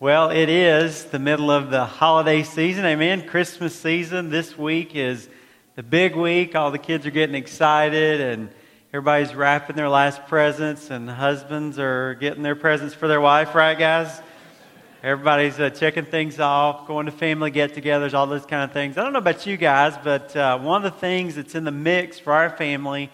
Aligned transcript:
Well, 0.00 0.30
it 0.30 0.48
is 0.48 1.06
the 1.06 1.18
middle 1.18 1.50
of 1.50 1.70
the 1.70 1.84
holiday 1.84 2.44
season. 2.44 2.84
Amen. 2.84 3.26
Christmas 3.26 3.74
season. 3.74 4.30
This 4.30 4.56
week 4.56 4.94
is 4.94 5.28
the 5.74 5.82
big 5.82 6.14
week. 6.14 6.54
All 6.54 6.70
the 6.70 6.78
kids 6.78 7.04
are 7.04 7.10
getting 7.10 7.34
excited 7.34 8.20
and 8.20 8.48
everybody's 8.90 9.34
wrapping 9.34 9.74
their 9.74 9.88
last 9.88 10.24
presents 10.28 10.90
and 10.90 11.10
husbands 11.10 11.80
are 11.80 12.14
getting 12.14 12.44
their 12.44 12.54
presents 12.54 12.94
for 12.94 13.08
their 13.08 13.20
wife, 13.20 13.56
right, 13.56 13.76
guys? 13.76 14.22
Everybody's 15.02 15.58
uh, 15.58 15.70
checking 15.70 16.04
things 16.04 16.38
off, 16.38 16.86
going 16.86 17.06
to 17.06 17.12
family 17.12 17.50
get 17.50 17.74
togethers, 17.74 18.14
all 18.14 18.28
those 18.28 18.46
kind 18.46 18.62
of 18.62 18.70
things. 18.70 18.98
I 18.98 19.02
don't 19.02 19.12
know 19.12 19.18
about 19.18 19.48
you 19.48 19.56
guys, 19.56 19.98
but 20.04 20.36
uh, 20.36 20.60
one 20.60 20.84
of 20.84 20.94
the 20.94 21.00
things 21.00 21.34
that's 21.34 21.56
in 21.56 21.64
the 21.64 21.72
mix 21.72 22.20
for 22.20 22.32
our 22.32 22.50
family 22.50 23.10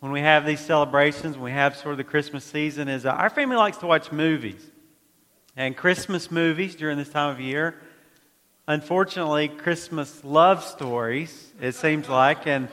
when 0.00 0.12
we 0.12 0.20
have 0.20 0.44
these 0.44 0.60
celebrations, 0.60 1.36
when 1.36 1.44
we 1.44 1.52
have 1.52 1.76
sort 1.76 1.92
of 1.92 1.96
the 1.96 2.04
Christmas 2.04 2.44
season, 2.44 2.88
is 2.88 3.06
uh, 3.06 3.12
our 3.12 3.30
family 3.30 3.56
likes 3.56 3.78
to 3.78 3.86
watch 3.86 4.12
movies 4.12 4.70
and 5.56 5.76
Christmas 5.76 6.30
movies 6.30 6.74
during 6.74 6.98
this 6.98 7.08
time 7.08 7.30
of 7.30 7.40
year. 7.40 7.74
Unfortunately, 8.68 9.48
Christmas 9.48 10.24
love 10.24 10.62
stories, 10.62 11.52
it 11.60 11.74
seems 11.74 12.08
like, 12.08 12.46
and 12.46 12.68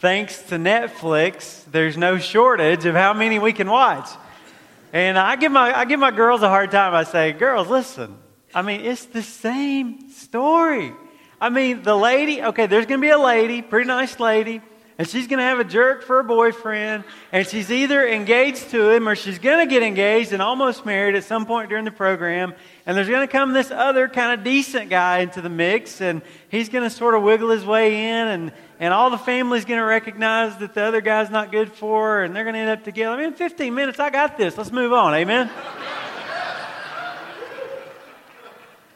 thanks 0.00 0.42
to 0.42 0.56
Netflix, 0.56 1.64
there's 1.70 1.96
no 1.96 2.18
shortage 2.18 2.84
of 2.84 2.94
how 2.94 3.12
many 3.14 3.38
we 3.38 3.52
can 3.52 3.70
watch. 3.70 4.08
And 4.92 5.18
I 5.18 5.36
give 5.36 5.52
my, 5.52 5.76
I 5.76 5.84
give 5.84 6.00
my 6.00 6.10
girls 6.10 6.42
a 6.42 6.48
hard 6.48 6.70
time. 6.70 6.94
I 6.94 7.04
say, 7.04 7.32
girls, 7.32 7.68
listen, 7.68 8.16
I 8.54 8.62
mean, 8.62 8.80
it's 8.80 9.04
the 9.06 9.22
same 9.22 10.10
story. 10.10 10.92
I 11.40 11.50
mean, 11.50 11.82
the 11.82 11.94
lady, 11.94 12.42
okay, 12.42 12.66
there's 12.66 12.86
to 12.86 12.98
be 12.98 13.10
a 13.10 13.18
lady, 13.18 13.62
pretty 13.62 13.86
nice 13.86 14.18
lady, 14.18 14.60
and 14.98 15.08
she's 15.08 15.28
going 15.28 15.38
to 15.38 15.44
have 15.44 15.60
a 15.60 15.64
jerk 15.64 16.02
for 16.02 16.18
a 16.18 16.24
boyfriend, 16.24 17.04
and 17.30 17.46
she's 17.46 17.70
either 17.70 18.06
engaged 18.06 18.70
to 18.70 18.90
him 18.90 19.08
or 19.08 19.14
she's 19.14 19.38
going 19.38 19.64
to 19.64 19.72
get 19.72 19.84
engaged 19.84 20.32
and 20.32 20.42
almost 20.42 20.84
married 20.84 21.14
at 21.14 21.22
some 21.22 21.46
point 21.46 21.68
during 21.68 21.84
the 21.84 21.92
program. 21.92 22.52
And 22.84 22.96
there's 22.96 23.08
going 23.08 23.26
to 23.26 23.30
come 23.30 23.52
this 23.52 23.70
other 23.70 24.08
kind 24.08 24.36
of 24.36 24.44
decent 24.44 24.90
guy 24.90 25.20
into 25.20 25.40
the 25.40 25.48
mix, 25.48 26.00
and 26.00 26.20
he's 26.48 26.68
going 26.68 26.82
to 26.82 26.90
sort 26.90 27.14
of 27.14 27.22
wiggle 27.22 27.50
his 27.50 27.64
way 27.64 28.08
in, 28.08 28.26
and, 28.26 28.52
and 28.80 28.92
all 28.92 29.10
the 29.10 29.18
family's 29.18 29.64
going 29.64 29.78
to 29.78 29.86
recognize 29.86 30.58
that 30.58 30.74
the 30.74 30.82
other 30.82 31.00
guy's 31.00 31.30
not 31.30 31.52
good 31.52 31.72
for 31.72 32.14
her, 32.14 32.24
and 32.24 32.34
they're 32.34 32.44
going 32.44 32.54
to 32.54 32.60
end 32.60 32.70
up 32.70 32.82
together. 32.82 33.14
I 33.14 33.22
mean, 33.22 33.34
15 33.34 33.72
minutes, 33.72 34.00
I 34.00 34.10
got 34.10 34.36
this. 34.36 34.58
Let's 34.58 34.72
move 34.72 34.92
on. 34.92 35.14
Amen? 35.14 35.48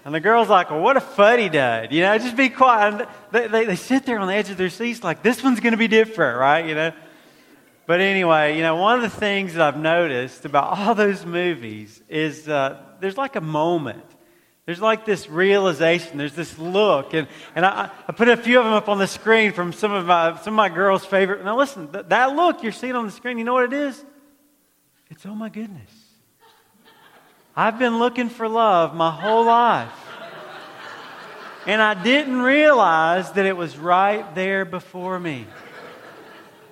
And 0.04 0.14
the 0.14 0.20
girl's 0.20 0.48
like, 0.48 0.70
well, 0.70 0.80
what 0.80 0.96
a 0.96 1.00
fuddy 1.00 1.48
dud. 1.48 1.92
You 1.92 2.02
know, 2.02 2.18
just 2.18 2.36
be 2.36 2.48
quiet. 2.48 3.08
They, 3.30 3.46
they, 3.46 3.64
they 3.66 3.76
sit 3.76 4.04
there 4.04 4.18
on 4.18 4.26
the 4.26 4.34
edge 4.34 4.50
of 4.50 4.56
their 4.56 4.70
seats 4.70 5.04
like, 5.04 5.22
this 5.22 5.42
one's 5.44 5.60
going 5.60 5.72
to 5.72 5.78
be 5.78 5.88
different, 5.88 6.38
right? 6.38 6.66
You 6.66 6.74
know? 6.74 6.92
But 7.86 8.00
anyway, 8.00 8.56
you 8.56 8.62
know, 8.62 8.76
one 8.76 8.96
of 8.96 9.02
the 9.02 9.16
things 9.16 9.54
that 9.54 9.62
I've 9.62 9.80
noticed 9.80 10.44
about 10.44 10.78
all 10.78 10.94
those 10.94 11.24
movies 11.24 12.02
is 12.08 12.48
uh, 12.48 12.82
there's 13.00 13.16
like 13.16 13.36
a 13.36 13.40
moment. 13.40 14.04
There's 14.66 14.80
like 14.80 15.04
this 15.04 15.28
realization. 15.28 16.18
There's 16.18 16.34
this 16.34 16.58
look. 16.58 17.14
And, 17.14 17.28
and 17.54 17.64
I, 17.64 17.90
I 18.08 18.12
put 18.12 18.28
a 18.28 18.36
few 18.36 18.58
of 18.58 18.64
them 18.64 18.74
up 18.74 18.88
on 18.88 18.98
the 18.98 19.08
screen 19.08 19.52
from 19.52 19.72
some 19.72 19.92
of 19.92 20.06
my, 20.06 20.36
some 20.38 20.54
of 20.54 20.56
my 20.56 20.68
girls' 20.68 21.04
favorite. 21.04 21.44
Now 21.44 21.58
listen, 21.58 21.92
th- 21.92 22.06
that 22.08 22.34
look 22.34 22.62
you're 22.62 22.72
seeing 22.72 22.96
on 22.96 23.04
the 23.04 23.12
screen, 23.12 23.38
you 23.38 23.44
know 23.44 23.54
what 23.54 23.64
it 23.64 23.72
is? 23.72 24.04
It's, 25.10 25.26
oh 25.26 25.34
my 25.34 25.48
goodness. 25.48 26.01
I've 27.54 27.78
been 27.78 27.98
looking 27.98 28.28
for 28.28 28.48
love 28.48 28.94
my 28.94 29.10
whole 29.10 29.44
life. 29.44 29.92
And 31.66 31.80
I 31.80 31.94
didn't 32.02 32.40
realize 32.42 33.32
that 33.32 33.46
it 33.46 33.56
was 33.56 33.76
right 33.76 34.34
there 34.34 34.64
before 34.64 35.20
me. 35.20 35.46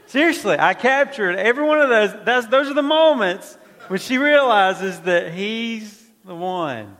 Seriously, 0.06 0.56
I 0.58 0.74
captured 0.74 1.36
every 1.36 1.64
one 1.64 1.80
of 1.80 1.88
those. 1.88 2.24
That's, 2.24 2.46
those 2.48 2.68
are 2.68 2.74
the 2.74 2.82
moments 2.82 3.56
when 3.86 4.00
she 4.00 4.18
realizes 4.18 4.98
that 5.00 5.32
he's 5.32 6.02
the 6.24 6.34
one. 6.34 6.96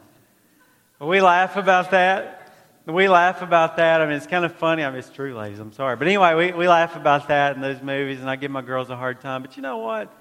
We 1.00 1.20
laugh 1.20 1.56
about 1.56 1.90
that. 1.90 2.52
We 2.86 3.08
laugh 3.08 3.42
about 3.42 3.76
that. 3.78 4.00
I 4.00 4.06
mean, 4.06 4.14
it's 4.14 4.26
kind 4.26 4.44
of 4.44 4.54
funny. 4.54 4.84
I 4.84 4.90
mean, 4.90 4.98
it's 4.98 5.10
true, 5.10 5.36
ladies. 5.36 5.58
I'm 5.58 5.72
sorry. 5.72 5.96
But 5.96 6.06
anyway, 6.06 6.34
we, 6.34 6.52
we 6.52 6.68
laugh 6.68 6.96
about 6.96 7.28
that 7.28 7.56
in 7.56 7.62
those 7.62 7.82
movies, 7.82 8.20
and 8.20 8.28
I 8.28 8.36
give 8.36 8.50
my 8.50 8.62
girls 8.62 8.90
a 8.90 8.96
hard 8.96 9.20
time. 9.20 9.42
But 9.42 9.56
you 9.56 9.62
know 9.62 9.78
what? 9.78 10.12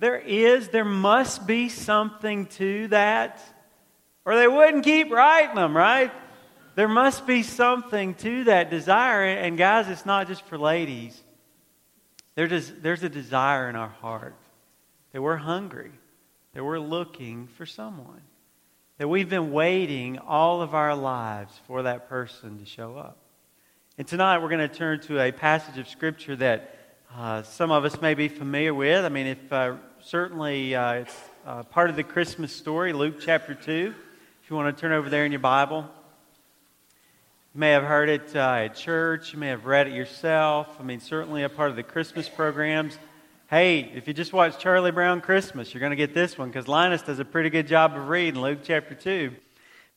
There 0.00 0.18
is, 0.18 0.68
there 0.68 0.84
must 0.84 1.46
be 1.46 1.68
something 1.68 2.46
to 2.46 2.88
that, 2.88 3.38
or 4.24 4.34
they 4.34 4.48
wouldn't 4.48 4.82
keep 4.82 5.12
writing 5.12 5.54
them, 5.54 5.76
right? 5.76 6.10
There 6.74 6.88
must 6.88 7.26
be 7.26 7.42
something 7.42 8.14
to 8.14 8.44
that 8.44 8.70
desire. 8.70 9.24
And 9.24 9.58
guys, 9.58 9.88
it's 9.88 10.06
not 10.06 10.26
just 10.26 10.42
for 10.46 10.56
ladies. 10.56 11.22
There's, 12.34 12.72
there's 12.80 13.02
a 13.02 13.10
desire 13.10 13.68
in 13.68 13.76
our 13.76 13.88
heart 13.88 14.36
that 15.12 15.20
we're 15.20 15.36
hungry, 15.36 15.92
that 16.54 16.64
we're 16.64 16.78
looking 16.78 17.48
for 17.58 17.66
someone, 17.66 18.22
that 18.96 19.08
we've 19.08 19.28
been 19.28 19.52
waiting 19.52 20.18
all 20.18 20.62
of 20.62 20.74
our 20.74 20.96
lives 20.96 21.52
for 21.66 21.82
that 21.82 22.08
person 22.08 22.58
to 22.58 22.64
show 22.64 22.96
up. 22.96 23.18
And 23.98 24.08
tonight 24.08 24.38
we're 24.38 24.48
going 24.48 24.66
to 24.66 24.74
turn 24.74 25.00
to 25.00 25.20
a 25.20 25.30
passage 25.30 25.76
of 25.76 25.88
Scripture 25.88 26.36
that 26.36 26.78
uh, 27.14 27.42
some 27.42 27.70
of 27.70 27.84
us 27.84 28.00
may 28.00 28.14
be 28.14 28.28
familiar 28.28 28.72
with. 28.72 29.04
I 29.04 29.10
mean, 29.10 29.26
if 29.26 29.52
uh, 29.52 29.74
certainly 30.02 30.74
uh, 30.74 30.92
it's 30.92 31.16
uh, 31.46 31.62
part 31.64 31.90
of 31.90 31.96
the 31.96 32.02
Christmas 32.02 32.52
story, 32.52 32.92
Luke 32.92 33.16
chapter 33.20 33.54
2. 33.54 33.94
If 34.42 34.50
you 34.50 34.56
want 34.56 34.74
to 34.74 34.80
turn 34.80 34.92
over 34.92 35.10
there 35.10 35.24
in 35.24 35.32
your 35.32 35.40
Bible, 35.40 35.86
you 37.54 37.60
may 37.60 37.70
have 37.70 37.82
heard 37.82 38.08
it 38.08 38.34
uh, 38.34 38.64
at 38.64 38.76
church, 38.76 39.32
you 39.32 39.38
may 39.38 39.48
have 39.48 39.66
read 39.66 39.88
it 39.88 39.92
yourself. 39.92 40.68
I 40.78 40.82
mean, 40.82 41.00
certainly 41.00 41.42
a 41.42 41.48
part 41.48 41.70
of 41.70 41.76
the 41.76 41.82
Christmas 41.82 42.28
programs. 42.28 42.98
Hey, 43.48 43.80
if 43.94 44.06
you 44.06 44.14
just 44.14 44.32
watch 44.32 44.58
Charlie 44.58 44.90
Brown 44.90 45.20
Christmas, 45.20 45.74
you're 45.74 45.80
going 45.80 45.90
to 45.90 45.96
get 45.96 46.14
this 46.14 46.38
one 46.38 46.48
because 46.48 46.68
Linus 46.68 47.02
does 47.02 47.18
a 47.18 47.24
pretty 47.24 47.50
good 47.50 47.66
job 47.66 47.96
of 47.96 48.08
reading 48.08 48.40
Luke 48.40 48.60
chapter 48.62 48.94
2. 48.94 49.32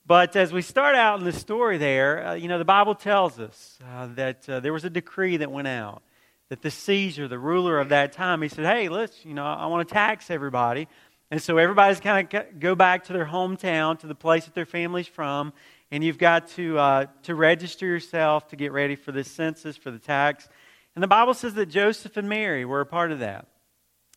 But 0.06 0.36
as 0.36 0.52
we 0.52 0.62
start 0.62 0.96
out 0.96 1.19
in 1.19 1.25
the 1.25 1.31
story 1.31 1.78
there, 1.78 2.28
uh, 2.28 2.34
you 2.34 2.47
know, 2.47 2.58
the 2.58 2.66
Bible 2.66 2.96
tells 2.96 3.40
us 3.40 3.80
uh, 3.94 4.08
that 4.16 4.50
uh, 4.50 4.59
there 4.59 4.74
was 4.74 4.84
a 4.84 4.90
decree 4.90 5.38
that 5.38 5.52
went 5.52 5.68
out 5.68 6.03
that 6.50 6.62
the 6.62 6.72
Caesar, 6.72 7.28
the 7.28 7.40
ruler 7.40 7.80
of 7.80 7.90
that 7.90 8.14
time, 8.14 8.42
he 8.42 8.50
said, 8.50 8.66
Hey, 8.66 8.90
let's, 8.90 9.26
you 9.26 9.34
know, 9.34 9.46
I 9.46 9.68
want 9.68 9.88
to 9.88 9.94
tax 9.94 10.30
everybody. 10.30 10.88
And 11.31 11.42
so 11.42 11.58
everybody's 11.58 12.00
kind 12.00 12.31
of 12.31 12.59
go 12.59 12.76
back 12.76 13.06
to 13.06 13.14
their 13.14 13.26
hometown, 13.26 13.98
to 14.00 14.08
the 14.08 14.16
place 14.16 14.46
that 14.46 14.54
their 14.54 14.68
family's 14.68 15.08
from, 15.08 15.52
and 15.90 16.04
you've 16.04 16.20
got 16.20 16.48
to, 16.50 16.78
uh, 16.78 17.06
to 17.24 17.34
register 17.34 17.88
yourself 17.88 18.50
to 18.50 18.56
get 18.56 18.72
ready 18.72 18.96
for 18.96 19.12
this 19.12 19.31
census, 19.31 19.76
for 19.76 19.90
the 19.90 20.00
tax. 20.00 20.48
And 20.96 21.02
the 21.02 21.08
Bible 21.08 21.34
says 21.34 21.56
that 21.56 21.68
Joseph 21.68 22.18
and 22.18 22.30
Mary 22.30 22.66
were 22.66 22.81
a 22.81 22.86
part 22.86 23.12
of 23.12 23.20
that. 23.20 23.48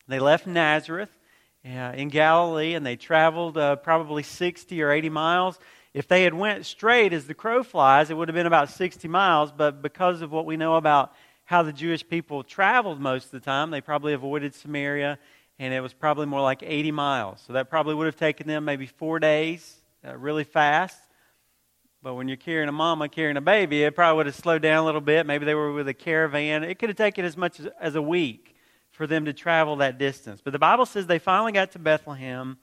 They 0.08 0.18
left 0.18 0.46
Nazareth 0.46 1.10
uh, 1.64 1.92
in 1.94 2.08
Galilee, 2.08 2.74
and 2.74 2.84
they 2.84 2.96
traveled 2.96 3.56
uh, 3.56 3.76
probably 3.76 4.22
60 4.22 4.82
or 4.82 4.90
80 4.90 5.08
miles. 5.08 5.58
If 5.94 6.08
they 6.08 6.24
had 6.24 6.34
went 6.34 6.66
straight 6.66 7.14
as 7.14 7.26
the 7.26 7.34
crow 7.34 7.62
flies, 7.62 8.10
it 8.10 8.14
would 8.14 8.28
have 8.28 8.34
been 8.34 8.46
about 8.46 8.70
60 8.70 9.08
miles, 9.08 9.52
but 9.52 9.80
because 9.80 10.20
of 10.20 10.30
what 10.30 10.44
we 10.44 10.58
know 10.58 10.76
about 10.76 11.14
how 11.46 11.62
the 11.62 11.72
Jewish 11.72 12.06
people 12.06 12.42
traveled 12.42 13.00
most 13.00 13.26
of 13.26 13.30
the 13.30 13.40
time. 13.40 13.70
They 13.70 13.80
probably 13.80 14.12
avoided 14.12 14.54
Samaria, 14.54 15.18
and 15.58 15.72
it 15.72 15.80
was 15.80 15.94
probably 15.94 16.26
more 16.26 16.42
like 16.42 16.62
80 16.62 16.90
miles. 16.90 17.42
So 17.46 17.54
that 17.54 17.70
probably 17.70 17.94
would 17.94 18.06
have 18.06 18.16
taken 18.16 18.46
them 18.46 18.64
maybe 18.64 18.86
four 18.86 19.18
days, 19.18 19.76
uh, 20.06 20.16
really 20.16 20.44
fast. 20.44 20.98
But 22.02 22.14
when 22.14 22.28
you're 22.28 22.36
carrying 22.36 22.68
a 22.68 22.72
mama 22.72 23.08
carrying 23.08 23.36
a 23.36 23.40
baby, 23.40 23.84
it 23.84 23.94
probably 23.94 24.16
would 24.18 24.26
have 24.26 24.34
slowed 24.34 24.62
down 24.62 24.82
a 24.82 24.84
little 24.84 25.00
bit. 25.00 25.24
Maybe 25.24 25.44
they 25.44 25.54
were 25.54 25.72
with 25.72 25.88
a 25.88 25.94
caravan. 25.94 26.64
It 26.64 26.78
could 26.78 26.88
have 26.88 26.98
taken 26.98 27.24
as 27.24 27.36
much 27.36 27.60
as, 27.60 27.68
as 27.80 27.94
a 27.94 28.02
week 28.02 28.54
for 28.90 29.06
them 29.06 29.24
to 29.26 29.32
travel 29.32 29.76
that 29.76 29.98
distance. 29.98 30.40
But 30.42 30.52
the 30.52 30.58
Bible 30.58 30.86
says 30.86 31.06
they 31.06 31.18
finally 31.18 31.52
got 31.52 31.72
to 31.72 31.78
Bethlehem, 31.78 32.58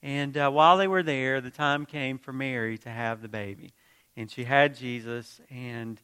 and 0.00 0.36
uh, 0.36 0.50
while 0.50 0.76
they 0.76 0.88
were 0.88 1.02
there, 1.02 1.40
the 1.40 1.50
time 1.50 1.86
came 1.86 2.18
for 2.18 2.32
Mary 2.32 2.78
to 2.78 2.88
have 2.88 3.20
the 3.20 3.28
baby. 3.28 3.72
And 4.16 4.30
she 4.30 4.44
had 4.44 4.76
Jesus, 4.76 5.40
and 5.50 6.00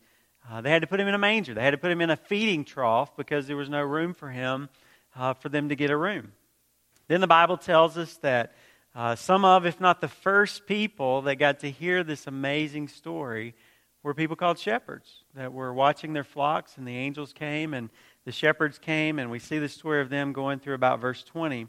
uh, 0.50 0.60
they 0.60 0.70
had 0.70 0.82
to 0.82 0.88
put 0.88 1.00
him 1.00 1.08
in 1.08 1.14
a 1.14 1.18
manger. 1.18 1.54
They 1.54 1.62
had 1.62 1.72
to 1.72 1.78
put 1.78 1.90
him 1.90 2.00
in 2.00 2.10
a 2.10 2.16
feeding 2.16 2.64
trough 2.64 3.16
because 3.16 3.46
there 3.46 3.56
was 3.56 3.68
no 3.68 3.82
room 3.82 4.14
for 4.14 4.30
him 4.30 4.68
uh, 5.14 5.34
for 5.34 5.48
them 5.48 5.68
to 5.68 5.76
get 5.76 5.90
a 5.90 5.96
room. 5.96 6.32
Then 7.08 7.20
the 7.20 7.26
Bible 7.26 7.56
tells 7.56 7.98
us 7.98 8.14
that 8.18 8.54
uh, 8.94 9.14
some 9.14 9.44
of, 9.44 9.66
if 9.66 9.80
not 9.80 10.00
the 10.00 10.08
first 10.08 10.66
people 10.66 11.22
that 11.22 11.36
got 11.36 11.60
to 11.60 11.70
hear 11.70 12.02
this 12.02 12.26
amazing 12.26 12.88
story, 12.88 13.54
were 14.02 14.14
people 14.14 14.36
called 14.36 14.58
shepherds 14.58 15.24
that 15.34 15.52
were 15.52 15.72
watching 15.72 16.12
their 16.12 16.24
flocks, 16.24 16.76
and 16.76 16.86
the 16.86 16.96
angels 16.96 17.32
came, 17.32 17.74
and 17.74 17.90
the 18.24 18.32
shepherds 18.32 18.78
came, 18.78 19.18
and 19.18 19.30
we 19.30 19.38
see 19.38 19.58
the 19.58 19.68
story 19.68 20.00
of 20.00 20.08
them 20.08 20.32
going 20.32 20.58
through 20.58 20.74
about 20.74 21.00
verse 21.00 21.22
20. 21.24 21.66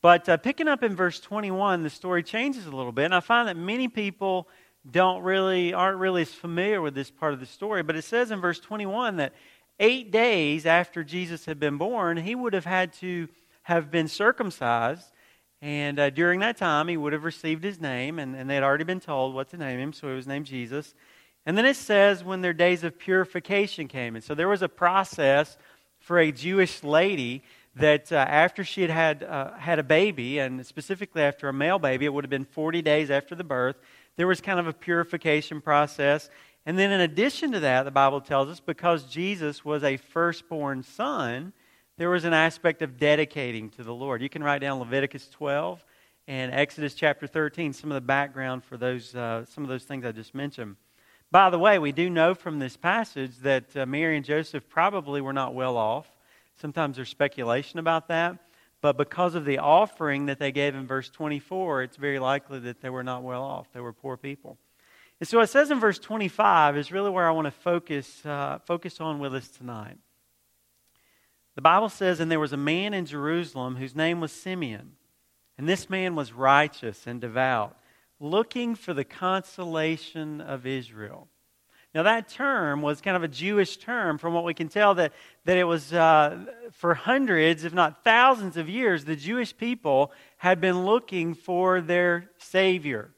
But 0.00 0.28
uh, 0.28 0.36
picking 0.36 0.68
up 0.68 0.82
in 0.82 0.94
verse 0.94 1.20
21, 1.20 1.82
the 1.82 1.90
story 1.90 2.22
changes 2.22 2.66
a 2.66 2.70
little 2.70 2.92
bit, 2.92 3.06
and 3.06 3.14
I 3.14 3.20
find 3.20 3.48
that 3.48 3.56
many 3.56 3.88
people 3.88 4.48
don't 4.90 5.22
really 5.22 5.72
aren't 5.72 5.98
really 5.98 6.22
as 6.22 6.32
familiar 6.32 6.80
with 6.80 6.94
this 6.94 7.10
part 7.10 7.34
of 7.34 7.40
the 7.40 7.46
story, 7.46 7.82
but 7.82 7.96
it 7.96 8.04
says 8.04 8.30
in 8.30 8.40
verse 8.40 8.60
21 8.60 9.16
that 9.16 9.32
8 9.80 10.10
days 10.10 10.66
after 10.66 11.04
Jesus 11.04 11.44
had 11.44 11.60
been 11.60 11.78
born, 11.78 12.16
he 12.16 12.34
would 12.34 12.52
have 12.52 12.64
had 12.64 12.92
to 12.94 13.28
have 13.62 13.90
been 13.90 14.08
circumcised 14.08 15.12
and 15.60 15.98
uh, 15.98 16.10
during 16.10 16.40
that 16.40 16.56
time, 16.56 16.86
he 16.88 16.96
would 16.96 17.12
have 17.12 17.24
received 17.24 17.64
his 17.64 17.80
name, 17.80 18.18
and, 18.18 18.36
and 18.36 18.48
they 18.48 18.54
had 18.54 18.62
already 18.62 18.84
been 18.84 19.00
told 19.00 19.34
what 19.34 19.48
to 19.50 19.56
name 19.56 19.80
him, 19.80 19.92
so 19.92 20.08
he 20.08 20.14
was 20.14 20.26
named 20.26 20.46
Jesus. 20.46 20.94
And 21.46 21.58
then 21.58 21.66
it 21.66 21.76
says 21.76 22.22
when 22.22 22.42
their 22.42 22.52
days 22.52 22.84
of 22.84 22.98
purification 22.98 23.88
came. 23.88 24.14
And 24.14 24.22
so 24.22 24.34
there 24.34 24.48
was 24.48 24.62
a 24.62 24.68
process 24.68 25.56
for 25.98 26.18
a 26.18 26.30
Jewish 26.30 26.84
lady 26.84 27.42
that 27.74 28.12
uh, 28.12 28.16
after 28.16 28.62
she 28.62 28.82
had 28.82 28.90
had, 28.90 29.22
uh, 29.24 29.52
had 29.54 29.78
a 29.78 29.82
baby, 29.82 30.38
and 30.38 30.64
specifically 30.64 31.22
after 31.22 31.48
a 31.48 31.52
male 31.52 31.78
baby, 31.78 32.04
it 32.04 32.12
would 32.12 32.24
have 32.24 32.30
been 32.30 32.44
40 32.44 32.82
days 32.82 33.10
after 33.10 33.34
the 33.34 33.44
birth, 33.44 33.76
there 34.18 34.26
was 34.26 34.40
kind 34.40 34.58
of 34.58 34.66
a 34.66 34.72
purification 34.72 35.60
process. 35.60 36.28
And 36.66 36.76
then, 36.76 36.90
in 36.90 37.00
addition 37.00 37.52
to 37.52 37.60
that, 37.60 37.84
the 37.84 37.92
Bible 37.92 38.20
tells 38.20 38.48
us 38.48 38.58
because 38.58 39.04
Jesus 39.04 39.64
was 39.64 39.84
a 39.84 39.96
firstborn 39.96 40.82
son, 40.82 41.52
there 41.98 42.10
was 42.10 42.24
an 42.24 42.32
aspect 42.32 42.82
of 42.82 42.98
dedicating 42.98 43.70
to 43.70 43.84
the 43.84 43.94
Lord. 43.94 44.20
You 44.20 44.28
can 44.28 44.42
write 44.42 44.60
down 44.60 44.80
Leviticus 44.80 45.28
12 45.30 45.84
and 46.26 46.52
Exodus 46.52 46.94
chapter 46.94 47.28
13, 47.28 47.72
some 47.72 47.90
of 47.92 47.94
the 47.94 48.00
background 48.00 48.64
for 48.64 48.76
those, 48.76 49.14
uh, 49.14 49.44
some 49.46 49.62
of 49.62 49.70
those 49.70 49.84
things 49.84 50.04
I 50.04 50.10
just 50.10 50.34
mentioned. 50.34 50.76
By 51.30 51.48
the 51.48 51.58
way, 51.58 51.78
we 51.78 51.92
do 51.92 52.10
know 52.10 52.34
from 52.34 52.58
this 52.58 52.76
passage 52.76 53.36
that 53.38 53.76
uh, 53.76 53.86
Mary 53.86 54.16
and 54.16 54.26
Joseph 54.26 54.68
probably 54.68 55.20
were 55.20 55.32
not 55.32 55.54
well 55.54 55.76
off. 55.76 56.10
Sometimes 56.60 56.96
there's 56.96 57.08
speculation 57.08 57.78
about 57.78 58.08
that. 58.08 58.36
But 58.80 58.96
because 58.96 59.34
of 59.34 59.44
the 59.44 59.58
offering 59.58 60.26
that 60.26 60.38
they 60.38 60.52
gave 60.52 60.74
in 60.74 60.86
verse 60.86 61.10
24, 61.10 61.82
it's 61.82 61.96
very 61.96 62.18
likely 62.18 62.60
that 62.60 62.80
they 62.80 62.90
were 62.90 63.02
not 63.02 63.22
well 63.22 63.42
off. 63.42 63.66
They 63.72 63.80
were 63.80 63.92
poor 63.92 64.16
people. 64.16 64.56
And 65.20 65.28
so 65.28 65.40
it 65.40 65.48
says 65.48 65.70
in 65.70 65.80
verse 65.80 65.98
25 65.98 66.76
is 66.76 66.92
really 66.92 67.10
where 67.10 67.26
I 67.26 67.32
want 67.32 67.46
to 67.46 67.50
focus, 67.50 68.24
uh, 68.24 68.60
focus 68.64 69.00
on 69.00 69.18
with 69.18 69.34
us 69.34 69.48
tonight. 69.48 69.98
The 71.56 71.62
Bible 71.62 71.88
says, 71.88 72.20
And 72.20 72.30
there 72.30 72.38
was 72.38 72.52
a 72.52 72.56
man 72.56 72.94
in 72.94 73.04
Jerusalem 73.04 73.76
whose 73.76 73.96
name 73.96 74.20
was 74.20 74.30
Simeon. 74.30 74.92
And 75.56 75.68
this 75.68 75.90
man 75.90 76.14
was 76.14 76.32
righteous 76.32 77.04
and 77.04 77.20
devout, 77.20 77.76
looking 78.20 78.76
for 78.76 78.94
the 78.94 79.02
consolation 79.02 80.40
of 80.40 80.66
Israel. 80.66 81.26
Now, 81.94 82.02
that 82.02 82.28
term 82.28 82.82
was 82.82 83.00
kind 83.00 83.16
of 83.16 83.22
a 83.22 83.28
Jewish 83.28 83.78
term 83.78 84.18
from 84.18 84.34
what 84.34 84.44
we 84.44 84.52
can 84.52 84.68
tell 84.68 84.94
that, 84.96 85.12
that 85.46 85.56
it 85.56 85.64
was 85.64 85.92
uh, 85.92 86.44
for 86.70 86.92
hundreds, 86.92 87.64
if 87.64 87.72
not 87.72 88.04
thousands 88.04 88.58
of 88.58 88.68
years, 88.68 89.04
the 89.04 89.16
Jewish 89.16 89.56
people 89.56 90.12
had 90.36 90.60
been 90.60 90.84
looking 90.84 91.32
for 91.32 91.80
their 91.80 92.30
Savior, 92.36 93.10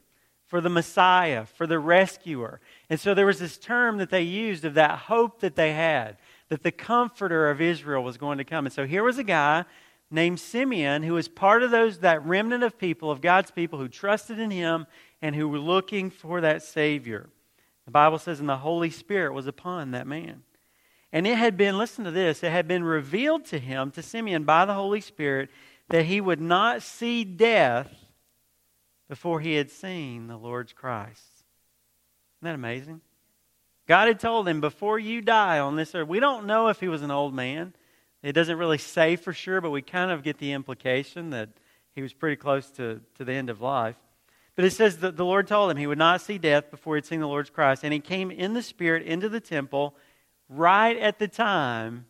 for 0.46 0.60
the 0.60 0.68
Messiah, 0.68 1.46
for 1.46 1.66
the 1.66 1.80
rescuer. 1.80 2.60
And 2.88 3.00
so 3.00 3.12
there 3.12 3.26
was 3.26 3.40
this 3.40 3.58
term 3.58 3.98
that 3.98 4.10
they 4.10 4.22
used 4.22 4.64
of 4.64 4.74
that 4.74 4.98
hope 5.00 5.40
that 5.40 5.56
they 5.56 5.72
had, 5.72 6.16
that 6.48 6.62
the 6.62 6.72
comforter 6.72 7.50
of 7.50 7.60
Israel 7.60 8.04
was 8.04 8.18
going 8.18 8.38
to 8.38 8.44
come. 8.44 8.66
And 8.66 8.72
so 8.72 8.86
here 8.86 9.02
was 9.02 9.18
a 9.18 9.24
guy 9.24 9.64
named 10.12 10.38
Simeon, 10.38 11.02
who 11.02 11.14
was 11.14 11.26
part 11.26 11.64
of 11.64 11.72
those 11.72 11.98
that 11.98 12.24
remnant 12.24 12.62
of 12.62 12.78
people, 12.78 13.10
of 13.10 13.20
God's 13.20 13.50
people, 13.50 13.80
who 13.80 13.88
trusted 13.88 14.38
in 14.38 14.52
him 14.52 14.86
and 15.20 15.34
who 15.34 15.48
were 15.48 15.58
looking 15.58 16.08
for 16.08 16.40
that 16.40 16.62
Savior. 16.62 17.28
The 17.90 17.94
Bible 17.94 18.18
says, 18.18 18.38
and 18.38 18.48
the 18.48 18.58
Holy 18.58 18.90
Spirit 18.90 19.34
was 19.34 19.48
upon 19.48 19.90
that 19.90 20.06
man. 20.06 20.44
And 21.12 21.26
it 21.26 21.36
had 21.36 21.56
been, 21.56 21.76
listen 21.76 22.04
to 22.04 22.12
this, 22.12 22.44
it 22.44 22.52
had 22.52 22.68
been 22.68 22.84
revealed 22.84 23.46
to 23.46 23.58
him, 23.58 23.90
to 23.90 24.00
Simeon, 24.00 24.44
by 24.44 24.64
the 24.64 24.74
Holy 24.74 25.00
Spirit, 25.00 25.50
that 25.88 26.04
he 26.04 26.20
would 26.20 26.40
not 26.40 26.82
see 26.82 27.24
death 27.24 27.92
before 29.08 29.40
he 29.40 29.54
had 29.54 29.72
seen 29.72 30.28
the 30.28 30.36
Lord's 30.36 30.72
Christ. 30.72 31.24
Isn't 32.38 32.44
that 32.44 32.54
amazing? 32.54 33.00
God 33.88 34.06
had 34.06 34.20
told 34.20 34.46
him, 34.46 34.60
before 34.60 35.00
you 35.00 35.20
die 35.20 35.58
on 35.58 35.74
this 35.74 35.92
earth, 35.92 36.06
we 36.06 36.20
don't 36.20 36.46
know 36.46 36.68
if 36.68 36.78
he 36.78 36.86
was 36.86 37.02
an 37.02 37.10
old 37.10 37.34
man. 37.34 37.74
It 38.22 38.34
doesn't 38.34 38.56
really 38.56 38.78
say 38.78 39.16
for 39.16 39.32
sure, 39.32 39.60
but 39.60 39.70
we 39.70 39.82
kind 39.82 40.12
of 40.12 40.22
get 40.22 40.38
the 40.38 40.52
implication 40.52 41.30
that 41.30 41.48
he 41.96 42.02
was 42.02 42.12
pretty 42.12 42.36
close 42.36 42.70
to, 42.70 43.00
to 43.16 43.24
the 43.24 43.32
end 43.32 43.50
of 43.50 43.60
life. 43.60 43.96
But 44.56 44.64
it 44.64 44.72
says 44.72 44.98
that 44.98 45.16
the 45.16 45.24
Lord 45.24 45.46
told 45.46 45.70
him 45.70 45.76
he 45.76 45.86
would 45.86 45.98
not 45.98 46.20
see 46.20 46.38
death 46.38 46.70
before 46.70 46.96
he'd 46.96 47.06
seen 47.06 47.20
the 47.20 47.28
Lord's 47.28 47.50
Christ. 47.50 47.84
And 47.84 47.92
he 47.92 48.00
came 48.00 48.30
in 48.30 48.52
the 48.54 48.62
Spirit 48.62 49.04
into 49.04 49.28
the 49.28 49.40
temple 49.40 49.94
right 50.48 50.96
at 50.96 51.18
the 51.18 51.28
time 51.28 52.06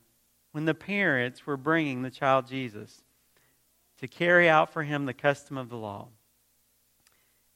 when 0.53 0.65
the 0.65 0.75
parents 0.75 1.47
were 1.47 1.57
bringing 1.57 2.03
the 2.03 2.11
child 2.11 2.47
Jesus 2.49 3.03
to 3.99 4.09
carry 4.09 4.49
out 4.49 4.73
for 4.73 4.83
him 4.83 5.05
the 5.05 5.15
custom 5.15 5.57
of 5.57 5.69
the 5.69 5.77
law. 5.77 6.09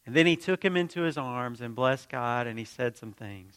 And 0.06 0.14
then 0.14 0.26
he 0.26 0.36
took 0.36 0.64
him 0.64 0.76
into 0.76 1.00
his 1.00 1.16
arms 1.16 1.62
and 1.62 1.74
blessed 1.74 2.10
God, 2.10 2.46
and 2.46 2.58
he 2.58 2.64
said 2.66 2.96
some 2.96 3.12
things. 3.12 3.56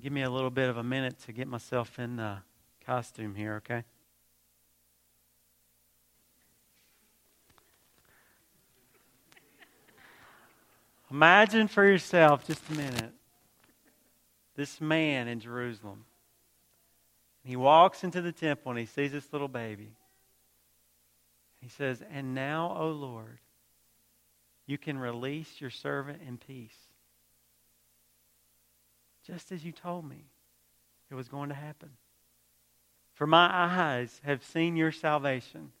Give 0.00 0.12
me 0.12 0.22
a 0.22 0.30
little 0.30 0.50
bit 0.50 0.70
of 0.70 0.76
a 0.76 0.84
minute 0.84 1.18
to 1.26 1.32
get 1.32 1.48
myself 1.48 1.98
in. 1.98 2.16
the 2.16 2.38
costume 2.84 3.34
here, 3.34 3.54
okay? 3.56 3.84
Imagine 11.12 11.68
for 11.68 11.84
yourself 11.84 12.46
just 12.46 12.62
a 12.70 12.72
minute 12.72 13.12
this 14.56 14.80
man 14.80 15.28
in 15.28 15.40
Jerusalem. 15.40 16.06
He 17.44 17.54
walks 17.54 18.02
into 18.02 18.22
the 18.22 18.32
temple 18.32 18.70
and 18.70 18.78
he 18.78 18.86
sees 18.86 19.12
this 19.12 19.30
little 19.30 19.48
baby. 19.48 19.90
He 21.60 21.68
says, 21.68 22.02
And 22.10 22.34
now, 22.34 22.74
O 22.78 22.88
Lord, 22.88 23.40
you 24.66 24.78
can 24.78 24.96
release 24.96 25.60
your 25.60 25.68
servant 25.68 26.20
in 26.26 26.38
peace. 26.38 26.76
Just 29.26 29.52
as 29.52 29.62
you 29.64 29.72
told 29.72 30.08
me 30.08 30.24
it 31.10 31.14
was 31.14 31.28
going 31.28 31.50
to 31.50 31.54
happen. 31.54 31.90
For 33.12 33.26
my 33.26 33.50
eyes 33.52 34.18
have 34.24 34.42
seen 34.42 34.76
your 34.76 34.92
salvation, 34.92 35.72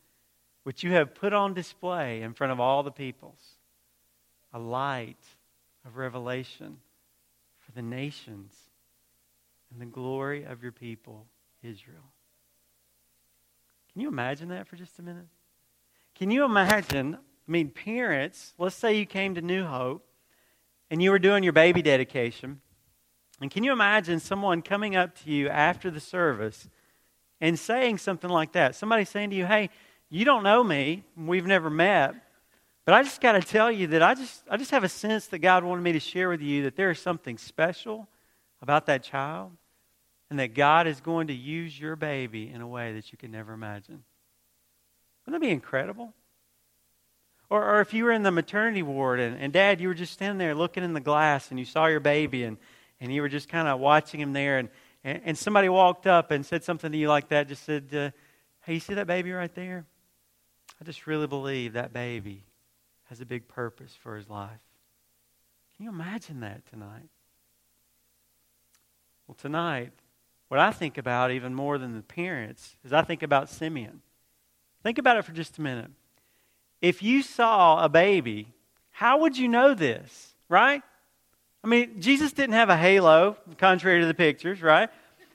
which 0.64 0.82
you 0.82 0.92
have 0.92 1.14
put 1.14 1.32
on 1.32 1.54
display 1.54 2.20
in 2.20 2.34
front 2.34 2.52
of 2.52 2.60
all 2.60 2.82
the 2.82 2.90
peoples, 2.90 3.56
a 4.52 4.58
light 4.58 5.24
of 5.86 5.96
revelation 5.96 6.78
for 7.58 7.72
the 7.72 7.82
nations 7.82 8.54
and 9.70 9.80
the 9.80 9.86
glory 9.86 10.44
of 10.44 10.62
your 10.62 10.72
people, 10.72 11.26
Israel. 11.62 12.12
Can 13.92 14.02
you 14.02 14.08
imagine 14.08 14.48
that 14.48 14.66
for 14.66 14.76
just 14.76 14.98
a 14.98 15.02
minute? 15.02 15.26
Can 16.14 16.30
you 16.30 16.44
imagine? 16.44 17.14
I 17.14 17.50
mean, 17.50 17.70
parents, 17.70 18.54
let's 18.58 18.76
say 18.76 18.96
you 18.96 19.06
came 19.06 19.34
to 19.34 19.42
New 19.42 19.64
Hope 19.64 20.06
and 20.90 21.02
you 21.02 21.10
were 21.10 21.18
doing 21.18 21.42
your 21.42 21.52
baby 21.52 21.82
dedication. 21.82 22.60
And 23.40 23.50
can 23.50 23.64
you 23.64 23.72
imagine 23.72 24.20
someone 24.20 24.62
coming 24.62 24.94
up 24.94 25.16
to 25.24 25.30
you 25.30 25.48
after 25.48 25.90
the 25.90 26.00
service 26.00 26.68
and 27.42 27.58
saying 27.58 27.98
something 27.98 28.30
like 28.30 28.52
that. 28.52 28.76
Somebody 28.76 29.04
saying 29.04 29.30
to 29.30 29.36
you, 29.36 29.44
hey, 29.44 29.68
you 30.08 30.24
don't 30.24 30.44
know 30.44 30.62
me, 30.62 31.02
we've 31.16 31.44
never 31.44 31.68
met, 31.68 32.14
but 32.84 32.94
I 32.94 33.02
just 33.02 33.20
got 33.20 33.32
to 33.32 33.40
tell 33.40 33.70
you 33.70 33.86
that 33.88 34.02
I 34.02 34.14
just, 34.14 34.42
I 34.50 34.56
just 34.56 34.72
have 34.72 34.82
a 34.82 34.88
sense 34.88 35.26
that 35.28 35.38
God 35.38 35.62
wanted 35.62 35.82
me 35.82 35.92
to 35.92 36.00
share 36.00 36.28
with 36.28 36.42
you 36.42 36.64
that 36.64 36.74
there 36.74 36.90
is 36.90 36.98
something 36.98 37.38
special 37.38 38.08
about 38.60 38.86
that 38.86 39.04
child 39.04 39.52
and 40.30 40.38
that 40.38 40.54
God 40.54 40.86
is 40.86 41.00
going 41.00 41.28
to 41.28 41.34
use 41.34 41.78
your 41.78 41.94
baby 41.94 42.50
in 42.50 42.60
a 42.60 42.66
way 42.66 42.94
that 42.94 43.12
you 43.12 43.18
can 43.18 43.30
never 43.30 43.52
imagine. 43.52 44.02
Wouldn't 45.24 45.40
that 45.40 45.46
be 45.46 45.52
incredible? 45.52 46.12
Or, 47.50 47.62
or 47.76 47.80
if 47.80 47.94
you 47.94 48.04
were 48.04 48.12
in 48.12 48.22
the 48.22 48.30
maternity 48.30 48.82
ward 48.82 49.20
and, 49.20 49.38
and 49.38 49.52
dad, 49.52 49.80
you 49.80 49.86
were 49.88 49.94
just 49.94 50.12
standing 50.12 50.38
there 50.38 50.54
looking 50.54 50.82
in 50.82 50.92
the 50.92 51.00
glass 51.00 51.50
and 51.50 51.60
you 51.60 51.66
saw 51.66 51.86
your 51.86 52.00
baby 52.00 52.44
and, 52.44 52.56
and 53.00 53.12
you 53.12 53.20
were 53.20 53.28
just 53.28 53.48
kind 53.48 53.68
of 53.68 53.78
watching 53.78 54.18
him 54.20 54.32
there 54.32 54.58
and, 54.58 54.68
and, 55.04 55.20
and 55.24 55.38
somebody 55.38 55.68
walked 55.68 56.08
up 56.08 56.32
and 56.32 56.44
said 56.44 56.64
something 56.64 56.90
to 56.90 56.98
you 56.98 57.08
like 57.08 57.28
that, 57.28 57.46
just 57.46 57.64
said, 57.64 57.88
uh, 57.94 58.10
Hey, 58.64 58.74
you 58.74 58.80
see 58.80 58.94
that 58.94 59.06
baby 59.06 59.32
right 59.32 59.54
there? 59.54 59.84
I 60.80 60.84
just 60.84 61.06
really 61.06 61.26
believe 61.26 61.74
that 61.74 61.92
baby 61.92 62.44
has 63.12 63.20
a 63.20 63.26
big 63.26 63.46
purpose 63.46 63.94
for 64.02 64.16
his 64.16 64.30
life. 64.30 64.62
Can 65.76 65.84
you 65.84 65.90
imagine 65.90 66.40
that 66.40 66.64
tonight? 66.70 67.10
Well, 69.26 69.34
tonight, 69.34 69.92
what 70.48 70.58
I 70.58 70.70
think 70.70 70.96
about 70.96 71.30
even 71.30 71.54
more 71.54 71.76
than 71.76 71.94
the 71.94 72.02
parents 72.02 72.74
is 72.82 72.90
I 72.90 73.02
think 73.02 73.22
about 73.22 73.50
Simeon. 73.50 74.00
Think 74.82 74.96
about 74.96 75.18
it 75.18 75.26
for 75.26 75.32
just 75.32 75.58
a 75.58 75.60
minute. 75.60 75.90
If 76.80 77.02
you 77.02 77.20
saw 77.20 77.84
a 77.84 77.88
baby, 77.90 78.48
how 78.92 79.18
would 79.18 79.36
you 79.36 79.46
know 79.46 79.74
this, 79.74 80.32
right? 80.48 80.80
I 81.62 81.66
mean, 81.66 82.00
Jesus 82.00 82.32
didn't 82.32 82.54
have 82.54 82.70
a 82.70 82.78
halo, 82.78 83.36
contrary 83.58 84.00
to 84.00 84.06
the 84.06 84.14
pictures, 84.14 84.62
right? 84.62 84.88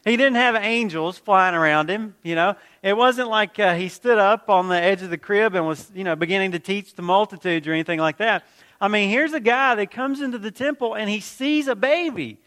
He 0.08 0.16
didn't 0.16 0.36
have 0.36 0.56
angels 0.56 1.18
flying 1.18 1.54
around 1.54 1.90
him, 1.90 2.16
you 2.24 2.34
know. 2.34 2.56
It 2.82 2.96
wasn't 2.96 3.28
like 3.28 3.60
uh, 3.60 3.76
he 3.76 3.90
stood 3.90 4.18
up 4.18 4.50
on 4.50 4.70
the 4.70 4.80
edge 4.80 5.02
of 5.02 5.10
the 5.10 5.18
crib 5.18 5.54
and 5.54 5.68
was, 5.68 5.92
you 5.94 6.06
know, 6.06 6.16
beginning 6.16 6.54
to 6.54 6.60
teach 6.60 6.96
the 6.96 7.02
multitudes 7.02 7.68
or 7.68 7.74
anything 7.74 8.00
like 8.00 8.18
that. 8.18 8.46
I 8.80 8.88
mean, 8.88 9.10
here's 9.10 9.34
a 9.34 9.42
guy 9.42 9.76
that 9.76 9.92
comes 9.92 10.22
into 10.22 10.38
the 10.38 10.52
temple 10.52 10.94
and 10.94 11.10
he 11.10 11.20
sees 11.20 11.68
a 11.68 11.76
baby 11.76 12.40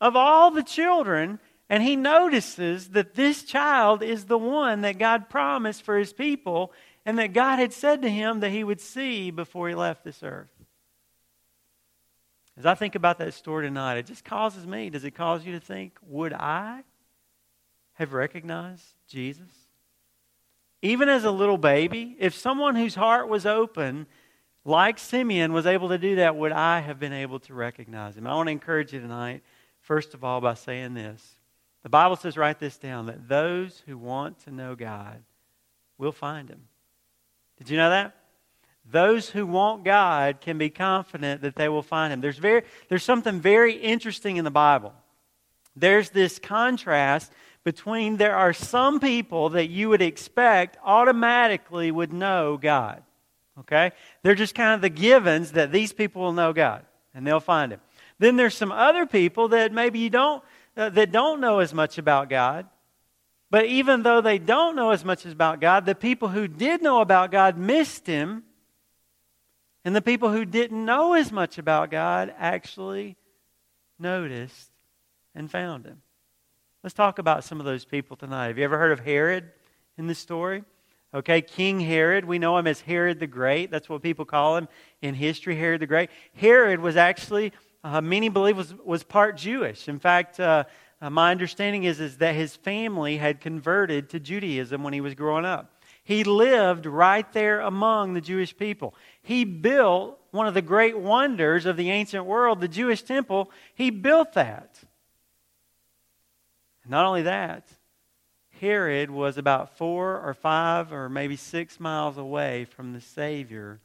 of 0.00 0.16
all 0.16 0.50
the 0.50 0.64
children 0.64 1.38
and 1.70 1.84
he 1.84 1.94
notices 1.94 2.88
that 2.88 3.14
this 3.14 3.44
child 3.44 4.02
is 4.02 4.24
the 4.24 4.38
one 4.38 4.80
that 4.80 4.98
God 4.98 5.28
promised 5.28 5.82
for 5.82 5.98
his 5.98 6.12
people 6.12 6.72
and 7.06 7.18
that 7.18 7.32
God 7.32 7.58
had 7.58 7.72
said 7.72 8.02
to 8.02 8.10
him 8.10 8.40
that 8.40 8.50
he 8.50 8.64
would 8.64 8.80
see 8.80 9.30
before 9.30 9.68
he 9.68 9.74
left 9.76 10.02
this 10.02 10.22
earth. 10.24 10.48
As 12.58 12.66
I 12.66 12.74
think 12.74 12.96
about 12.96 13.18
that 13.18 13.34
story 13.34 13.66
tonight, 13.66 13.98
it 13.98 14.06
just 14.06 14.24
causes 14.24 14.66
me, 14.66 14.90
does 14.90 15.04
it 15.04 15.12
cause 15.12 15.46
you 15.46 15.52
to 15.52 15.60
think, 15.60 15.96
would 16.02 16.32
I 16.32 16.82
have 17.94 18.12
recognized 18.12 18.94
Jesus? 19.06 19.50
Even 20.82 21.08
as 21.08 21.24
a 21.24 21.30
little 21.30 21.56
baby, 21.56 22.16
if 22.18 22.34
someone 22.34 22.74
whose 22.74 22.96
heart 22.96 23.28
was 23.28 23.46
open, 23.46 24.06
like 24.64 24.98
Simeon, 24.98 25.52
was 25.52 25.66
able 25.66 25.88
to 25.90 25.98
do 25.98 26.16
that, 26.16 26.34
would 26.34 26.50
I 26.50 26.80
have 26.80 26.98
been 26.98 27.12
able 27.12 27.38
to 27.40 27.54
recognize 27.54 28.16
him? 28.16 28.26
I 28.26 28.34
want 28.34 28.48
to 28.48 28.52
encourage 28.52 28.92
you 28.92 29.00
tonight, 29.00 29.42
first 29.80 30.12
of 30.12 30.24
all, 30.24 30.40
by 30.40 30.54
saying 30.54 30.94
this. 30.94 31.36
The 31.84 31.88
Bible 31.88 32.16
says, 32.16 32.36
write 32.36 32.58
this 32.58 32.76
down, 32.76 33.06
that 33.06 33.28
those 33.28 33.84
who 33.86 33.96
want 33.96 34.40
to 34.40 34.50
know 34.50 34.74
God 34.74 35.22
will 35.96 36.10
find 36.10 36.48
him. 36.48 36.62
Did 37.56 37.70
you 37.70 37.76
know 37.76 37.90
that? 37.90 38.16
Those 38.90 39.28
who 39.28 39.46
want 39.46 39.84
God 39.84 40.40
can 40.40 40.56
be 40.56 40.70
confident 40.70 41.42
that 41.42 41.56
they 41.56 41.68
will 41.68 41.82
find 41.82 42.12
him. 42.12 42.20
There's, 42.20 42.38
very, 42.38 42.62
there's 42.88 43.02
something 43.02 43.40
very 43.40 43.74
interesting 43.74 44.36
in 44.38 44.44
the 44.44 44.50
Bible. 44.50 44.94
There's 45.76 46.10
this 46.10 46.38
contrast 46.38 47.30
between 47.64 48.16
there 48.16 48.34
are 48.34 48.52
some 48.52 48.98
people 48.98 49.50
that 49.50 49.68
you 49.68 49.90
would 49.90 50.00
expect 50.00 50.78
automatically 50.82 51.90
would 51.90 52.12
know 52.12 52.56
God. 52.56 53.02
Okay? 53.60 53.92
They're 54.22 54.34
just 54.34 54.54
kind 54.54 54.74
of 54.74 54.80
the 54.80 54.88
givens 54.88 55.52
that 55.52 55.70
these 55.70 55.92
people 55.92 56.22
will 56.22 56.32
know 56.32 56.52
God 56.52 56.84
and 57.14 57.26
they'll 57.26 57.40
find 57.40 57.72
him. 57.72 57.80
Then 58.18 58.36
there's 58.36 58.54
some 58.54 58.72
other 58.72 59.06
people 59.06 59.48
that 59.48 59.72
maybe 59.72 59.98
you 59.98 60.10
don't 60.10 60.42
uh, 60.76 60.90
that 60.90 61.10
don't 61.10 61.40
know 61.40 61.58
as 61.58 61.74
much 61.74 61.98
about 61.98 62.30
God. 62.30 62.66
But 63.50 63.66
even 63.66 64.02
though 64.02 64.20
they 64.20 64.38
don't 64.38 64.76
know 64.76 64.90
as 64.90 65.04
much 65.04 65.24
about 65.26 65.60
God, 65.60 65.86
the 65.86 65.94
people 65.94 66.28
who 66.28 66.46
did 66.46 66.82
know 66.82 67.00
about 67.00 67.32
God 67.32 67.56
missed 67.58 68.06
him. 68.06 68.44
And 69.84 69.94
the 69.94 70.02
people 70.02 70.30
who 70.30 70.44
didn't 70.44 70.84
know 70.84 71.14
as 71.14 71.32
much 71.32 71.58
about 71.58 71.90
God 71.90 72.34
actually 72.38 73.16
noticed 73.98 74.70
and 75.34 75.50
found 75.50 75.86
him. 75.86 76.02
Let's 76.82 76.94
talk 76.94 77.18
about 77.18 77.44
some 77.44 77.60
of 77.60 77.66
those 77.66 77.84
people 77.84 78.16
tonight. 78.16 78.48
Have 78.48 78.58
you 78.58 78.64
ever 78.64 78.78
heard 78.78 78.92
of 78.92 79.00
Herod 79.00 79.50
in 79.96 80.06
this 80.06 80.18
story? 80.18 80.64
Okay, 81.14 81.40
King 81.40 81.80
Herod, 81.80 82.24
we 82.24 82.38
know 82.38 82.58
him 82.58 82.66
as 82.66 82.82
Herod 82.82 83.18
the 83.18 83.26
Great. 83.26 83.70
That's 83.70 83.88
what 83.88 84.02
people 84.02 84.24
call 84.24 84.58
him 84.58 84.68
in 85.00 85.14
history, 85.14 85.56
Herod 85.56 85.80
the 85.80 85.86
Great. 85.86 86.10
Herod 86.34 86.80
was 86.80 86.96
actually, 86.96 87.52
uh, 87.82 88.00
many 88.00 88.28
believe, 88.28 88.56
was, 88.56 88.74
was 88.84 89.04
part 89.04 89.36
Jewish. 89.36 89.88
In 89.88 89.98
fact, 89.98 90.38
uh, 90.38 90.64
uh, 91.00 91.08
my 91.08 91.30
understanding 91.30 91.84
is, 91.84 91.98
is 91.98 92.18
that 92.18 92.34
his 92.34 92.56
family 92.56 93.16
had 93.16 93.40
converted 93.40 94.10
to 94.10 94.20
Judaism 94.20 94.82
when 94.82 94.92
he 94.92 95.00
was 95.00 95.14
growing 95.14 95.46
up. 95.46 95.77
He 96.08 96.24
lived 96.24 96.86
right 96.86 97.30
there 97.34 97.60
among 97.60 98.14
the 98.14 98.22
Jewish 98.22 98.56
people. 98.56 98.94
He 99.20 99.44
built 99.44 100.18
one 100.30 100.46
of 100.46 100.54
the 100.54 100.62
great 100.62 100.98
wonders 100.98 101.66
of 101.66 101.76
the 101.76 101.90
ancient 101.90 102.24
world, 102.24 102.62
the 102.62 102.66
Jewish 102.66 103.02
temple. 103.02 103.50
He 103.74 103.90
built 103.90 104.32
that. 104.32 104.80
Not 106.88 107.04
only 107.04 107.20
that, 107.24 107.68
Herod 108.58 109.10
was 109.10 109.36
about 109.36 109.76
four 109.76 110.18
or 110.18 110.32
five 110.32 110.94
or 110.94 111.10
maybe 111.10 111.36
six 111.36 111.78
miles 111.78 112.16
away 112.16 112.64
from 112.64 112.94
the 112.94 113.02
Savior 113.02 113.78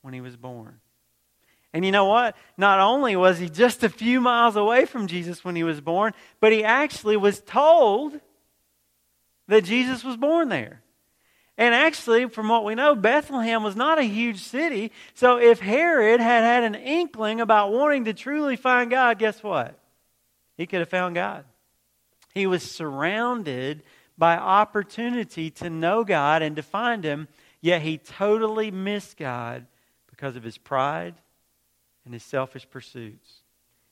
when 0.00 0.14
he 0.14 0.22
was 0.22 0.34
born. 0.34 0.80
And 1.74 1.84
you 1.84 1.92
know 1.92 2.06
what? 2.06 2.36
Not 2.56 2.80
only 2.80 3.16
was 3.16 3.38
he 3.38 3.50
just 3.50 3.84
a 3.84 3.90
few 3.90 4.22
miles 4.22 4.56
away 4.56 4.86
from 4.86 5.08
Jesus 5.08 5.44
when 5.44 5.56
he 5.56 5.62
was 5.62 5.82
born, 5.82 6.14
but 6.40 6.52
he 6.52 6.64
actually 6.64 7.18
was 7.18 7.40
told 7.40 8.18
that 9.46 9.64
Jesus 9.64 10.02
was 10.02 10.16
born 10.16 10.48
there. 10.48 10.80
And 11.58 11.74
actually, 11.74 12.28
from 12.28 12.48
what 12.48 12.64
we 12.64 12.74
know, 12.74 12.94
Bethlehem 12.94 13.62
was 13.62 13.76
not 13.76 13.98
a 13.98 14.02
huge 14.02 14.40
city. 14.40 14.92
So 15.14 15.38
if 15.38 15.58
Herod 15.58 16.20
had 16.20 16.42
had 16.42 16.64
an 16.64 16.74
inkling 16.74 17.40
about 17.40 17.72
wanting 17.72 18.04
to 18.04 18.12
truly 18.12 18.56
find 18.56 18.90
God, 18.90 19.18
guess 19.18 19.42
what? 19.42 19.78
He 20.56 20.66
could 20.66 20.80
have 20.80 20.90
found 20.90 21.14
God. 21.14 21.44
He 22.34 22.46
was 22.46 22.62
surrounded 22.62 23.82
by 24.18 24.36
opportunity 24.36 25.50
to 25.50 25.70
know 25.70 26.04
God 26.04 26.42
and 26.42 26.56
to 26.56 26.62
find 26.62 27.04
Him, 27.04 27.28
yet 27.60 27.82
he 27.82 27.98
totally 27.98 28.70
missed 28.70 29.16
God 29.16 29.66
because 30.08 30.36
of 30.36 30.42
his 30.42 30.56
pride 30.58 31.14
and 32.04 32.14
his 32.14 32.22
selfish 32.22 32.68
pursuits. 32.68 33.42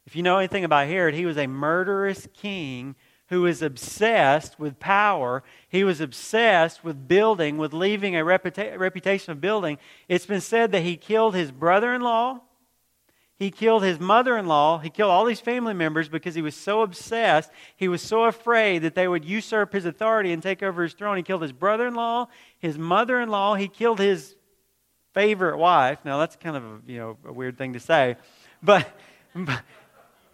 If 0.06 0.16
you 0.16 0.23
know 0.23 0.38
anything 0.38 0.64
about 0.64 0.87
Herod, 0.87 1.14
he 1.14 1.26
was 1.26 1.38
a 1.38 1.47
murderous 1.47 2.28
king 2.35 2.94
who 3.28 3.42
was 3.42 3.62
obsessed 3.62 4.58
with 4.58 4.78
power. 4.78 5.42
He 5.68 5.84
was 5.84 6.00
obsessed 6.00 6.84
with 6.84 7.08
building, 7.08 7.58
with 7.58 7.72
leaving 7.72 8.16
a 8.16 8.24
reputa- 8.24 8.78
reputation 8.78 9.32
of 9.32 9.40
building. 9.40 9.78
It's 10.08 10.26
been 10.26 10.40
said 10.40 10.72
that 10.72 10.82
he 10.82 10.96
killed 10.96 11.34
his 11.34 11.50
brother 11.50 11.94
in 11.94 12.02
law 12.02 12.40
he 13.36 13.50
killed 13.50 13.82
his 13.82 13.98
mother 13.98 14.38
in 14.38 14.46
law. 14.46 14.78
He 14.78 14.90
killed 14.90 15.10
all 15.10 15.24
these 15.24 15.40
family 15.40 15.74
members 15.74 16.08
because 16.08 16.36
he 16.36 16.42
was 16.42 16.54
so 16.54 16.82
obsessed. 16.82 17.50
He 17.76 17.88
was 17.88 18.00
so 18.00 18.24
afraid 18.24 18.82
that 18.82 18.94
they 18.94 19.08
would 19.08 19.24
usurp 19.24 19.72
his 19.72 19.84
authority 19.84 20.32
and 20.32 20.42
take 20.42 20.62
over 20.62 20.84
his 20.84 20.94
throne. 20.94 21.16
He 21.16 21.24
killed 21.24 21.42
his 21.42 21.52
brother 21.52 21.88
in 21.88 21.94
law, 21.94 22.28
his 22.58 22.78
mother 22.78 23.20
in 23.20 23.28
law. 23.28 23.54
He 23.54 23.66
killed 23.66 23.98
his 23.98 24.36
favorite 25.14 25.56
wife. 25.56 25.98
Now, 26.04 26.18
that's 26.18 26.36
kind 26.36 26.56
of 26.56 26.64
a, 26.64 26.80
you 26.86 26.98
know, 26.98 27.18
a 27.24 27.32
weird 27.32 27.58
thing 27.58 27.72
to 27.72 27.80
say. 27.80 28.16
But, 28.62 28.88
but 29.34 29.62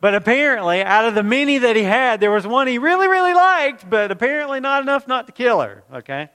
apparently, 0.03 0.83
out 0.83 1.05
of 1.05 1.15
the 1.15 1.23
many 1.23 1.59
that 1.59 1.77
he 1.77 1.83
had, 1.83 2.21
there 2.21 2.31
was 2.31 2.47
one 2.47 2.67
he 2.67 2.79
really, 2.79 3.07
really 3.07 3.35
liked, 3.35 3.89
but 3.89 4.11
apparently 4.11 4.59
not 4.59 4.83
enough 4.83 5.07
not 5.07 5.27
to 5.27 5.33
kill 5.33 5.61
her. 5.61 5.85
Okay? 5.93 6.31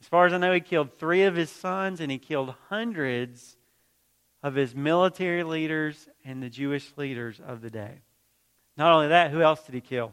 As 0.00 0.08
far 0.08 0.26
as 0.26 0.32
I 0.32 0.38
know, 0.38 0.52
he 0.52 0.60
killed 0.60 0.98
three 0.98 1.24
of 1.24 1.34
his 1.34 1.50
sons 1.50 2.00
and 2.00 2.10
he 2.10 2.18
killed 2.18 2.54
hundreds 2.68 3.56
of 4.42 4.54
his 4.54 4.74
military 4.74 5.42
leaders 5.42 6.08
and 6.24 6.42
the 6.42 6.48
Jewish 6.48 6.92
leaders 6.96 7.40
of 7.44 7.60
the 7.60 7.70
day. 7.70 8.02
Not 8.76 8.92
only 8.92 9.08
that, 9.08 9.30
who 9.30 9.42
else 9.42 9.62
did 9.64 9.74
he 9.74 9.80
kill? 9.80 10.12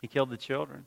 He 0.00 0.06
killed 0.06 0.30
the 0.30 0.36
children. 0.36 0.86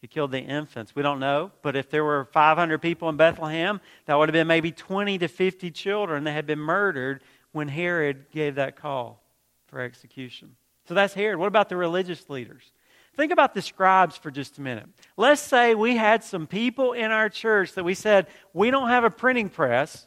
He 0.00 0.08
killed 0.08 0.30
the 0.30 0.40
infants. 0.40 0.94
We 0.94 1.02
don't 1.02 1.20
know, 1.20 1.52
but 1.62 1.76
if 1.76 1.90
there 1.90 2.04
were 2.04 2.24
500 2.32 2.78
people 2.78 3.10
in 3.10 3.16
Bethlehem, 3.16 3.80
that 4.06 4.16
would 4.16 4.30
have 4.30 4.32
been 4.32 4.46
maybe 4.46 4.72
20 4.72 5.18
to 5.18 5.28
50 5.28 5.70
children 5.72 6.24
that 6.24 6.32
had 6.32 6.46
been 6.46 6.58
murdered 6.58 7.22
when 7.52 7.68
Herod 7.68 8.26
gave 8.30 8.56
that 8.56 8.76
call 8.76 9.22
for 9.66 9.80
execution. 9.80 10.56
So 10.86 10.94
that's 10.94 11.14
Herod. 11.14 11.38
What 11.38 11.46
about 11.46 11.68
the 11.68 11.76
religious 11.76 12.28
leaders? 12.28 12.72
Think 13.16 13.32
about 13.32 13.54
the 13.54 13.62
scribes 13.62 14.16
for 14.16 14.30
just 14.30 14.58
a 14.58 14.60
minute. 14.60 14.86
Let's 15.16 15.40
say 15.40 15.74
we 15.74 15.96
had 15.96 16.22
some 16.24 16.46
people 16.46 16.92
in 16.92 17.10
our 17.10 17.28
church 17.28 17.74
that 17.74 17.84
we 17.84 17.94
said, 17.94 18.28
we 18.54 18.70
don't 18.70 18.88
have 18.88 19.04
a 19.04 19.10
printing 19.10 19.48
press, 19.48 20.06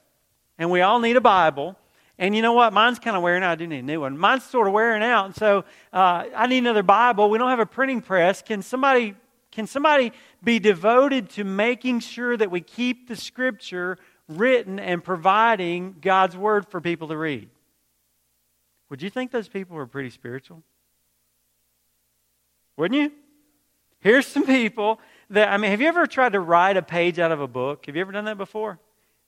and 0.57 0.71
we 0.71 0.81
all 0.81 0.99
need 0.99 1.15
a 1.15 1.21
Bible. 1.21 1.77
And 2.17 2.35
you 2.35 2.41
know 2.41 2.53
what? 2.53 2.73
Mine's 2.73 2.99
kind 2.99 3.17
of 3.17 3.23
wearing 3.23 3.43
out. 3.43 3.51
I 3.51 3.55
do 3.55 3.67
need 3.67 3.79
a 3.79 3.83
new 3.83 4.01
one. 4.01 4.17
Mine's 4.17 4.43
sort 4.43 4.67
of 4.67 4.73
wearing 4.73 5.03
out, 5.03 5.25
and 5.25 5.35
so 5.35 5.65
uh, 5.91 6.25
I 6.35 6.47
need 6.47 6.59
another 6.59 6.83
Bible. 6.83 7.29
We 7.29 7.37
don't 7.37 7.49
have 7.49 7.59
a 7.59 7.65
printing 7.65 8.01
press. 8.01 8.41
Can 8.41 8.61
somebody 8.61 9.15
can 9.51 9.67
somebody 9.67 10.11
be 10.43 10.57
devoted 10.57 11.29
to 11.29 11.43
making 11.43 11.99
sure 11.99 12.35
that 12.35 12.49
we 12.49 12.59
keep 12.59 13.07
the 13.07 13.15
Scripture 13.15 13.99
written 14.37 14.79
and 14.79 15.03
providing 15.03 15.95
God's 16.01 16.35
Word 16.35 16.67
for 16.67 16.81
people 16.81 17.07
to 17.09 17.17
read? 17.17 17.49
Would 18.89 19.01
you 19.01 19.09
think 19.09 19.31
those 19.31 19.47
people 19.47 19.75
were 19.75 19.87
pretty 19.87 20.09
spiritual? 20.09 20.61
Wouldn't 22.77 22.99
you? 22.99 23.11
Here's 23.99 24.27
some 24.27 24.45
people 24.45 24.99
that, 25.29 25.49
I 25.49 25.57
mean, 25.57 25.71
have 25.71 25.81
you 25.81 25.87
ever 25.87 26.05
tried 26.05 26.33
to 26.33 26.39
write 26.39 26.77
a 26.77 26.81
page 26.81 27.19
out 27.19 27.31
of 27.31 27.39
a 27.39 27.47
book? 27.47 27.85
Have 27.85 27.95
you 27.95 28.01
ever 28.01 28.11
done 28.11 28.25
that 28.25 28.37
before? 28.37 28.79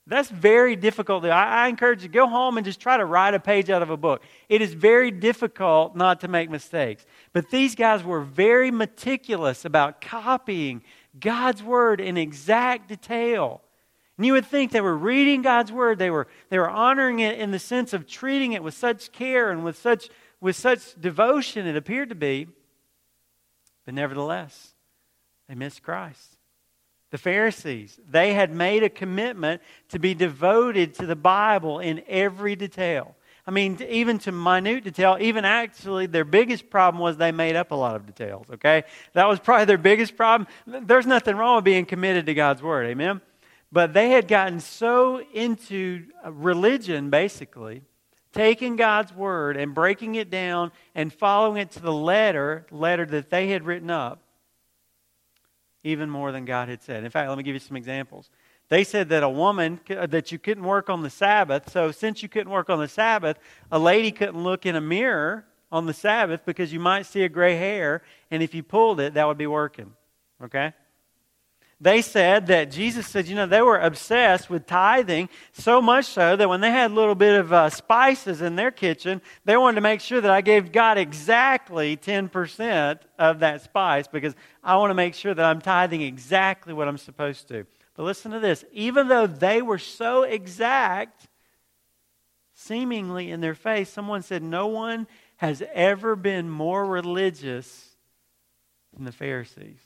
That's 0.08 0.28
very 0.28 0.76
difficult. 0.76 1.24
I, 1.24 1.64
I, 1.64 1.68
encourage 1.68 2.02
you 2.02 2.08
to 2.08 2.14
go 2.14 2.28
home 2.28 2.58
and 2.58 2.64
just 2.64 2.78
try 2.78 2.96
to 2.96 3.04
write 3.04 3.34
a 3.34 3.40
page 3.40 3.70
out 3.70 3.82
of 3.82 3.90
a 3.90 3.96
book. 3.96 4.22
It 4.48 4.62
is 4.62 4.72
very 4.72 5.10
difficult 5.10 5.96
not 5.96 6.20
to 6.20 6.28
make 6.28 6.48
mistakes. 6.48 7.04
But 7.32 7.50
these 7.50 7.74
guys 7.74 8.04
were 8.04 8.20
very 8.20 8.70
meticulous 8.70 9.64
about 9.64 10.00
copying 10.00 10.82
God's 11.18 11.62
word 11.62 12.00
in 12.00 12.16
exact 12.16 12.88
detail. 12.88 13.62
And 14.16 14.24
you 14.24 14.32
would 14.32 14.46
think 14.46 14.72
they 14.72 14.80
were 14.80 14.96
reading 14.96 15.42
God's 15.42 15.70
word, 15.70 15.98
they 15.98 16.10
were, 16.10 16.26
they 16.48 16.58
were 16.58 16.70
honoring 16.70 17.18
it 17.20 17.38
in 17.38 17.50
the 17.50 17.58
sense 17.58 17.92
of 17.92 18.06
treating 18.06 18.52
it 18.52 18.62
with 18.62 18.74
such 18.74 19.12
care 19.12 19.50
and 19.50 19.62
with 19.64 19.76
such, 19.78 20.08
with 20.40 20.56
such 20.56 20.98
devotion, 21.00 21.66
it 21.66 21.76
appeared 21.76 22.08
to 22.08 22.14
be. 22.14 22.48
But 23.84 23.94
nevertheless, 23.94 24.74
they 25.48 25.54
missed 25.54 25.82
Christ. 25.82 26.36
The 27.10 27.18
Pharisees, 27.18 28.00
they 28.10 28.34
had 28.34 28.52
made 28.52 28.82
a 28.82 28.88
commitment 28.88 29.62
to 29.90 29.98
be 29.98 30.12
devoted 30.12 30.94
to 30.94 31.06
the 31.06 31.14
Bible 31.14 31.78
in 31.78 32.02
every 32.08 32.56
detail. 32.56 33.14
I 33.46 33.52
mean, 33.52 33.78
even 33.88 34.18
to 34.20 34.32
minute 34.32 34.82
detail, 34.82 35.16
even 35.20 35.44
actually, 35.44 36.06
their 36.06 36.24
biggest 36.24 36.68
problem 36.68 37.00
was 37.00 37.16
they 37.16 37.30
made 37.30 37.54
up 37.54 37.70
a 37.70 37.76
lot 37.76 37.94
of 37.94 38.04
details, 38.04 38.46
okay? 38.54 38.82
That 39.12 39.28
was 39.28 39.38
probably 39.38 39.66
their 39.66 39.78
biggest 39.78 40.16
problem. 40.16 40.48
There's 40.66 41.06
nothing 41.06 41.36
wrong 41.36 41.56
with 41.56 41.64
being 41.64 41.86
committed 41.86 42.26
to 42.26 42.34
God's 42.34 42.60
Word, 42.60 42.86
amen? 42.86 43.20
But 43.72 43.92
they 43.92 44.10
had 44.10 44.28
gotten 44.28 44.60
so 44.60 45.20
into 45.32 46.06
uh, 46.24 46.32
religion, 46.32 47.10
basically, 47.10 47.82
taking 48.32 48.76
God's 48.76 49.12
Word 49.12 49.56
and 49.56 49.74
breaking 49.74 50.14
it 50.14 50.30
down 50.30 50.72
and 50.94 51.12
following 51.12 51.60
it 51.60 51.70
to 51.72 51.80
the 51.80 51.92
letter, 51.92 52.66
letter 52.70 53.04
that 53.06 53.30
they 53.30 53.48
had 53.48 53.64
written 53.64 53.90
up, 53.90 54.22
even 55.82 56.08
more 56.08 56.32
than 56.32 56.44
God 56.44 56.68
had 56.68 56.82
said. 56.82 57.04
In 57.04 57.10
fact, 57.10 57.28
let 57.28 57.38
me 57.38 57.44
give 57.44 57.54
you 57.54 57.60
some 57.60 57.76
examples. 57.76 58.30
They 58.68 58.84
said 58.84 59.08
that 59.10 59.22
a 59.22 59.28
woman, 59.28 59.80
uh, 59.90 60.06
that 60.06 60.32
you 60.32 60.38
couldn't 60.38 60.64
work 60.64 60.90
on 60.90 61.02
the 61.02 61.10
Sabbath. 61.10 61.70
So, 61.70 61.92
since 61.92 62.22
you 62.22 62.28
couldn't 62.28 62.50
work 62.50 62.68
on 62.68 62.78
the 62.78 62.88
Sabbath, 62.88 63.38
a 63.70 63.78
lady 63.78 64.10
couldn't 64.10 64.42
look 64.42 64.66
in 64.66 64.76
a 64.76 64.80
mirror 64.80 65.44
on 65.70 65.86
the 65.86 65.94
Sabbath 65.94 66.40
because 66.44 66.72
you 66.72 66.80
might 66.80 67.06
see 67.06 67.22
a 67.22 67.28
gray 67.28 67.56
hair, 67.56 68.02
and 68.30 68.42
if 68.42 68.54
you 68.54 68.62
pulled 68.62 69.00
it, 69.00 69.14
that 69.14 69.26
would 69.26 69.38
be 69.38 69.46
working. 69.46 69.92
Okay? 70.42 70.72
They 71.78 72.00
said 72.00 72.46
that 72.46 72.70
Jesus 72.70 73.06
said, 73.06 73.28
you 73.28 73.34
know, 73.34 73.46
they 73.46 73.60
were 73.60 73.78
obsessed 73.78 74.48
with 74.48 74.66
tithing 74.66 75.28
so 75.52 75.82
much 75.82 76.06
so 76.06 76.34
that 76.34 76.48
when 76.48 76.62
they 76.62 76.70
had 76.70 76.90
a 76.90 76.94
little 76.94 77.14
bit 77.14 77.38
of 77.38 77.52
uh, 77.52 77.68
spices 77.68 78.40
in 78.40 78.56
their 78.56 78.70
kitchen, 78.70 79.20
they 79.44 79.58
wanted 79.58 79.74
to 79.74 79.80
make 79.82 80.00
sure 80.00 80.18
that 80.18 80.30
I 80.30 80.40
gave 80.40 80.72
God 80.72 80.96
exactly 80.96 81.98
10% 81.98 83.00
of 83.18 83.40
that 83.40 83.60
spice 83.60 84.08
because 84.08 84.34
I 84.64 84.76
want 84.76 84.90
to 84.90 84.94
make 84.94 85.12
sure 85.14 85.34
that 85.34 85.44
I'm 85.44 85.60
tithing 85.60 86.00
exactly 86.00 86.72
what 86.72 86.88
I'm 86.88 86.96
supposed 86.96 87.46
to. 87.48 87.66
But 87.94 88.04
listen 88.04 88.32
to 88.32 88.40
this 88.40 88.64
even 88.72 89.08
though 89.08 89.26
they 89.26 89.60
were 89.60 89.78
so 89.78 90.22
exact, 90.22 91.28
seemingly 92.54 93.30
in 93.30 93.42
their 93.42 93.54
faith, 93.54 93.92
someone 93.92 94.22
said, 94.22 94.42
No 94.42 94.66
one 94.68 95.06
has 95.36 95.62
ever 95.74 96.16
been 96.16 96.48
more 96.48 96.86
religious 96.86 97.96
than 98.94 99.04
the 99.04 99.12
Pharisees. 99.12 99.85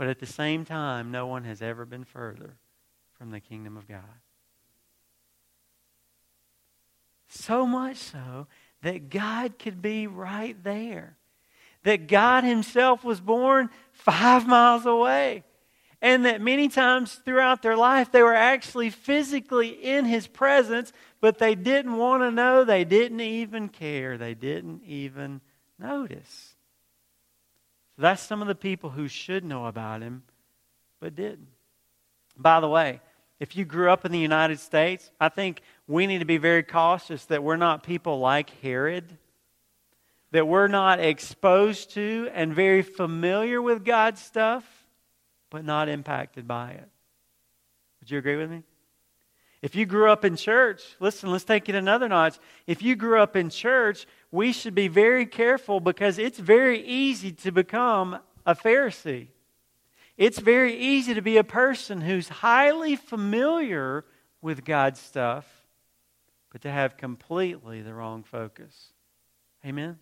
But 0.00 0.08
at 0.08 0.18
the 0.18 0.24
same 0.24 0.64
time, 0.64 1.10
no 1.10 1.26
one 1.26 1.44
has 1.44 1.60
ever 1.60 1.84
been 1.84 2.04
further 2.04 2.56
from 3.18 3.32
the 3.32 3.38
kingdom 3.38 3.76
of 3.76 3.86
God. 3.86 4.00
So 7.28 7.66
much 7.66 7.98
so 7.98 8.46
that 8.80 9.10
God 9.10 9.58
could 9.58 9.82
be 9.82 10.06
right 10.06 10.56
there. 10.64 11.18
That 11.82 12.08
God 12.08 12.44
Himself 12.44 13.04
was 13.04 13.20
born 13.20 13.68
five 13.92 14.46
miles 14.48 14.86
away. 14.86 15.44
And 16.00 16.24
that 16.24 16.40
many 16.40 16.68
times 16.68 17.20
throughout 17.26 17.60
their 17.60 17.76
life, 17.76 18.10
they 18.10 18.22
were 18.22 18.32
actually 18.34 18.88
physically 18.88 19.68
in 19.68 20.06
His 20.06 20.26
presence, 20.26 20.94
but 21.20 21.36
they 21.36 21.54
didn't 21.54 21.98
want 21.98 22.22
to 22.22 22.30
know. 22.30 22.64
They 22.64 22.84
didn't 22.84 23.20
even 23.20 23.68
care. 23.68 24.16
They 24.16 24.32
didn't 24.32 24.82
even 24.86 25.42
notice. 25.78 26.49
That's 28.00 28.22
some 28.22 28.40
of 28.40 28.48
the 28.48 28.54
people 28.54 28.90
who 28.90 29.08
should 29.08 29.44
know 29.44 29.66
about 29.66 30.00
him, 30.00 30.22
but 31.00 31.14
didn't. 31.14 31.48
By 32.34 32.60
the 32.60 32.68
way, 32.68 33.00
if 33.38 33.56
you 33.56 33.66
grew 33.66 33.90
up 33.90 34.06
in 34.06 34.12
the 34.12 34.18
United 34.18 34.58
States, 34.58 35.10
I 35.20 35.28
think 35.28 35.60
we 35.86 36.06
need 36.06 36.20
to 36.20 36.24
be 36.24 36.38
very 36.38 36.62
cautious 36.62 37.26
that 37.26 37.42
we're 37.42 37.56
not 37.56 37.82
people 37.82 38.18
like 38.18 38.50
Herod, 38.62 39.18
that 40.30 40.48
we're 40.48 40.68
not 40.68 40.98
exposed 40.98 41.90
to 41.94 42.30
and 42.32 42.54
very 42.54 42.80
familiar 42.80 43.60
with 43.60 43.84
God's 43.84 44.22
stuff, 44.22 44.64
but 45.50 45.64
not 45.64 45.90
impacted 45.90 46.48
by 46.48 46.70
it. 46.70 46.88
Would 48.00 48.10
you 48.10 48.18
agree 48.18 48.36
with 48.36 48.50
me? 48.50 48.62
If 49.60 49.74
you 49.74 49.84
grew 49.84 50.10
up 50.10 50.24
in 50.24 50.36
church, 50.36 50.82
listen, 51.00 51.30
let's 51.30 51.44
take 51.44 51.68
it 51.68 51.74
another 51.74 52.08
notch. 52.08 52.38
If 52.66 52.82
you 52.82 52.96
grew 52.96 53.20
up 53.20 53.36
in 53.36 53.50
church, 53.50 54.06
we 54.30 54.52
should 54.52 54.74
be 54.74 54.88
very 54.88 55.26
careful 55.26 55.80
because 55.80 56.18
it's 56.18 56.38
very 56.38 56.80
easy 56.84 57.32
to 57.32 57.50
become 57.50 58.18
a 58.46 58.54
Pharisee. 58.54 59.28
It's 60.16 60.38
very 60.38 60.76
easy 60.76 61.14
to 61.14 61.22
be 61.22 61.36
a 61.36 61.44
person 61.44 62.02
who's 62.02 62.28
highly 62.28 62.94
familiar 62.94 64.04
with 64.42 64.64
God's 64.64 65.00
stuff, 65.00 65.46
but 66.52 66.60
to 66.62 66.70
have 66.70 66.96
completely 66.96 67.80
the 67.80 67.94
wrong 67.94 68.22
focus. 68.22 68.92
Amen? 69.64 69.98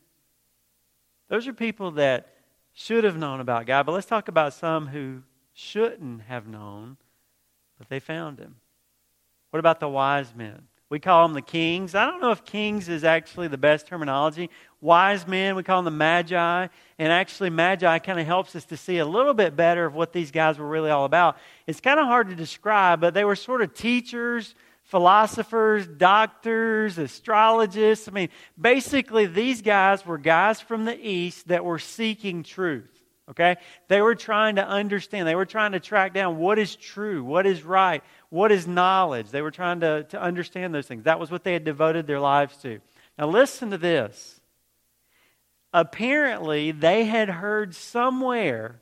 Those 1.28 1.47
are 1.47 1.52
people 1.52 1.92
that 1.92 2.35
should 2.73 3.04
have 3.04 3.16
known 3.16 3.40
about 3.40 3.66
God, 3.66 3.87
but 3.87 3.92
let's 3.92 4.06
talk 4.06 4.28
about 4.28 4.54
some 4.54 4.88
who 4.88 5.23
shouldn't 5.52 6.23
have 6.23 6.47
known, 6.47 6.97
but 7.78 7.88
they 7.88 8.00
found 8.00 8.38
Him. 8.38 8.56
What 9.50 9.61
about 9.61 9.80
the 9.80 9.88
wise 9.88 10.35
men? 10.35 10.68
We 10.90 10.99
call 10.99 11.26
them 11.26 11.35
the 11.35 11.42
kings. 11.42 11.95
I 11.95 12.07
don't 12.07 12.21
know 12.21 12.30
if 12.30 12.45
kings 12.45 12.88
is 12.88 13.04
actually 13.04 13.49
the 13.49 13.59
best 13.59 13.87
terminology. 13.87 14.49
Wise 14.80 15.26
men, 15.26 15.54
we 15.54 15.62
call 15.62 15.83
them 15.83 15.92
the 15.92 15.99
magi. 15.99 16.66
And 16.99 17.12
actually, 17.12 17.50
magi 17.50 17.99
kind 17.99 18.18
of 18.18 18.26
helps 18.26 18.57
us 18.57 18.64
to 18.66 18.76
see 18.76 18.99
a 18.99 19.04
little 19.04 19.35
bit 19.35 19.54
better 19.54 19.85
of 19.85 19.95
what 19.95 20.14
these 20.14 20.30
guys 20.30 20.59
were 20.59 20.68
really 20.68 20.90
all 20.90 21.04
about. 21.04 21.37
It's 21.66 21.80
kind 21.80 22.00
of 22.00 22.07
hard 22.07 22.30
to 22.30 22.35
describe, 22.35 23.00
but 23.02 23.12
they 23.12 23.25
were 23.25 23.37
sort 23.37 23.61
of 23.61 23.75
teachers, 23.75 24.54
philosophers, 24.85 25.87
doctors, 25.87 26.99
astrologists. 26.99 28.09
I 28.09 28.12
mean, 28.12 28.30
basically, 28.59 29.26
these 29.26 29.61
guys 29.61 30.07
were 30.07 30.16
guys 30.16 30.62
from 30.62 30.87
the 30.87 30.99
East 30.99 31.49
that 31.49 31.66
were 31.66 31.78
seeking 31.78 32.42
truth. 32.42 32.88
Okay? 33.30 33.57
They 33.88 34.00
were 34.00 34.14
trying 34.14 34.57
to 34.57 34.66
understand. 34.66 35.28
They 35.28 35.35
were 35.35 35.45
trying 35.45 35.73
to 35.73 35.80
track 35.80 36.14
down 36.14 36.38
what 36.38 36.59
is 36.59 36.75
true, 36.75 37.23
what 37.23 37.47
is 37.47 37.62
right, 37.62 38.02
what 38.30 38.52
is 38.52 38.66
knowledge. 38.66 39.30
They 39.30 39.42
were 39.42 39.50
trying 39.50 39.80
to, 39.80 40.04
to 40.04 40.20
understand 40.20 40.75
those 40.75 40.87
things. 40.87 41.04
That 41.04 41.20
was 41.20 41.30
what 41.30 41.44
they 41.44 41.52
had 41.52 41.64
devoted 41.64 42.06
their 42.06 42.20
lives 42.20 42.56
to. 42.58 42.80
Now, 43.18 43.28
listen 43.28 43.70
to 43.70 43.78
this. 43.78 44.40
Apparently, 45.73 46.71
they 46.71 47.04
had 47.04 47.28
heard 47.28 47.75
somewhere 47.75 48.80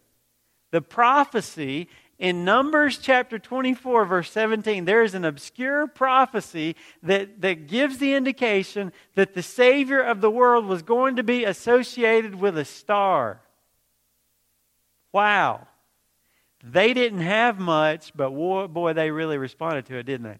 the 0.70 0.80
prophecy 0.80 1.88
in 2.18 2.44
Numbers 2.44 2.98
chapter 2.98 3.38
24, 3.38 4.06
verse 4.06 4.30
17. 4.30 4.85
There 4.85 5.02
is 5.02 5.14
an 5.14 5.24
obscure 5.24 5.87
prophecy 5.87 6.76
that, 7.02 7.40
that 7.42 7.66
gives 7.66 7.98
the 7.98 8.14
indication 8.14 8.92
that 9.14 9.35
the 9.35 9.42
Savior 9.42 10.00
of 10.00 10.20
the 10.20 10.30
world 10.30 10.66
was 10.66 10.82
going 10.82 11.16
to 11.16 11.22
be 11.22 11.44
associated 11.44 12.35
with 12.35 12.56
a 12.56 12.64
star. 12.64 13.40
Wow. 15.12 15.66
They 16.68 16.94
didn't 16.94 17.20
have 17.20 17.61
much, 17.61 18.12
but 18.16 18.31
boy, 18.31 18.92
they 18.92 19.12
really 19.12 19.38
responded 19.38 19.87
to 19.87 19.98
it, 19.98 20.02
didn't 20.02 20.24
they? 20.24 20.38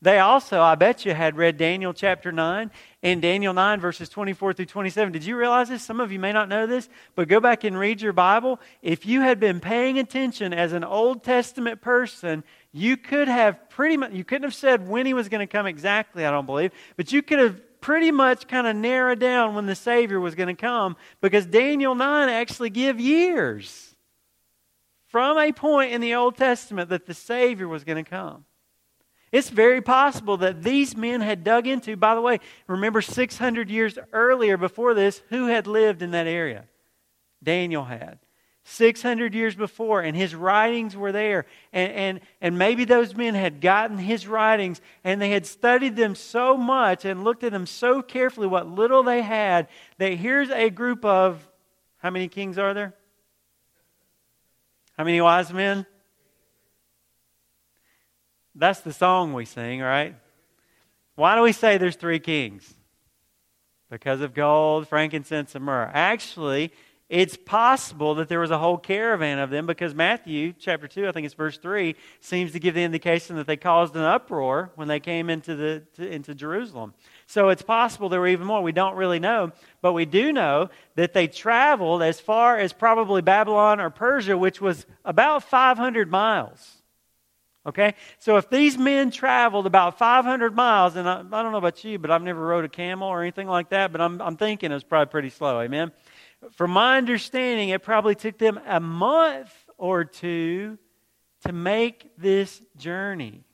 They 0.00 0.18
also, 0.20 0.60
I 0.60 0.76
bet 0.76 1.04
you, 1.04 1.14
had 1.14 1.36
read 1.36 1.56
Daniel 1.56 1.92
chapter 1.92 2.30
9 2.30 2.70
and 3.02 3.22
Daniel 3.22 3.52
9, 3.52 3.80
verses 3.80 4.08
24 4.08 4.52
through 4.52 4.66
27. 4.66 5.12
Did 5.12 5.24
you 5.24 5.36
realize 5.36 5.70
this? 5.70 5.82
Some 5.82 5.98
of 5.98 6.12
you 6.12 6.20
may 6.20 6.32
not 6.32 6.48
know 6.48 6.66
this, 6.66 6.88
but 7.16 7.26
go 7.26 7.40
back 7.40 7.64
and 7.64 7.76
read 7.76 8.00
your 8.00 8.12
Bible. 8.12 8.60
If 8.82 9.04
you 9.04 9.22
had 9.22 9.40
been 9.40 9.58
paying 9.58 9.98
attention 9.98 10.52
as 10.52 10.74
an 10.74 10.84
Old 10.84 11.24
Testament 11.24 11.80
person, 11.80 12.44
you 12.70 12.96
could 12.96 13.26
have 13.26 13.68
pretty 13.68 13.96
much, 13.96 14.12
you 14.12 14.22
couldn't 14.22 14.44
have 14.44 14.54
said 14.54 14.86
when 14.86 15.06
he 15.06 15.14
was 15.14 15.28
going 15.28 15.40
to 15.40 15.50
come 15.50 15.66
exactly, 15.66 16.24
I 16.24 16.30
don't 16.30 16.46
believe, 16.46 16.70
but 16.96 17.10
you 17.10 17.20
could 17.22 17.40
have 17.40 17.80
pretty 17.80 18.12
much 18.12 18.46
kind 18.46 18.68
of 18.68 18.76
narrowed 18.76 19.18
down 19.18 19.54
when 19.54 19.66
the 19.66 19.74
Savior 19.74 20.20
was 20.20 20.36
going 20.36 20.54
to 20.54 20.60
come 20.60 20.96
because 21.20 21.46
Daniel 21.46 21.96
9 21.96 22.28
actually 22.28 22.70
give 22.70 23.00
years 23.00 23.93
from 25.14 25.38
a 25.38 25.52
point 25.52 25.92
in 25.92 26.00
the 26.00 26.12
Old 26.12 26.36
Testament 26.36 26.88
that 26.88 27.06
the 27.06 27.14
Savior 27.14 27.68
was 27.68 27.84
going 27.84 28.04
to 28.04 28.10
come. 28.10 28.44
It's 29.30 29.48
very 29.48 29.80
possible 29.80 30.38
that 30.38 30.64
these 30.64 30.96
men 30.96 31.20
had 31.20 31.44
dug 31.44 31.68
into, 31.68 31.96
by 31.96 32.16
the 32.16 32.20
way, 32.20 32.40
remember 32.66 33.00
600 33.00 33.70
years 33.70 33.96
earlier 34.12 34.56
before 34.56 34.92
this, 34.92 35.22
who 35.28 35.46
had 35.46 35.68
lived 35.68 36.02
in 36.02 36.10
that 36.10 36.26
area? 36.26 36.64
Daniel 37.44 37.84
had. 37.84 38.18
600 38.64 39.34
years 39.34 39.54
before, 39.54 40.00
and 40.00 40.16
his 40.16 40.34
writings 40.34 40.96
were 40.96 41.12
there. 41.12 41.46
And, 41.72 41.92
and, 41.92 42.20
and 42.40 42.58
maybe 42.58 42.84
those 42.84 43.14
men 43.14 43.34
had 43.34 43.60
gotten 43.60 43.98
his 43.98 44.26
writings 44.26 44.80
and 45.04 45.22
they 45.22 45.30
had 45.30 45.46
studied 45.46 45.94
them 45.94 46.16
so 46.16 46.56
much 46.56 47.04
and 47.04 47.22
looked 47.22 47.44
at 47.44 47.52
them 47.52 47.66
so 47.66 48.02
carefully, 48.02 48.48
what 48.48 48.66
little 48.66 49.04
they 49.04 49.22
had, 49.22 49.68
that 49.98 50.14
here's 50.14 50.50
a 50.50 50.70
group 50.70 51.04
of, 51.04 51.48
how 51.98 52.10
many 52.10 52.26
kings 52.26 52.58
are 52.58 52.74
there? 52.74 52.94
How 54.96 55.04
many 55.04 55.20
wise 55.20 55.52
men? 55.52 55.86
That's 58.54 58.80
the 58.80 58.92
song 58.92 59.32
we 59.32 59.44
sing, 59.44 59.80
right? 59.80 60.14
Why 61.16 61.34
do 61.34 61.42
we 61.42 61.52
say 61.52 61.78
there's 61.78 61.96
three 61.96 62.20
kings? 62.20 62.72
Because 63.90 64.20
of 64.20 64.34
gold, 64.34 64.88
frankincense, 64.88 65.54
and 65.54 65.64
myrrh. 65.64 65.90
Actually, 65.92 66.72
it's 67.08 67.36
possible 67.36 68.14
that 68.16 68.28
there 68.28 68.40
was 68.40 68.50
a 68.50 68.58
whole 68.58 68.78
caravan 68.78 69.38
of 69.38 69.50
them 69.50 69.66
because 69.66 69.94
Matthew 69.94 70.52
chapter 70.58 70.88
2, 70.88 71.08
I 71.08 71.12
think 71.12 71.26
it's 71.26 71.34
verse 71.34 71.58
3, 71.58 71.94
seems 72.20 72.52
to 72.52 72.60
give 72.60 72.74
the 72.74 72.82
indication 72.82 73.36
that 73.36 73.46
they 73.46 73.56
caused 73.56 73.94
an 73.94 74.02
uproar 74.02 74.70
when 74.76 74.88
they 74.88 75.00
came 75.00 75.28
into, 75.28 75.54
the, 75.54 75.82
to, 75.96 76.08
into 76.08 76.34
Jerusalem. 76.34 76.94
So 77.26 77.48
it's 77.48 77.62
possible 77.62 78.08
there 78.08 78.20
were 78.20 78.28
even 78.28 78.46
more. 78.46 78.62
We 78.62 78.72
don't 78.72 78.96
really 78.96 79.18
know. 79.18 79.52
But 79.80 79.92
we 79.92 80.04
do 80.04 80.32
know 80.32 80.70
that 80.96 81.14
they 81.14 81.26
traveled 81.26 82.02
as 82.02 82.20
far 82.20 82.58
as 82.58 82.72
probably 82.72 83.22
Babylon 83.22 83.80
or 83.80 83.90
Persia, 83.90 84.36
which 84.36 84.60
was 84.60 84.86
about 85.04 85.42
500 85.44 86.10
miles. 86.10 86.82
Okay? 87.66 87.94
So 88.18 88.36
if 88.36 88.50
these 88.50 88.76
men 88.76 89.10
traveled 89.10 89.66
about 89.66 89.98
500 89.98 90.54
miles, 90.54 90.96
and 90.96 91.08
I, 91.08 91.20
I, 91.20 91.42
don't 91.42 91.52
know 91.52 91.58
about 91.58 91.82
you, 91.82 91.98
but 91.98 92.10
I've 92.10 92.22
never 92.22 92.40
rode 92.40 92.64
a 92.64 92.68
camel 92.68 93.08
or 93.08 93.22
anything 93.22 93.48
like 93.48 93.70
that, 93.70 93.90
but 93.90 94.00
I'm, 94.00 94.20
I'm 94.20 94.36
thinking 94.36 94.70
it's 94.70 94.84
probably 94.84 95.10
pretty 95.10 95.30
slow. 95.30 95.60
Amen? 95.60 95.92
From 96.52 96.72
my 96.72 96.98
understanding, 96.98 97.70
it 97.70 97.82
probably 97.82 98.14
took 98.14 98.36
them 98.36 98.60
a 98.66 98.80
month 98.80 99.52
or 99.78 100.04
two 100.04 100.78
to 101.46 101.52
make 101.52 102.10
this 102.18 102.60
journey. 102.76 103.44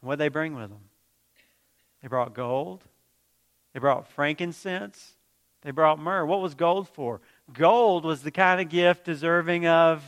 What 0.00 0.16
did 0.16 0.24
they 0.24 0.28
bring 0.28 0.54
with 0.54 0.68
them? 0.68 0.80
They 2.04 2.08
brought 2.08 2.34
gold. 2.34 2.84
They 3.72 3.80
brought 3.80 4.06
frankincense. 4.08 5.14
They 5.62 5.70
brought 5.70 5.98
myrrh. 5.98 6.26
What 6.26 6.42
was 6.42 6.54
gold 6.54 6.86
for? 6.86 7.22
Gold 7.50 8.04
was 8.04 8.22
the 8.22 8.30
kind 8.30 8.60
of 8.60 8.68
gift 8.68 9.06
deserving 9.06 9.66
of 9.66 10.04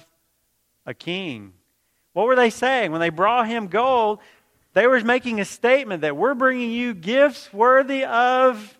a 0.85 0.93
king. 0.93 1.55
What 2.13 2.27
were 2.27 2.37
they 2.37 2.51
saying? 2.51 2.93
When 2.93 3.01
they 3.01 3.09
brought 3.09 3.49
him 3.49 3.69
gold, 3.69 4.19
they 4.75 4.87
were 4.87 5.01
making 5.01 5.41
a 5.41 5.47
statement 5.47 6.03
that 6.03 6.19
we're 6.19 6.35
bringing 6.35 6.71
you 6.71 6.93
gifts 6.93 7.51
worthy 7.51 8.05
of 8.05 8.79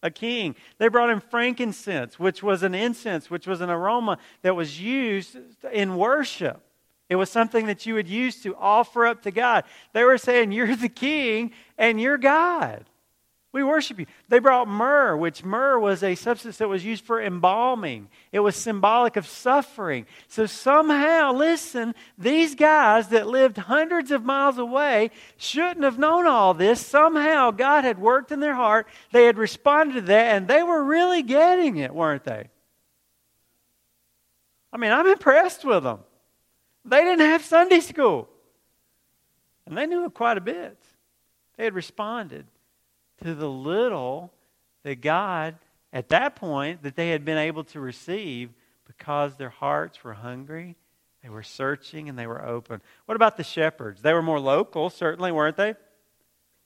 a 0.00 0.12
king. 0.12 0.54
They 0.78 0.86
brought 0.86 1.10
him 1.10 1.18
frankincense, 1.18 2.16
which 2.16 2.44
was 2.44 2.62
an 2.62 2.76
incense, 2.76 3.28
which 3.28 3.48
was 3.48 3.60
an 3.60 3.70
aroma 3.70 4.18
that 4.42 4.54
was 4.54 4.80
used 4.80 5.36
in 5.72 5.96
worship. 5.96 6.62
It 7.12 7.16
was 7.16 7.28
something 7.28 7.66
that 7.66 7.84
you 7.84 7.92
would 7.92 8.08
use 8.08 8.40
to 8.40 8.56
offer 8.56 9.04
up 9.04 9.24
to 9.24 9.30
God. 9.30 9.64
They 9.92 10.02
were 10.02 10.16
saying, 10.16 10.50
You're 10.52 10.74
the 10.74 10.88
king 10.88 11.52
and 11.76 12.00
you're 12.00 12.16
God. 12.16 12.86
We 13.52 13.62
worship 13.62 13.98
you. 13.98 14.06
They 14.30 14.38
brought 14.38 14.66
myrrh, 14.66 15.14
which 15.14 15.44
myrrh 15.44 15.78
was 15.78 16.02
a 16.02 16.14
substance 16.14 16.56
that 16.56 16.70
was 16.70 16.86
used 16.86 17.04
for 17.04 17.20
embalming. 17.20 18.08
It 18.32 18.40
was 18.40 18.56
symbolic 18.56 19.16
of 19.16 19.26
suffering. 19.26 20.06
So 20.26 20.46
somehow, 20.46 21.34
listen, 21.34 21.94
these 22.16 22.54
guys 22.54 23.08
that 23.08 23.26
lived 23.26 23.58
hundreds 23.58 24.10
of 24.10 24.24
miles 24.24 24.56
away 24.56 25.10
shouldn't 25.36 25.84
have 25.84 25.98
known 25.98 26.26
all 26.26 26.54
this. 26.54 26.80
Somehow 26.80 27.50
God 27.50 27.84
had 27.84 27.98
worked 27.98 28.32
in 28.32 28.40
their 28.40 28.54
heart. 28.54 28.86
They 29.12 29.26
had 29.26 29.36
responded 29.36 29.94
to 29.96 30.00
that, 30.00 30.34
and 30.34 30.48
they 30.48 30.62
were 30.62 30.82
really 30.82 31.22
getting 31.22 31.76
it, 31.76 31.94
weren't 31.94 32.24
they? 32.24 32.48
I 34.72 34.78
mean, 34.78 34.92
I'm 34.92 35.06
impressed 35.06 35.62
with 35.62 35.84
them. 35.84 35.98
They 36.84 37.02
didn't 37.02 37.26
have 37.26 37.44
Sunday 37.44 37.80
school. 37.80 38.28
And 39.66 39.76
they 39.76 39.86
knew 39.86 40.04
it 40.04 40.14
quite 40.14 40.38
a 40.38 40.42
bit. 40.42 40.76
They 41.56 41.64
had 41.64 41.74
responded 41.74 42.46
to 43.22 43.34
the 43.34 43.48
little 43.48 44.32
that 44.82 45.00
God, 45.00 45.56
at 45.92 46.08
that 46.08 46.36
point, 46.36 46.82
that 46.82 46.96
they 46.96 47.10
had 47.10 47.24
been 47.24 47.38
able 47.38 47.64
to 47.64 47.80
receive 47.80 48.50
because 48.86 49.36
their 49.36 49.50
hearts 49.50 50.02
were 50.02 50.14
hungry, 50.14 50.76
they 51.22 51.28
were 51.28 51.44
searching, 51.44 52.08
and 52.08 52.18
they 52.18 52.26
were 52.26 52.44
open. 52.44 52.82
What 53.06 53.14
about 53.14 53.36
the 53.36 53.44
shepherds? 53.44 54.02
They 54.02 54.12
were 54.12 54.22
more 54.22 54.40
local, 54.40 54.90
certainly, 54.90 55.30
weren't 55.30 55.56
they? 55.56 55.74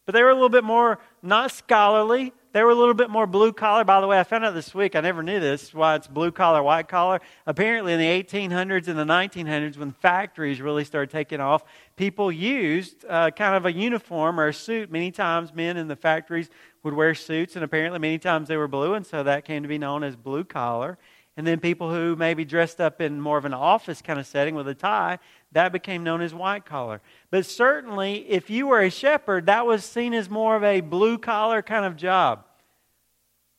But 0.06 0.14
they 0.14 0.22
were 0.22 0.30
a 0.30 0.34
little 0.34 0.48
bit 0.48 0.64
more 0.64 0.98
not 1.22 1.50
scholarly. 1.50 2.32
They 2.56 2.62
were 2.62 2.70
a 2.70 2.74
little 2.74 2.94
bit 2.94 3.10
more 3.10 3.26
blue 3.26 3.52
collar. 3.52 3.84
By 3.84 4.00
the 4.00 4.06
way, 4.06 4.18
I 4.18 4.24
found 4.24 4.42
out 4.42 4.54
this 4.54 4.74
week, 4.74 4.96
I 4.96 5.02
never 5.02 5.22
knew 5.22 5.40
this, 5.40 5.74
why 5.74 5.94
it's 5.94 6.06
blue 6.06 6.32
collar, 6.32 6.62
white 6.62 6.88
collar. 6.88 7.20
Apparently, 7.46 7.92
in 7.92 7.98
the 7.98 8.06
1800s 8.06 8.88
and 8.88 8.98
the 8.98 9.04
1900s, 9.04 9.76
when 9.76 9.92
factories 9.92 10.62
really 10.62 10.82
started 10.82 11.10
taking 11.10 11.38
off, 11.38 11.64
people 11.96 12.32
used 12.32 13.04
uh, 13.10 13.30
kind 13.32 13.56
of 13.56 13.66
a 13.66 13.72
uniform 13.74 14.40
or 14.40 14.48
a 14.48 14.54
suit. 14.54 14.90
Many 14.90 15.10
times, 15.10 15.52
men 15.52 15.76
in 15.76 15.86
the 15.86 15.96
factories 15.96 16.48
would 16.82 16.94
wear 16.94 17.14
suits, 17.14 17.56
and 17.56 17.62
apparently, 17.62 17.98
many 17.98 18.18
times 18.18 18.48
they 18.48 18.56
were 18.56 18.68
blue, 18.68 18.94
and 18.94 19.04
so 19.04 19.22
that 19.22 19.44
came 19.44 19.62
to 19.62 19.68
be 19.68 19.76
known 19.76 20.02
as 20.02 20.16
blue 20.16 20.42
collar. 20.42 20.96
And 21.36 21.46
then 21.46 21.60
people 21.60 21.90
who 21.92 22.16
maybe 22.16 22.46
dressed 22.46 22.80
up 22.80 23.02
in 23.02 23.20
more 23.20 23.36
of 23.36 23.44
an 23.44 23.52
office 23.52 24.00
kind 24.00 24.18
of 24.18 24.26
setting 24.26 24.54
with 24.54 24.66
a 24.66 24.74
tie, 24.74 25.18
that 25.52 25.72
became 25.72 26.02
known 26.02 26.22
as 26.22 26.32
white 26.32 26.64
collar. 26.64 27.02
But 27.30 27.44
certainly, 27.44 28.26
if 28.30 28.48
you 28.48 28.68
were 28.68 28.80
a 28.80 28.90
shepherd, 28.90 29.44
that 29.44 29.66
was 29.66 29.84
seen 29.84 30.14
as 30.14 30.30
more 30.30 30.56
of 30.56 30.64
a 30.64 30.80
blue 30.80 31.18
collar 31.18 31.60
kind 31.60 31.84
of 31.84 31.96
job. 31.96 32.45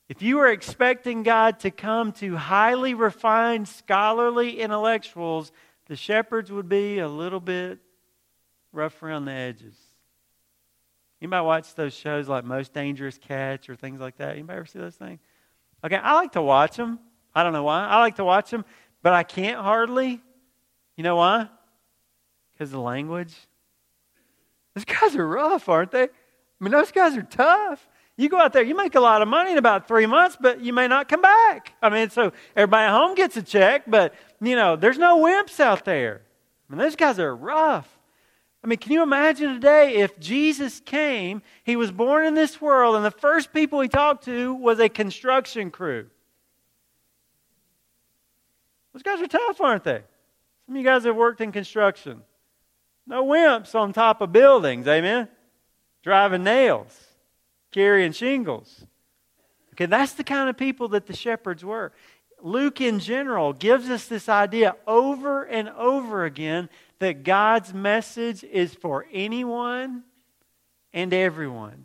If 0.08 0.22
you 0.22 0.38
were 0.38 0.48
expecting 0.48 1.22
God 1.22 1.60
to 1.60 1.70
come 1.70 2.12
to 2.12 2.36
highly 2.36 2.94
refined, 2.94 3.68
scholarly 3.68 4.60
intellectuals, 4.60 5.52
the 5.86 5.96
shepherds 5.96 6.50
would 6.50 6.68
be 6.68 6.98
a 6.98 7.08
little 7.08 7.40
bit 7.40 7.78
rough 8.72 9.02
around 9.02 9.26
the 9.26 9.32
edges. 9.32 9.76
Anybody 11.20 11.44
watch 11.44 11.74
those 11.74 11.94
shows 11.94 12.28
like 12.28 12.44
Most 12.44 12.72
Dangerous 12.72 13.18
Catch 13.18 13.68
or 13.68 13.76
things 13.76 14.00
like 14.00 14.16
that? 14.16 14.32
Anybody 14.32 14.56
ever 14.56 14.66
see 14.66 14.78
those 14.78 14.94
things? 14.94 15.20
Okay, 15.84 15.96
I 15.96 16.14
like 16.14 16.32
to 16.32 16.42
watch 16.42 16.76
them. 16.76 16.98
I 17.34 17.42
don't 17.42 17.52
know 17.52 17.64
why. 17.64 17.86
I 17.86 17.98
like 18.00 18.16
to 18.16 18.24
watch 18.24 18.50
them, 18.50 18.64
but 19.02 19.12
I 19.12 19.24
can't 19.24 19.60
hardly. 19.60 20.20
You 20.96 21.04
know 21.04 21.16
why? 21.16 21.48
Because 22.52 22.70
the 22.70 22.80
language. 22.80 23.34
Those 24.74 24.84
guys 24.84 25.16
are 25.16 25.26
rough, 25.26 25.68
aren't 25.68 25.90
they? 25.90 26.04
I 26.04 26.08
mean, 26.60 26.72
those 26.72 26.92
guys 26.92 27.16
are 27.16 27.22
tough. 27.22 27.86
You 28.18 28.28
go 28.28 28.40
out 28.40 28.52
there, 28.52 28.64
you 28.64 28.74
make 28.74 28.96
a 28.96 29.00
lot 29.00 29.22
of 29.22 29.28
money 29.28 29.52
in 29.52 29.58
about 29.58 29.86
three 29.86 30.04
months, 30.04 30.36
but 30.40 30.60
you 30.60 30.72
may 30.72 30.88
not 30.88 31.08
come 31.08 31.22
back. 31.22 31.74
I 31.80 31.88
mean, 31.88 32.10
so 32.10 32.32
everybody 32.56 32.86
at 32.86 32.90
home 32.90 33.14
gets 33.14 33.36
a 33.36 33.42
check, 33.42 33.84
but, 33.86 34.12
you 34.40 34.56
know, 34.56 34.74
there's 34.74 34.98
no 34.98 35.18
wimps 35.18 35.60
out 35.60 35.84
there. 35.84 36.22
I 36.68 36.72
mean, 36.72 36.80
those 36.80 36.96
guys 36.96 37.20
are 37.20 37.34
rough. 37.34 37.88
I 38.62 38.66
mean, 38.66 38.78
can 38.78 38.90
you 38.90 39.04
imagine 39.04 39.54
today 39.54 39.98
if 39.98 40.18
Jesus 40.18 40.80
came, 40.80 41.42
he 41.62 41.76
was 41.76 41.92
born 41.92 42.26
in 42.26 42.34
this 42.34 42.60
world, 42.60 42.96
and 42.96 43.04
the 43.04 43.12
first 43.12 43.52
people 43.52 43.80
he 43.80 43.88
talked 43.88 44.24
to 44.24 44.52
was 44.52 44.80
a 44.80 44.88
construction 44.88 45.70
crew? 45.70 46.08
Those 48.92 49.04
guys 49.04 49.22
are 49.22 49.28
tough, 49.28 49.60
aren't 49.60 49.84
they? 49.84 50.02
Some 50.66 50.74
of 50.74 50.76
you 50.76 50.84
guys 50.84 51.04
have 51.04 51.14
worked 51.14 51.40
in 51.40 51.52
construction. 51.52 52.22
No 53.06 53.24
wimps 53.24 53.76
on 53.76 53.92
top 53.92 54.20
of 54.20 54.32
buildings, 54.32 54.88
amen? 54.88 55.28
Driving 56.02 56.42
nails 56.42 57.07
carrying 57.70 58.12
shingles. 58.12 58.84
Okay, 59.74 59.86
that's 59.86 60.14
the 60.14 60.24
kind 60.24 60.48
of 60.48 60.56
people 60.56 60.88
that 60.88 61.06
the 61.06 61.14
shepherds 61.14 61.64
were. 61.64 61.92
Luke, 62.40 62.80
in 62.80 63.00
general, 63.00 63.52
gives 63.52 63.90
us 63.90 64.06
this 64.06 64.28
idea 64.28 64.76
over 64.86 65.42
and 65.44 65.68
over 65.70 66.24
again 66.24 66.68
that 66.98 67.24
God's 67.24 67.74
message 67.74 68.44
is 68.44 68.74
for 68.74 69.06
anyone 69.12 70.04
and 70.92 71.12
everyone. 71.12 71.84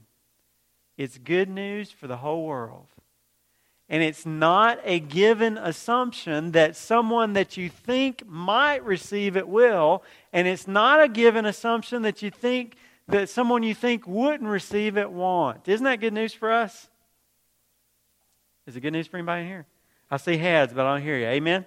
It's 0.98 1.18
good 1.18 1.50
news 1.50 1.92
for 1.92 2.08
the 2.08 2.18
whole 2.18 2.46
world. 2.46 2.88
And 3.90 4.02
it's 4.02 4.26
not 4.26 4.80
a 4.84 5.00
given 5.00 5.58
assumption 5.58 6.52
that 6.52 6.76
someone 6.76 7.34
that 7.34 7.58
you 7.58 7.70
think 7.70 8.26
might 8.26 8.84
receive 8.84 9.38
it 9.38 9.48
will. 9.48 10.04
And 10.32 10.48
it's 10.48 10.68
not 10.68 11.02
a 11.02 11.08
given 11.08 11.46
assumption 11.46 12.04
that 12.04 12.22
you 12.22 12.32
think 12.32 12.76
that 13.08 13.30
someone 13.30 13.64
you 13.64 13.76
think 13.76 14.08
wouldn't 14.08 14.50
receive 14.50 14.98
it 14.98 15.12
won't. 15.12 15.68
Isn't 15.68 15.84
that 15.86 16.00
good 16.00 16.14
news 16.14 16.34
for 16.34 16.52
us? 16.52 16.90
Is 18.66 18.76
it 18.76 18.82
good 18.82 18.94
news 18.94 19.08
for 19.08 19.18
anybody 19.18 19.46
here? 19.46 19.66
I 20.10 20.18
see 20.18 20.38
heads, 20.38 20.74
but 20.74 20.86
I 20.86 20.94
don't 20.94 21.04
hear 21.04 21.18
you. 21.18 21.26
Amen? 21.26 21.66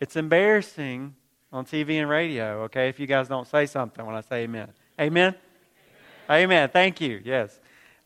It's 0.00 0.16
embarrassing 0.16 1.14
on 1.52 1.64
TV 1.64 2.00
and 2.00 2.08
radio, 2.08 2.62
okay, 2.62 2.88
if 2.88 3.00
you 3.00 3.06
guys 3.06 3.28
don't 3.28 3.46
say 3.46 3.66
something 3.66 4.04
when 4.04 4.14
I 4.14 4.20
say 4.20 4.44
amen. 4.44 4.68
Amen? 5.00 5.34
Amen. 6.28 6.44
amen. 6.44 6.68
Thank 6.68 7.00
you. 7.00 7.20
Yes. 7.24 7.58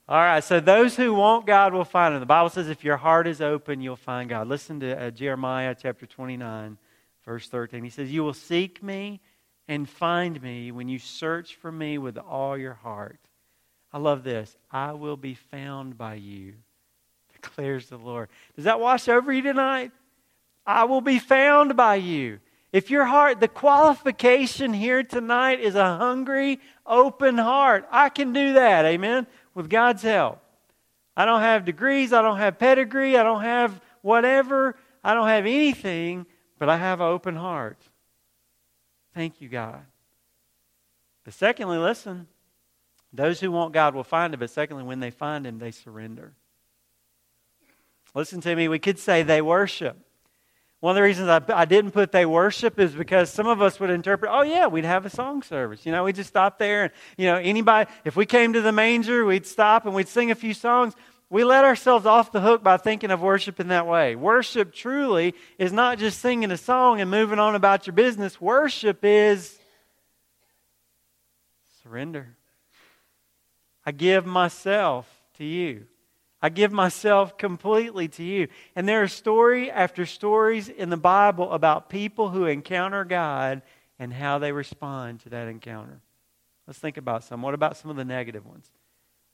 All 0.09 0.19
right, 0.19 0.43
so 0.43 0.61
those 0.61 0.97
who 0.97 1.15
want 1.15 1.47
God 1.47 1.73
will 1.73 1.85
find 1.85 2.15
him. 2.15 2.21
The 2.21 2.27
Bible 2.27 2.51
says 2.51 2.69
if 2.69 2.85
your 2.85 2.97
heart 2.97 3.27
is 3.27 3.41
open, 3.41 3.81
you'll 3.81 3.97
find 3.97 4.29
God. 4.29 4.49
Listen 4.49 4.81
to 4.81 4.99
uh, 4.99 5.11
Jeremiah 5.11 5.75
chapter 5.79 6.05
29, 6.07 6.79
verse 7.25 7.49
13. 7.49 7.85
He 7.85 7.91
says, 7.91 8.11
You 8.11 8.23
will 8.23 8.35
seek 8.35 8.83
me 8.83 9.21
and 9.69 9.89
find 9.89 10.41
me 10.43 10.73
when 10.73 10.89
you 10.89 10.99
search 10.99 11.55
for 11.57 11.73
me 11.73 11.99
with 11.99 12.19
all 12.19 12.57
your 12.57 12.75
heart. 12.75 13.19
I 13.93 13.99
love 13.99 14.25
this. 14.25 14.57
I 14.71 14.93
will 14.93 15.17
be 15.17 15.35
found 15.35 15.97
by 15.97 16.15
you, 16.15 16.55
declares 17.33 17.89
the 17.89 17.97
Lord. 17.97 18.29
Does 18.57 18.65
that 18.65 18.81
wash 18.81 19.09
over 19.09 19.33
you 19.33 19.43
tonight? 19.43 19.93
I 20.67 20.85
will 20.85 21.01
be 21.01 21.19
found 21.19 21.77
by 21.77 21.97
you. 21.97 22.41
If 22.73 22.91
your 22.91 23.05
heart, 23.05 23.39
the 23.39 23.47
qualification 23.47 24.75
here 24.75 25.05
tonight 25.05 25.61
is 25.61 25.77
a 25.77 25.97
hungry, 25.97 26.59
open 26.85 27.39
heart, 27.39 27.87
I 27.91 28.09
can 28.09 28.33
do 28.33 28.55
that, 28.55 28.85
amen, 28.85 29.29
with 29.55 29.71
God's 29.71 30.03
help. 30.03 30.41
I 31.17 31.25
don't 31.25 31.43
have 31.43 31.65
degrees, 31.65 32.13
I 32.13 32.21
don't 32.21 32.39
have 32.39 32.59
pedigree, 32.59 33.17
I 33.17 33.23
don't 33.23 33.43
have 33.43 33.81
whatever, 34.03 34.75
I 35.05 35.15
don't 35.15 35.29
have 35.29 35.47
anything, 35.47 36.27
but 36.59 36.69
I 36.69 36.77
have 36.77 37.01
an 37.01 37.07
open 37.07 37.37
heart. 37.37 37.79
Thank 39.15 39.41
you, 39.41 39.49
God. 39.49 39.83
But 41.25 41.35
secondly, 41.35 41.79
listen. 41.79 42.27
Those 43.13 43.39
who 43.39 43.53
want 43.53 43.73
God 43.73 43.95
will 43.95 44.03
find 44.03 44.35
him, 44.35 44.41
but 44.41 44.51
secondly, 44.51 44.83
when 44.83 44.99
they 44.99 45.11
find 45.11 45.47
him, 45.47 45.59
they 45.61 45.71
surrender. 45.71 46.33
Listen 48.13 48.41
to 48.41 48.57
me, 48.57 48.67
we 48.67 48.81
could 48.81 48.99
say 48.99 49.23
they 49.23 49.41
worship. 49.41 49.97
One 50.81 50.91
of 50.91 50.97
the 50.97 51.03
reasons 51.03 51.29
I, 51.29 51.41
I, 51.49 51.65
didn't 51.65 51.93
put 51.93 52.13
they 52.13 52.27
worship 52.27 52.79
is 52.79 52.93
because 52.93 53.31
some 53.31 53.47
of 53.47 53.63
us 53.63 53.81
would 53.81 53.89
interpret, 53.89 54.31
oh, 54.35 54.43
yeah, 54.43 54.67
we'd 54.67 54.85
have 54.85 55.07
a 55.07 55.11
song 55.11 55.43
service. 55.43 55.87
You 55.87 55.93
know, 55.93 56.05
we 56.05 56.13
just 56.13 56.29
stop 56.29 56.59
there. 56.59 56.85
And, 56.85 56.93
you 57.17 57.27
know, 57.27 57.37
anybody, 57.37 57.91
if 58.05 58.17
we 58.17 58.27
came 58.27 58.53
to 58.53 58.61
the 58.61 58.73
manger, 58.73 59.25
we'd 59.25 59.47
stop 59.47 59.87
and 59.87 59.95
we'd 59.95 60.09
sing 60.09 60.31
a 60.31 60.35
few 60.35 60.53
songs 60.53 60.95
we 61.31 61.45
let 61.45 61.65
ourselves 61.65 62.07
off 62.07 62.33
the 62.33 62.41
hook 62.41 62.63
by 62.63 62.77
thinking 62.77 63.11
of 63.11 63.21
worship 63.21 63.59
in 63.59 63.69
that 63.69 63.87
way. 63.87 64.15
Worship 64.15 64.73
truly 64.73 65.35
is 65.59 65.73
not 65.73 65.99
just 65.99 66.21
singing 66.21 66.51
a 66.51 66.57
song 66.57 67.01
and 67.01 67.11
moving 67.11 67.39
on 67.39 67.55
about 67.55 67.87
your 67.87 67.95
business. 67.95 68.41
Worship 68.41 69.05
is 69.05 69.59
surrender. 71.83 72.37
I 73.85 73.93
give 73.93 74.27
myself 74.27 75.09
to 75.39 75.45
you. 75.45 75.87
I 76.41 76.51
give 76.51 76.73
myself 76.73 77.39
completely 77.39 78.09
to 78.09 78.23
you. 78.23 78.49
And 78.77 78.87
there 78.87 79.03
are 79.03 79.09
story 79.09 79.71
after 79.71 80.05
stories 80.05 80.69
in 80.69 80.91
the 80.91 80.97
Bible 80.97 81.53
about 81.53 81.89
people 81.89 82.29
who 82.29 82.45
encounter 82.45 83.05
God 83.05 83.63
and 83.99 84.13
how 84.13 84.39
they 84.39 84.53
respond 84.53 85.21
to 85.21 85.31
that 85.31 85.49
encounter. 85.49 86.01
Let's 86.67 86.79
think 86.79 86.97
about 86.97 87.25
some. 87.25 87.43
What 87.43 87.55
about 87.55 87.77
some 87.77 87.91
of 87.91 87.97
the 87.97 88.05
negative 88.05 88.45
ones? 88.47 88.71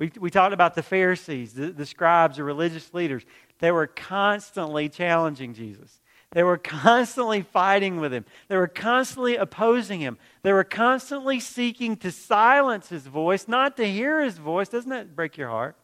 We, 0.00 0.10
we 0.18 0.30
talked 0.30 0.54
about 0.54 0.74
the 0.74 0.82
Pharisees, 0.82 1.52
the, 1.52 1.72
the 1.72 1.84
scribes, 1.84 2.38
the 2.38 2.44
religious 2.44 2.94
leaders. 2.94 3.22
They 3.58 3.70
were 3.70 3.86
constantly 3.86 4.88
challenging 4.88 5.52
Jesus. 5.52 6.00
They 6.32 6.42
were 6.42 6.56
constantly 6.56 7.42
fighting 7.42 8.00
with 8.00 8.10
him. 8.10 8.24
They 8.48 8.56
were 8.56 8.66
constantly 8.66 9.36
opposing 9.36 10.00
him. 10.00 10.16
They 10.42 10.54
were 10.54 10.64
constantly 10.64 11.38
seeking 11.38 11.98
to 11.98 12.10
silence 12.10 12.88
his 12.88 13.06
voice, 13.06 13.46
not 13.46 13.76
to 13.76 13.84
hear 13.84 14.22
his 14.22 14.38
voice. 14.38 14.70
Doesn't 14.70 14.88
that 14.88 15.14
break 15.14 15.36
your 15.36 15.48
heart? 15.48 15.76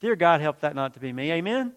Dear 0.00 0.16
God, 0.16 0.42
help 0.42 0.60
that 0.60 0.74
not 0.74 0.92
to 0.94 1.00
be 1.00 1.10
me. 1.10 1.32
Amen? 1.32 1.72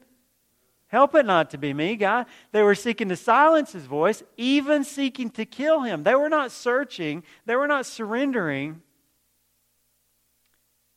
Help 0.87 1.15
it 1.15 1.25
not 1.25 1.49
to 1.51 1.57
be 1.57 1.73
me, 1.73 1.95
God. 1.95 2.25
They 2.51 2.61
were 2.61 2.75
seeking 2.75 3.07
to 3.07 3.15
silence 3.15 3.71
his 3.71 3.85
voice, 3.85 4.21
even 4.35 4.83
seeking 4.83 5.29
to 5.31 5.45
kill 5.45 5.83
him. 5.83 6.03
They 6.03 6.15
were 6.15 6.29
not 6.29 6.51
searching, 6.51 7.23
they 7.45 7.55
were 7.55 7.67
not 7.67 7.85
surrendering. 7.85 8.81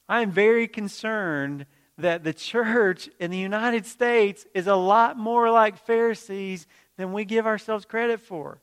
I 0.09 0.23
am 0.23 0.31
very 0.31 0.69
concerned 0.69 1.67
that 1.99 2.25
the 2.25 2.35
church 2.35 3.09
in 3.19 3.31
the 3.31 3.39
United 3.39 3.87
States 3.87 4.47
is 4.55 4.67
a 4.67 4.77
lot 4.77 5.19
more 5.19 5.51
like 5.51 5.85
Pharisees 5.87 6.67
than 6.97 7.13
we 7.13 7.25
give 7.25 7.47
ourselves 7.47 7.85
credit 7.85 8.21
for. 8.21 8.61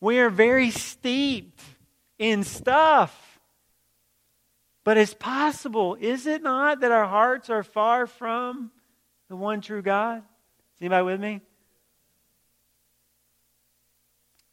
We 0.00 0.18
are 0.18 0.30
very 0.30 0.70
steeped 0.70 1.62
in 2.18 2.44
stuff. 2.44 3.40
But 4.84 4.98
it's 4.98 5.14
possible, 5.14 5.96
is 5.98 6.26
it 6.26 6.42
not, 6.42 6.80
that 6.80 6.92
our 6.92 7.06
hearts 7.06 7.48
are 7.48 7.62
far 7.62 8.06
from 8.06 8.70
the 9.28 9.36
one 9.36 9.62
true 9.62 9.80
God? 9.80 10.18
Is 10.18 10.82
anybody 10.82 11.04
with 11.04 11.20
me? 11.20 11.40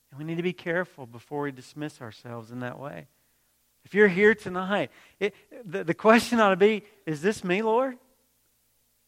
And 0.09 0.17
we 0.17 0.23
need 0.23 0.37
to 0.37 0.43
be 0.43 0.53
careful 0.53 1.05
before 1.05 1.41
we 1.43 1.51
dismiss 1.51 2.01
ourselves 2.01 2.49
in 2.49 2.61
that 2.61 2.79
way. 2.79 3.07
If 3.85 3.93
you're 3.93 4.07
here 4.07 4.35
tonight, 4.35 4.91
it, 5.19 5.33
the, 5.65 5.83
the 5.83 5.93
question 5.93 6.39
ought 6.39 6.51
to 6.51 6.55
be 6.55 6.83
Is 7.05 7.21
this 7.21 7.43
me, 7.43 7.61
Lord? 7.61 7.97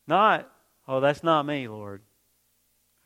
Not, 0.08 0.50
oh, 0.88 1.00
that's 1.00 1.24
not 1.24 1.46
me, 1.46 1.68
Lord. 1.68 2.02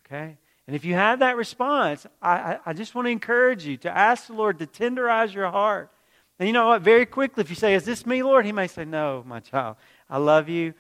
Okay? 0.06 0.38
And 0.66 0.76
if 0.76 0.84
you 0.84 0.96
have 0.96 1.20
that 1.20 1.38
response, 1.38 2.08
I, 2.22 2.60
I, 2.66 2.74
just 2.74 2.96
want 2.96 3.06
to 3.06 3.12
encourage 3.12 3.66
you 3.66 3.78
to 3.78 3.96
ask 3.96 4.28
the 4.28 4.34
Lord 4.34 4.60
to 4.60 4.68
tenderize 4.68 5.34
your 5.34 5.50
heart. 5.50 5.92
And 6.40 6.48
you 6.48 6.54
know 6.54 6.68
what? 6.68 6.82
Very 6.82 7.06
quickly, 7.06 7.42
if 7.42 7.50
you 7.50 7.56
say, 7.56 7.74
Is 7.76 7.86
this 7.86 8.06
me, 8.06 8.24
Lord? 8.24 8.46
He 8.46 8.52
may 8.52 8.68
say, 8.68 8.86
No, 8.86 9.24
my 9.26 9.40
child. 9.40 9.78
I 10.10 10.18
love 10.18 10.50
you. 10.50 10.74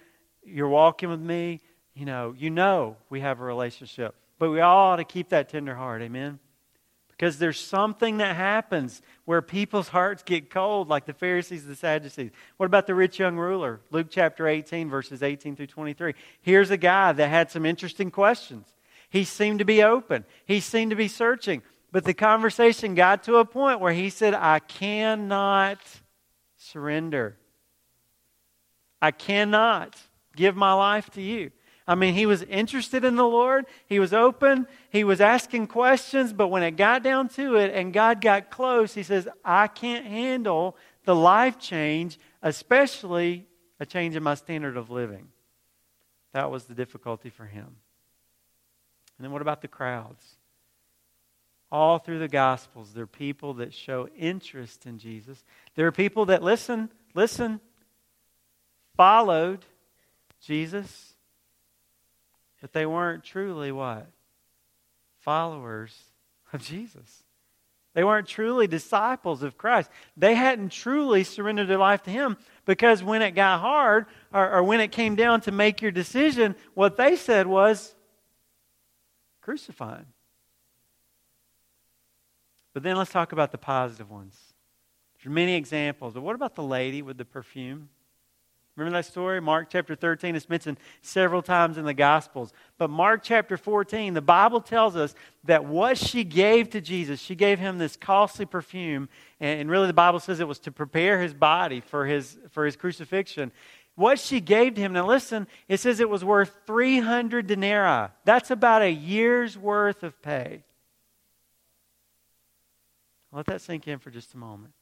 You're 0.43 0.69
walking 0.69 1.09
with 1.09 1.19
me 1.19 1.61
you 1.97 2.05
know, 2.05 2.35
you 2.37 2.51
know 2.51 2.95
we 3.09 3.21
have 3.21 3.39
a 3.39 3.43
relationship. 3.43 4.13
But 4.37 4.51
we 4.51 4.61
all 4.61 4.91
ought 4.91 4.97
to 4.97 5.03
keep 5.03 5.29
that 5.29 5.49
tender 5.49 5.73
heart. 5.73 6.03
Amen? 6.03 6.37
Because 7.17 7.39
there's 7.39 7.59
something 7.59 8.17
that 8.17 8.35
happens 8.35 9.01
where 9.25 9.41
people's 9.41 9.87
hearts 9.87 10.21
get 10.21 10.51
cold, 10.51 10.87
like 10.87 11.05
the 11.05 11.13
Pharisees 11.13 11.63
and 11.63 11.71
the 11.71 11.75
Sadducees. 11.75 12.29
What 12.57 12.67
about 12.67 12.85
the 12.85 12.93
rich 12.93 13.17
young 13.17 13.37
ruler? 13.37 13.81
Luke 13.89 14.07
chapter 14.11 14.47
18, 14.47 14.87
verses 14.87 15.23
18 15.23 15.55
through 15.55 15.67
23. 15.67 16.13
Here's 16.41 16.69
a 16.69 16.77
guy 16.77 17.13
that 17.13 17.27
had 17.27 17.49
some 17.49 17.65
interesting 17.65 18.11
questions. 18.11 18.67
He 19.09 19.23
seemed 19.23 19.59
to 19.59 19.65
be 19.65 19.81
open, 19.81 20.25
he 20.45 20.59
seemed 20.59 20.91
to 20.91 20.95
be 20.95 21.07
searching. 21.07 21.63
But 21.91 22.03
the 22.03 22.13
conversation 22.13 22.95
got 22.95 23.23
to 23.23 23.37
a 23.37 23.45
point 23.45 23.79
where 23.79 23.93
he 23.93 24.09
said, 24.09 24.33
I 24.33 24.59
cannot 24.59 25.79
surrender. 26.57 27.37
I 29.01 29.11
cannot 29.11 29.95
give 30.35 30.55
my 30.55 30.73
life 30.73 31.09
to 31.11 31.21
you. 31.21 31.51
I 31.87 31.95
mean, 31.95 32.15
he 32.15 32.25
was 32.25 32.43
interested 32.43 33.05
in 33.05 33.15
the 33.15 33.25
Lord. 33.25 33.65
He 33.85 33.99
was 33.99 34.13
open. 34.13 34.67
He 34.89 35.05
was 35.05 35.21
asking 35.21 35.67
questions. 35.67 36.33
But 36.33 36.49
when 36.49 36.61
it 36.61 36.71
got 36.71 37.01
down 37.01 37.29
to 37.29 37.55
it 37.55 37.73
and 37.73 37.93
God 37.93 38.19
got 38.19 38.51
close, 38.51 38.93
he 38.93 39.03
says, 39.03 39.27
I 39.45 39.67
can't 39.67 40.05
handle 40.05 40.75
the 41.05 41.15
life 41.15 41.57
change, 41.57 42.19
especially 42.41 43.47
a 43.79 43.85
change 43.85 44.17
in 44.17 44.23
my 44.23 44.35
standard 44.35 44.75
of 44.75 44.89
living. 44.89 45.29
That 46.33 46.51
was 46.51 46.65
the 46.65 46.75
difficulty 46.75 47.29
for 47.29 47.45
him. 47.45 47.67
And 49.17 49.23
then 49.23 49.31
what 49.31 49.41
about 49.41 49.61
the 49.61 49.69
crowds? 49.69 50.23
All 51.71 51.99
through 51.99 52.19
the 52.19 52.27
Gospels, 52.27 52.91
there 52.93 53.03
are 53.03 53.07
people 53.07 53.55
that 53.55 53.73
show 53.73 54.09
interest 54.17 54.85
in 54.85 54.99
Jesus. 54.99 55.43
There 55.75 55.87
are 55.87 55.91
people 55.91 56.25
that 56.25 56.43
listen, 56.43 56.89
listen, 57.13 57.61
followed 58.95 59.65
Jesus 60.41 61.16
but 62.67 62.73
they 62.73 62.85
weren't 62.85 63.23
truly 63.23 63.71
what? 63.71 64.11
Followers 65.19 65.97
of 66.51 66.61
Jesus. 66.61 67.23
They 67.93 68.03
weren't 68.03 68.27
truly 68.27 68.67
disciples 68.67 69.41
of 69.41 69.57
Christ. 69.57 69.89
They 70.17 70.35
hadn't 70.35 70.73
truly 70.73 71.23
surrendered 71.23 71.69
their 71.69 71.77
life 71.77 72.03
to 72.03 72.09
Him 72.09 72.35
because 72.65 73.01
when 73.01 73.21
it 73.21 73.31
got 73.31 73.61
hard 73.61 74.05
or, 74.33 74.51
or 74.51 74.63
when 74.63 74.81
it 74.81 74.91
came 74.91 75.15
down 75.15 75.39
to 75.41 75.51
make 75.53 75.81
your 75.81 75.91
decision, 75.91 76.57
what 76.73 76.97
they 76.97 77.15
said 77.15 77.47
was 77.47 77.95
crucify 79.39 80.01
But 82.73 82.83
then 82.83 82.97
let's 82.97 83.13
talk 83.13 83.31
about 83.31 83.53
the 83.53 83.57
positive 83.57 84.11
ones. 84.11 84.37
There's 85.23 85.33
many 85.33 85.55
examples. 85.55 86.15
But 86.15 86.21
what 86.21 86.35
about 86.35 86.55
the 86.55 86.63
lady 86.63 87.01
with 87.01 87.17
the 87.17 87.23
perfume? 87.23 87.87
Remember 88.77 88.99
that 88.99 89.05
story? 89.05 89.41
Mark 89.41 89.69
chapter 89.71 89.95
13. 89.95 90.35
It's 90.35 90.47
mentioned 90.47 90.77
several 91.01 91.41
times 91.41 91.79
in 91.79 91.85
the 91.85 91.95
Gospels. 91.95 92.53
But 92.77 92.91
Mark 92.91 93.21
chapter 93.23 93.57
14, 93.57 94.13
the 94.13 94.21
Bible 94.21 94.61
tells 94.61 94.95
us 94.95 95.15
that 95.45 95.65
what 95.65 95.97
she 95.97 96.23
gave 96.23 96.69
to 96.69 96.79
Jesus, 96.79 97.19
she 97.19 97.33
gave 97.33 97.57
him 97.57 97.79
this 97.79 97.97
costly 97.97 98.45
perfume. 98.45 99.09
And 99.39 99.67
really, 99.67 99.87
the 99.87 99.93
Bible 99.93 100.19
says 100.19 100.39
it 100.39 100.47
was 100.47 100.59
to 100.59 100.71
prepare 100.71 101.19
his 101.19 101.33
body 101.33 101.81
for 101.81 102.05
his, 102.05 102.37
for 102.51 102.65
his 102.65 102.75
crucifixion. 102.75 103.51
What 103.95 104.19
she 104.19 104.39
gave 104.39 104.75
to 104.75 104.81
him, 104.81 104.93
now 104.93 105.07
listen, 105.07 105.47
it 105.67 105.79
says 105.79 105.99
it 105.99 106.07
was 106.07 106.23
worth 106.23 106.51
300 106.67 107.47
denarii. 107.47 108.09
That's 108.25 108.51
about 108.51 108.83
a 108.83 108.91
year's 108.91 109.57
worth 109.57 110.03
of 110.03 110.21
pay. 110.21 110.63
Let 113.31 113.47
that 113.47 113.61
sink 113.61 113.87
in 113.87 113.97
for 113.97 114.11
just 114.11 114.35
a 114.35 114.37
moment. 114.37 114.73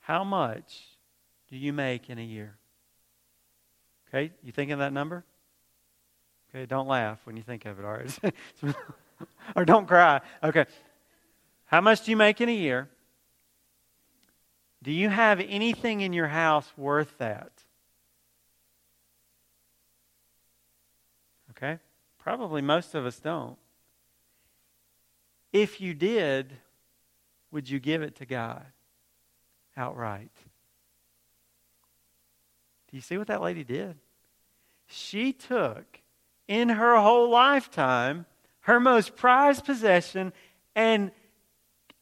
How 0.00 0.24
much 0.24 0.93
do 1.50 1.56
you 1.56 1.72
make 1.72 2.10
in 2.10 2.18
a 2.18 2.24
year? 2.24 2.56
Okay, 4.08 4.32
you 4.42 4.52
thinking 4.52 4.74
of 4.74 4.78
that 4.78 4.92
number? 4.92 5.24
Okay, 6.50 6.66
don't 6.66 6.86
laugh 6.86 7.18
when 7.24 7.36
you 7.36 7.42
think 7.42 7.64
of 7.64 7.78
it, 7.78 7.84
all 7.84 7.92
right? 7.92 8.74
or 9.56 9.64
don't 9.64 9.86
cry. 9.86 10.20
Okay. 10.42 10.66
How 11.64 11.80
much 11.80 12.04
do 12.04 12.10
you 12.12 12.16
make 12.16 12.40
in 12.40 12.48
a 12.48 12.54
year? 12.54 12.88
Do 14.82 14.92
you 14.92 15.08
have 15.08 15.40
anything 15.40 16.02
in 16.02 16.12
your 16.12 16.28
house 16.28 16.70
worth 16.76 17.18
that? 17.18 17.50
Okay? 21.50 21.78
Probably 22.18 22.62
most 22.62 22.94
of 22.94 23.06
us 23.06 23.18
don't. 23.18 23.56
If 25.52 25.80
you 25.80 25.94
did, 25.94 26.52
would 27.50 27.68
you 27.68 27.80
give 27.80 28.02
it 28.02 28.16
to 28.16 28.26
God 28.26 28.64
outright? 29.76 30.32
Do 32.94 32.98
you 32.98 33.02
see 33.02 33.18
what 33.18 33.26
that 33.26 33.42
lady 33.42 33.64
did? 33.64 33.96
She 34.86 35.32
took 35.32 36.00
in 36.46 36.68
her 36.68 36.94
whole 36.94 37.28
lifetime 37.28 38.24
her 38.60 38.78
most 38.78 39.16
prized 39.16 39.64
possession 39.64 40.32
and 40.76 41.10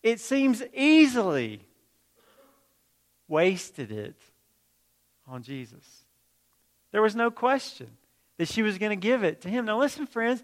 it 0.03 0.21
seems 0.21 0.63
easily 0.75 1.67
wasted 3.27 3.91
it 3.91 4.21
on 5.27 5.43
Jesus. 5.43 6.05
There 6.91 7.01
was 7.01 7.17
no 7.17 7.31
question 7.31 7.89
that 8.37 8.49
she 8.49 8.61
was 8.61 8.77
going 8.77 8.91
to 8.91 8.97
give 8.97 9.25
it 9.25 9.41
to 9.41 9.49
him. 9.49 9.65
Now, 9.65 9.81
listen, 9.81 10.07
friends, 10.07 10.43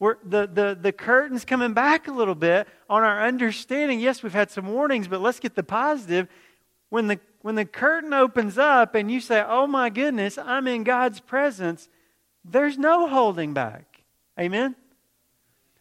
we're, 0.00 0.16
the, 0.24 0.48
the, 0.52 0.76
the 0.80 0.90
curtain's 0.90 1.44
coming 1.44 1.74
back 1.74 2.08
a 2.08 2.12
little 2.12 2.34
bit 2.34 2.66
on 2.90 3.04
our 3.04 3.24
understanding. 3.24 4.00
Yes, 4.00 4.20
we've 4.20 4.32
had 4.32 4.50
some 4.50 4.66
warnings, 4.66 5.06
but 5.06 5.20
let's 5.20 5.38
get 5.38 5.54
the 5.54 5.62
positive. 5.62 6.26
When 6.88 7.06
the 7.06 7.20
when 7.46 7.54
the 7.54 7.64
curtain 7.64 8.12
opens 8.12 8.58
up 8.58 8.96
and 8.96 9.08
you 9.08 9.20
say, 9.20 9.40
Oh 9.46 9.68
my 9.68 9.88
goodness, 9.88 10.36
I'm 10.36 10.66
in 10.66 10.82
God's 10.82 11.20
presence, 11.20 11.88
there's 12.44 12.76
no 12.76 13.06
holding 13.06 13.54
back. 13.54 14.02
Amen? 14.36 14.74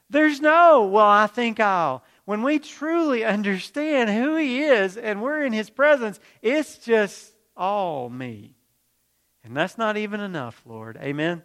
There's 0.08 0.40
no, 0.40 0.86
well, 0.86 1.08
I 1.08 1.26
think 1.26 1.60
I'll. 1.60 2.04
When 2.26 2.44
we 2.44 2.60
truly 2.60 3.26
understand 3.26 4.12
who 4.12 4.36
He 4.36 4.62
is 4.62 4.96
and 4.96 5.24
we're 5.24 5.44
in 5.44 5.54
His 5.54 5.72
presence, 5.72 6.20
it's 6.44 6.78
just 6.78 7.34
all 7.58 8.12
me. 8.12 8.54
And 9.44 9.58
that's 9.58 9.76
not 9.76 9.98
even 9.98 10.20
enough, 10.20 10.62
Lord. 10.68 11.00
Amen? 11.02 11.42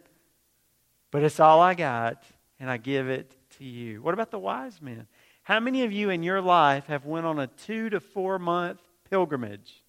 But 1.11 1.23
it's 1.23 1.41
all 1.41 1.63
I 1.63 1.73
got, 1.73 2.23
and 2.59 2.71
I 2.71 2.77
give 2.77 3.09
it 3.09 3.35
to 3.57 3.65
you. 3.65 4.03
What 4.03 4.13
about 4.13 4.31
the 4.31 4.39
wise 4.39 4.83
men? 4.83 5.07
How 5.45 5.61
many 5.61 5.85
of 5.85 5.93
you 5.93 6.11
in 6.11 6.23
your 6.23 6.43
life 6.43 6.89
have 6.89 7.07
went 7.07 7.25
on 7.25 7.39
a 7.39 7.47
two 7.47 7.89
to 7.89 8.01
four 8.01 8.39
month 8.39 8.81
pilgrimage? 9.09 9.83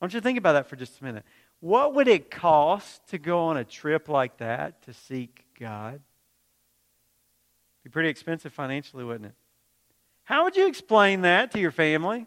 I 0.00 0.04
want 0.04 0.14
you 0.14 0.20
to 0.20 0.24
think 0.24 0.38
about 0.38 0.54
that 0.54 0.66
for 0.66 0.76
just 0.76 1.00
a 1.00 1.04
minute. 1.04 1.24
What 1.60 1.94
would 1.94 2.08
it 2.08 2.30
cost 2.30 3.06
to 3.08 3.18
go 3.18 3.40
on 3.40 3.58
a 3.58 3.64
trip 3.64 4.08
like 4.08 4.38
that 4.38 4.82
to 4.84 4.94
seek 4.94 5.44
God? 5.58 5.94
It'd 5.94 6.02
be 7.84 7.90
pretty 7.90 8.08
expensive 8.08 8.52
financially, 8.52 9.04
wouldn't 9.04 9.26
it? 9.26 9.34
How 10.24 10.44
would 10.44 10.56
you 10.56 10.66
explain 10.66 11.22
that 11.22 11.50
to 11.52 11.60
your 11.60 11.70
family? 11.70 12.26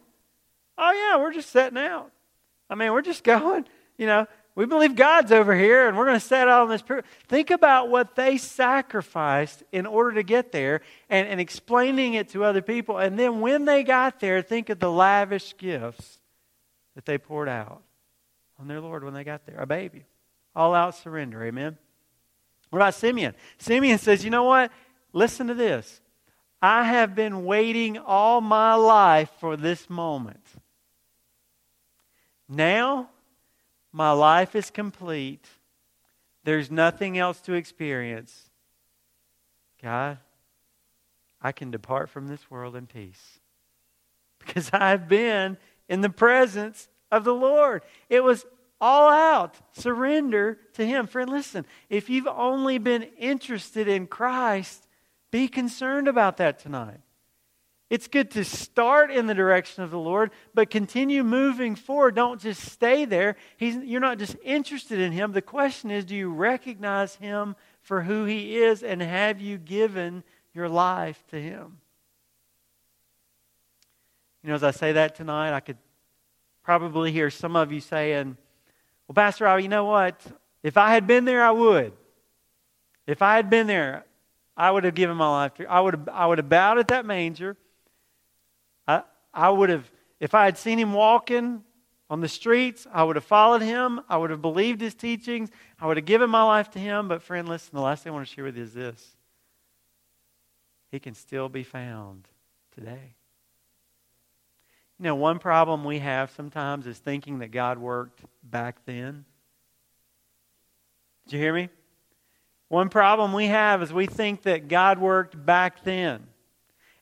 Oh, 0.77 0.91
yeah, 0.91 1.21
we're 1.21 1.33
just 1.33 1.49
setting 1.49 1.79
out. 1.79 2.11
I 2.69 2.75
mean, 2.75 2.91
we're 2.91 3.01
just 3.01 3.23
going, 3.23 3.65
you 3.97 4.05
know, 4.05 4.27
we 4.55 4.67
believe 4.67 4.95
God's 4.95 5.31
over 5.31 5.55
here 5.55 5.87
and 5.87 5.97
we're 5.97 6.05
going 6.05 6.19
to 6.19 6.25
set 6.25 6.47
out 6.47 6.61
on 6.61 6.69
this. 6.69 6.83
Trip. 6.83 7.03
Think 7.27 7.49
about 7.49 7.89
what 7.89 8.15
they 8.15 8.37
sacrificed 8.37 9.63
in 9.71 9.87
order 9.87 10.11
to 10.11 10.21
get 10.21 10.51
there 10.51 10.81
and, 11.09 11.27
and 11.27 11.41
explaining 11.41 12.13
it 12.13 12.29
to 12.29 12.43
other 12.43 12.61
people. 12.61 12.99
And 12.99 13.17
then 13.17 13.41
when 13.41 13.65
they 13.65 13.81
got 13.83 14.19
there, 14.19 14.43
think 14.43 14.69
of 14.69 14.77
the 14.77 14.91
lavish 14.91 15.57
gifts 15.57 16.19
that 16.95 17.05
they 17.05 17.17
poured 17.17 17.49
out 17.49 17.81
on 18.59 18.67
their 18.67 18.79
Lord 18.79 19.03
when 19.03 19.13
they 19.13 19.23
got 19.23 19.45
there. 19.45 19.57
A 19.59 19.65
baby. 19.65 20.05
All 20.55 20.75
out 20.75 20.95
surrender. 20.95 21.43
Amen. 21.43 21.77
What 22.69 22.79
about 22.79 22.95
Simeon? 22.95 23.35
Simeon 23.57 23.97
says, 23.97 24.23
You 24.23 24.29
know 24.29 24.43
what? 24.43 24.71
Listen 25.11 25.47
to 25.47 25.53
this. 25.53 26.01
I 26.61 26.83
have 26.83 27.13
been 27.13 27.45
waiting 27.45 27.97
all 27.97 28.39
my 28.39 28.75
life 28.75 29.29
for 29.39 29.57
this 29.57 29.89
moment. 29.89 30.45
Now, 32.47 33.09
my 33.91 34.11
life 34.11 34.55
is 34.55 34.69
complete. 34.69 35.45
There's 36.43 36.71
nothing 36.71 37.17
else 37.17 37.39
to 37.41 37.53
experience. 37.53 38.49
God, 39.81 40.19
I 41.41 41.51
can 41.51 41.69
depart 41.69 42.09
from 42.09 42.27
this 42.27 42.49
world 42.49 42.75
in 42.75 42.87
peace 42.87 43.39
because 44.39 44.69
I've 44.73 45.07
been 45.07 45.57
in 45.89 46.01
the 46.01 46.09
presence 46.09 46.89
of 47.11 47.23
the 47.23 47.33
Lord. 47.33 47.83
It 48.09 48.23
was 48.23 48.45
all 48.81 49.09
out 49.09 49.55
surrender 49.71 50.59
to 50.73 50.85
Him. 50.85 51.07
Friend, 51.07 51.29
listen, 51.29 51.65
if 51.89 52.09
you've 52.09 52.27
only 52.27 52.77
been 52.77 53.03
interested 53.17 53.87
in 53.87 54.07
Christ, 54.07 54.87
be 55.31 55.47
concerned 55.47 56.07
about 56.07 56.37
that 56.37 56.59
tonight. 56.59 56.99
It's 57.89 58.07
good 58.07 58.31
to 58.31 58.43
start 58.43 59.11
in 59.11 59.27
the 59.27 59.35
direction 59.35 59.83
of 59.83 59.91
the 59.91 59.99
Lord, 59.99 60.31
but 60.53 60.71
continue 60.71 61.23
moving 61.23 61.75
forward. 61.75 62.15
Don't 62.15 62.41
just 62.41 62.61
stay 62.71 63.05
there. 63.05 63.35
He's, 63.57 63.75
you're 63.75 64.01
not 64.01 64.17
just 64.17 64.35
interested 64.43 64.99
in 64.99 65.11
Him. 65.11 65.31
The 65.31 65.43
question 65.43 65.91
is 65.91 66.03
do 66.03 66.15
you 66.15 66.31
recognize 66.31 67.15
Him 67.15 67.55
for 67.81 68.01
who 68.01 68.25
He 68.25 68.57
is, 68.57 68.81
and 68.81 69.01
have 69.01 69.39
you 69.39 69.59
given 69.59 70.23
your 70.55 70.69
life 70.69 71.23
to 71.29 71.39
Him? 71.39 71.77
You 74.43 74.49
know, 74.49 74.55
as 74.55 74.63
I 74.63 74.71
say 74.71 74.93
that 74.93 75.15
tonight, 75.15 75.53
I 75.53 75.61
could 75.61 75.77
probably 76.63 77.11
hear 77.11 77.29
some 77.29 77.55
of 77.55 77.71
you 77.71 77.79
saying, 77.79 78.37
well, 79.07 79.15
Pastor 79.15 79.45
Rob, 79.45 79.61
you 79.61 79.69
know 79.69 79.85
what? 79.85 80.21
If 80.63 80.77
I 80.77 80.93
had 80.93 81.07
been 81.07 81.25
there, 81.25 81.43
I 81.43 81.51
would. 81.51 81.93
If 83.07 83.21
I 83.21 83.35
had 83.35 83.49
been 83.49 83.67
there, 83.67 84.05
I 84.55 84.69
would 84.69 84.83
have 84.83 84.95
given 84.95 85.17
my 85.17 85.29
life 85.29 85.55
to 85.55 85.65
I 85.65 85.79
would 85.79 85.93
have, 85.93 86.09
I 86.09 86.27
would 86.27 86.37
have 86.37 86.49
bowed 86.49 86.77
at 86.77 86.89
that 86.89 87.05
manger. 87.05 87.57
I, 88.87 89.03
I 89.33 89.49
would 89.49 89.69
have, 89.69 89.89
if 90.19 90.33
I 90.33 90.45
had 90.45 90.57
seen 90.57 90.77
him 90.77 90.93
walking 90.93 91.63
on 92.09 92.21
the 92.21 92.27
streets, 92.27 92.85
I 92.93 93.03
would 93.03 93.15
have 93.15 93.25
followed 93.25 93.61
him. 93.61 94.01
I 94.07 94.17
would 94.17 94.29
have 94.29 94.41
believed 94.41 94.79
his 94.81 94.93
teachings. 94.93 95.49
I 95.79 95.87
would 95.87 95.97
have 95.97 96.05
given 96.05 96.29
my 96.29 96.43
life 96.43 96.69
to 96.71 96.79
him. 96.79 97.07
But, 97.07 97.23
friend, 97.23 97.47
listen, 97.47 97.71
the 97.73 97.81
last 97.81 98.03
thing 98.03 98.11
I 98.11 98.13
want 98.13 98.27
to 98.27 98.33
share 98.33 98.43
with 98.43 98.57
you 98.57 98.63
is 98.63 98.73
this 98.73 99.15
He 100.91 100.99
can 100.99 101.13
still 101.13 101.49
be 101.49 101.63
found 101.63 102.27
today. 102.73 103.15
You 104.99 105.05
know, 105.05 105.15
one 105.15 105.39
problem 105.39 105.83
we 105.83 105.99
have 105.99 106.31
sometimes 106.31 106.87
is 106.87 106.97
thinking 106.97 107.39
that 107.39 107.51
God 107.51 107.77
worked 107.77 108.21
back 108.43 108.85
then. 108.85 109.25
Did 111.25 111.33
you 111.33 111.39
hear 111.39 111.53
me? 111.53 111.69
One 112.69 112.89
problem 112.89 113.33
we 113.33 113.47
have 113.47 113.81
is 113.81 113.93
we 113.93 114.05
think 114.05 114.43
that 114.43 114.67
God 114.67 114.99
worked 114.99 115.45
back 115.45 115.83
then. 115.83 116.27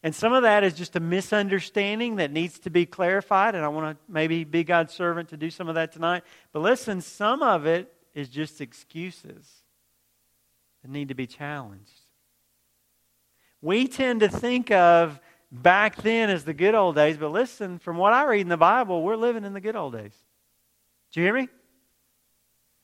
And 0.03 0.15
some 0.15 0.33
of 0.33 0.43
that 0.43 0.63
is 0.63 0.73
just 0.73 0.95
a 0.95 0.99
misunderstanding 0.99 2.15
that 2.15 2.31
needs 2.31 2.57
to 2.59 2.69
be 2.69 2.85
clarified, 2.85 3.53
and 3.53 3.63
I 3.63 3.67
want 3.67 3.95
to 3.95 4.11
maybe 4.11 4.43
be 4.43 4.63
God's 4.63 4.93
servant 4.93 5.29
to 5.29 5.37
do 5.37 5.49
some 5.51 5.69
of 5.69 5.75
that 5.75 5.91
tonight. 5.91 6.23
But 6.51 6.61
listen, 6.61 7.01
some 7.01 7.43
of 7.43 7.67
it 7.67 7.93
is 8.15 8.27
just 8.27 8.61
excuses 8.61 9.47
that 10.81 10.89
need 10.89 11.09
to 11.09 11.13
be 11.13 11.27
challenged. 11.27 11.91
We 13.61 13.87
tend 13.87 14.21
to 14.21 14.27
think 14.27 14.71
of 14.71 15.19
back 15.51 15.97
then 15.97 16.29
as 16.29 16.43
the 16.43 16.53
good 16.53 16.75
old 16.75 16.95
days. 16.95 17.17
But 17.17 17.31
listen, 17.31 17.79
from 17.79 17.97
what 17.97 18.13
I 18.13 18.23
read 18.25 18.41
in 18.41 18.49
the 18.49 18.57
Bible, 18.57 19.03
we're 19.03 19.15
living 19.15 19.43
in 19.43 19.53
the 19.53 19.61
good 19.61 19.75
old 19.75 19.93
days. 19.93 20.13
Do 21.11 21.19
you 21.19 21.25
hear 21.25 21.35
me? 21.35 21.49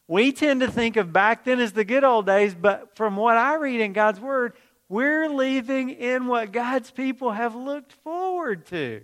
We 0.08 0.32
tend 0.32 0.62
to 0.62 0.72
think 0.72 0.96
of 0.96 1.12
back 1.12 1.44
then 1.44 1.60
as 1.60 1.74
the 1.74 1.84
good 1.84 2.04
old 2.04 2.26
days, 2.26 2.56
but 2.56 2.96
from 2.96 3.18
what 3.18 3.38
I 3.38 3.56
read 3.56 3.82
in 3.82 3.94
God's 3.94 4.20
Word, 4.20 4.54
we're 4.90 5.28
living 5.28 5.90
in 5.90 6.28
what 6.28 6.54
God's 6.54 6.92
people 6.92 7.32
have 7.32 7.56
looked 7.56 7.92
forward 7.92 8.66
to. 8.68 9.02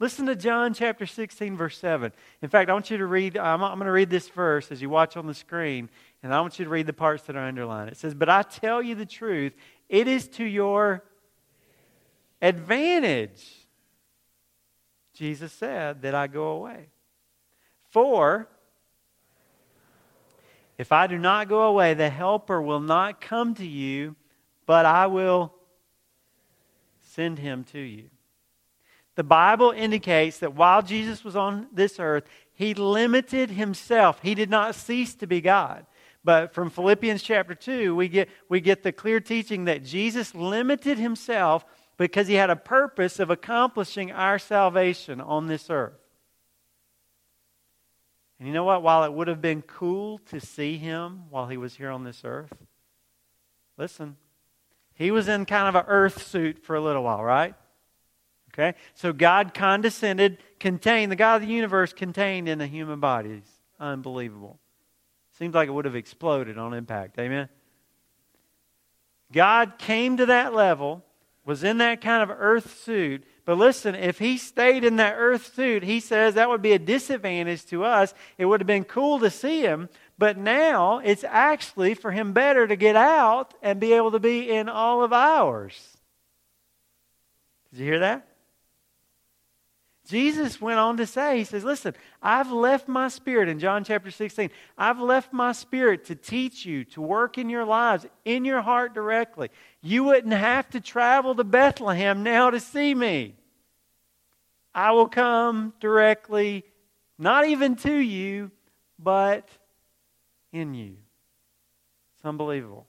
Listen 0.00 0.26
to 0.26 0.34
John 0.34 0.74
chapter 0.74 1.06
16, 1.06 1.56
verse 1.56 1.78
7. 1.78 2.10
In 2.42 2.48
fact, 2.48 2.70
I 2.70 2.72
want 2.72 2.90
you 2.90 2.96
to 2.98 3.06
read, 3.06 3.36
I'm, 3.36 3.62
I'm 3.62 3.78
going 3.78 3.86
to 3.86 3.92
read 3.92 4.10
this 4.10 4.28
verse 4.28 4.72
as 4.72 4.80
you 4.80 4.88
watch 4.88 5.16
on 5.16 5.26
the 5.26 5.34
screen, 5.34 5.90
and 6.22 6.34
I 6.34 6.40
want 6.40 6.58
you 6.58 6.64
to 6.64 6.70
read 6.70 6.86
the 6.86 6.92
parts 6.92 7.24
that 7.24 7.36
are 7.36 7.46
underlined. 7.46 7.90
It 7.90 7.98
says, 7.98 8.14
But 8.14 8.28
I 8.28 8.42
tell 8.42 8.82
you 8.82 8.94
the 8.94 9.06
truth, 9.06 9.52
it 9.88 10.08
is 10.08 10.26
to 10.28 10.44
your 10.44 11.04
advantage, 12.44 13.42
Jesus 15.14 15.52
said, 15.52 16.02
that 16.02 16.14
I 16.14 16.26
go 16.26 16.48
away. 16.48 16.88
For 17.90 18.48
if 20.76 20.92
I 20.92 21.06
do 21.06 21.18
not 21.18 21.48
go 21.48 21.62
away, 21.62 21.94
the 21.94 22.10
Helper 22.10 22.60
will 22.60 22.80
not 22.80 23.20
come 23.20 23.54
to 23.54 23.66
you, 23.66 24.14
but 24.66 24.84
I 24.84 25.06
will 25.06 25.54
send 27.00 27.38
him 27.38 27.64
to 27.72 27.78
you. 27.78 28.10
The 29.14 29.24
Bible 29.24 29.70
indicates 29.70 30.38
that 30.38 30.54
while 30.54 30.82
Jesus 30.82 31.24
was 31.24 31.36
on 31.36 31.68
this 31.72 31.98
earth, 31.98 32.24
he 32.52 32.74
limited 32.74 33.50
himself. 33.50 34.20
He 34.20 34.34
did 34.34 34.50
not 34.50 34.74
cease 34.74 35.14
to 35.16 35.26
be 35.26 35.40
God. 35.40 35.86
But 36.24 36.52
from 36.52 36.70
Philippians 36.70 37.22
chapter 37.22 37.54
2, 37.54 37.94
we 37.94 38.08
get, 38.08 38.28
we 38.48 38.60
get 38.60 38.82
the 38.82 38.92
clear 38.92 39.20
teaching 39.20 39.66
that 39.66 39.84
Jesus 39.84 40.34
limited 40.34 40.98
himself 40.98 41.64
because 41.96 42.26
he 42.26 42.34
had 42.34 42.50
a 42.50 42.56
purpose 42.56 43.18
of 43.18 43.30
accomplishing 43.30 44.10
our 44.10 44.38
salvation 44.38 45.20
on 45.20 45.46
this 45.46 45.70
earth. 45.70 45.98
And 48.38 48.48
you 48.48 48.54
know 48.54 48.64
what? 48.64 48.82
While 48.82 49.04
it 49.04 49.12
would 49.12 49.28
have 49.28 49.40
been 49.40 49.62
cool 49.62 50.18
to 50.30 50.40
see 50.40 50.76
him 50.76 51.24
while 51.30 51.46
he 51.46 51.56
was 51.56 51.76
here 51.76 51.90
on 51.90 52.04
this 52.04 52.22
earth, 52.24 52.52
listen, 53.78 54.16
he 54.94 55.10
was 55.10 55.28
in 55.28 55.44
kind 55.44 55.68
of 55.68 55.74
an 55.74 55.84
earth 55.88 56.26
suit 56.26 56.64
for 56.64 56.76
a 56.76 56.80
little 56.80 57.04
while, 57.04 57.22
right? 57.22 57.54
Okay? 58.52 58.76
So 58.94 59.12
God 59.12 59.54
condescended, 59.54 60.38
contained, 60.60 61.10
the 61.10 61.16
God 61.16 61.36
of 61.36 61.48
the 61.48 61.54
universe 61.54 61.92
contained 61.92 62.48
in 62.48 62.60
a 62.60 62.66
human 62.66 63.00
body. 63.00 63.42
Unbelievable. 63.80 64.58
Seems 65.38 65.54
like 65.54 65.68
it 65.68 65.72
would 65.72 65.84
have 65.84 65.96
exploded 65.96 66.58
on 66.58 66.74
impact. 66.74 67.18
Amen? 67.18 67.48
God 69.32 69.78
came 69.78 70.16
to 70.18 70.26
that 70.26 70.54
level 70.54 71.04
was 71.44 71.62
in 71.62 71.78
that 71.78 72.00
kind 72.00 72.22
of 72.22 72.34
earth 72.38 72.82
suit. 72.82 73.24
But 73.44 73.58
listen, 73.58 73.94
if 73.94 74.18
he 74.18 74.38
stayed 74.38 74.84
in 74.84 74.96
that 74.96 75.16
earth 75.16 75.54
suit, 75.54 75.82
he 75.82 76.00
says 76.00 76.34
that 76.34 76.48
would 76.48 76.62
be 76.62 76.72
a 76.72 76.78
disadvantage 76.78 77.66
to 77.66 77.84
us. 77.84 78.14
It 78.38 78.46
would 78.46 78.60
have 78.60 78.66
been 78.66 78.84
cool 78.84 79.18
to 79.20 79.30
see 79.30 79.60
him, 79.60 79.90
but 80.16 80.38
now 80.38 80.98
it's 80.98 81.24
actually 81.24 81.94
for 81.94 82.10
him 82.10 82.32
better 82.32 82.66
to 82.66 82.76
get 82.76 82.96
out 82.96 83.52
and 83.62 83.78
be 83.78 83.92
able 83.92 84.12
to 84.12 84.20
be 84.20 84.50
in 84.50 84.68
all 84.68 85.04
of 85.04 85.12
ours. 85.12 85.98
Did 87.70 87.80
you 87.80 87.86
hear 87.86 87.98
that? 88.00 88.26
Jesus 90.06 90.60
went 90.60 90.78
on 90.78 90.98
to 90.98 91.06
say, 91.06 91.38
He 91.38 91.44
says, 91.44 91.64
Listen, 91.64 91.94
I've 92.22 92.52
left 92.52 92.88
my 92.88 93.08
spirit 93.08 93.48
in 93.48 93.58
John 93.58 93.84
chapter 93.84 94.10
16. 94.10 94.50
I've 94.76 95.00
left 95.00 95.32
my 95.32 95.52
spirit 95.52 96.04
to 96.06 96.14
teach 96.14 96.66
you, 96.66 96.84
to 96.86 97.00
work 97.00 97.38
in 97.38 97.48
your 97.48 97.64
lives, 97.64 98.06
in 98.24 98.44
your 98.44 98.60
heart 98.60 98.94
directly. 98.94 99.50
You 99.80 100.04
wouldn't 100.04 100.34
have 100.34 100.68
to 100.70 100.80
travel 100.80 101.34
to 101.34 101.44
Bethlehem 101.44 102.22
now 102.22 102.50
to 102.50 102.60
see 102.60 102.94
me. 102.94 103.34
I 104.74 104.92
will 104.92 105.08
come 105.08 105.72
directly, 105.80 106.64
not 107.18 107.46
even 107.46 107.76
to 107.76 107.94
you, 107.94 108.50
but 108.98 109.48
in 110.52 110.74
you. 110.74 110.96
It's 112.16 112.24
unbelievable. 112.24 112.86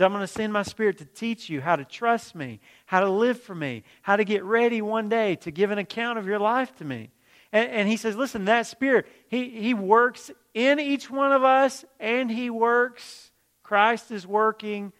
Said, 0.00 0.06
I'm 0.06 0.12
going 0.12 0.22
to 0.22 0.26
send 0.26 0.50
my 0.50 0.62
spirit 0.62 0.96
to 0.96 1.04
teach 1.04 1.50
you 1.50 1.60
how 1.60 1.76
to 1.76 1.84
trust 1.84 2.34
me, 2.34 2.60
how 2.86 3.00
to 3.00 3.10
live 3.10 3.38
for 3.38 3.54
me, 3.54 3.84
how 4.00 4.16
to 4.16 4.24
get 4.24 4.42
ready 4.44 4.80
one 4.80 5.10
day 5.10 5.36
to 5.36 5.50
give 5.50 5.70
an 5.70 5.76
account 5.76 6.18
of 6.18 6.26
your 6.26 6.38
life 6.38 6.74
to 6.76 6.86
me. 6.86 7.10
And, 7.52 7.68
and 7.68 7.86
he 7.86 7.98
says, 7.98 8.16
listen, 8.16 8.46
that 8.46 8.66
spirit, 8.66 9.04
he, 9.28 9.50
he 9.50 9.74
works 9.74 10.30
in 10.54 10.80
each 10.80 11.10
one 11.10 11.32
of 11.32 11.44
us, 11.44 11.84
and 11.98 12.30
he 12.30 12.48
works, 12.48 13.30
Christ 13.62 14.10
is 14.10 14.26
working 14.26 14.94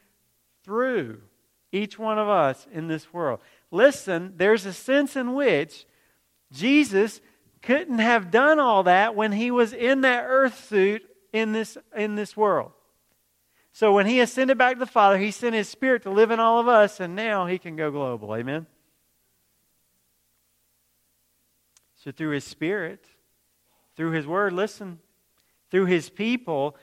through 0.65 1.23
each 1.73 1.99
one 1.99 2.19
of 2.19 2.29
us 2.29 2.67
in 2.71 2.87
this 2.87 3.11
world. 3.11 3.41
Listen, 3.71 4.35
there's 4.37 4.67
a 4.67 4.73
sense 4.75 5.17
in 5.17 5.33
which 5.33 5.87
Jesus 6.53 7.23
couldn't 7.63 8.01
have 8.01 8.31
done 8.31 8.61
all 8.61 8.83
that 8.83 9.15
when 9.15 9.33
he 9.33 9.51
was 9.51 9.73
in 9.73 10.03
that 10.03 10.27
earth 10.29 10.69
suit 10.69 11.01
in 11.33 11.53
this, 11.53 11.79
in 11.97 12.17
this 12.17 12.37
world. 12.37 12.73
So 13.73 13.93
when 13.93 14.07
he 14.07 14.21
ascended 14.21 14.59
back 14.59 14.75
to 14.75 14.81
the 14.81 14.87
Father, 14.87 15.19
he 15.19 15.31
sent 15.31 15.55
his 15.55 15.69
Spirit 15.69 16.03
to 16.03 16.11
live 16.11 16.31
in 16.31 16.41
all 16.41 16.59
of 16.59 16.68
us, 16.68 17.01
and 17.01 17.14
now 17.14 17.47
he 17.47 17.59
can 17.59 17.77
go 17.77 17.91
global. 17.91 18.35
Amen? 18.35 18.66
So 21.97 22.11
through 22.11 22.31
his 22.31 22.45
Spirit, 22.45 23.05
through 23.97 24.12
his 24.12 24.27
Word, 24.27 24.53
listen, 24.53 24.99
through 25.71 25.87
his 25.87 26.11
people, 26.11 26.77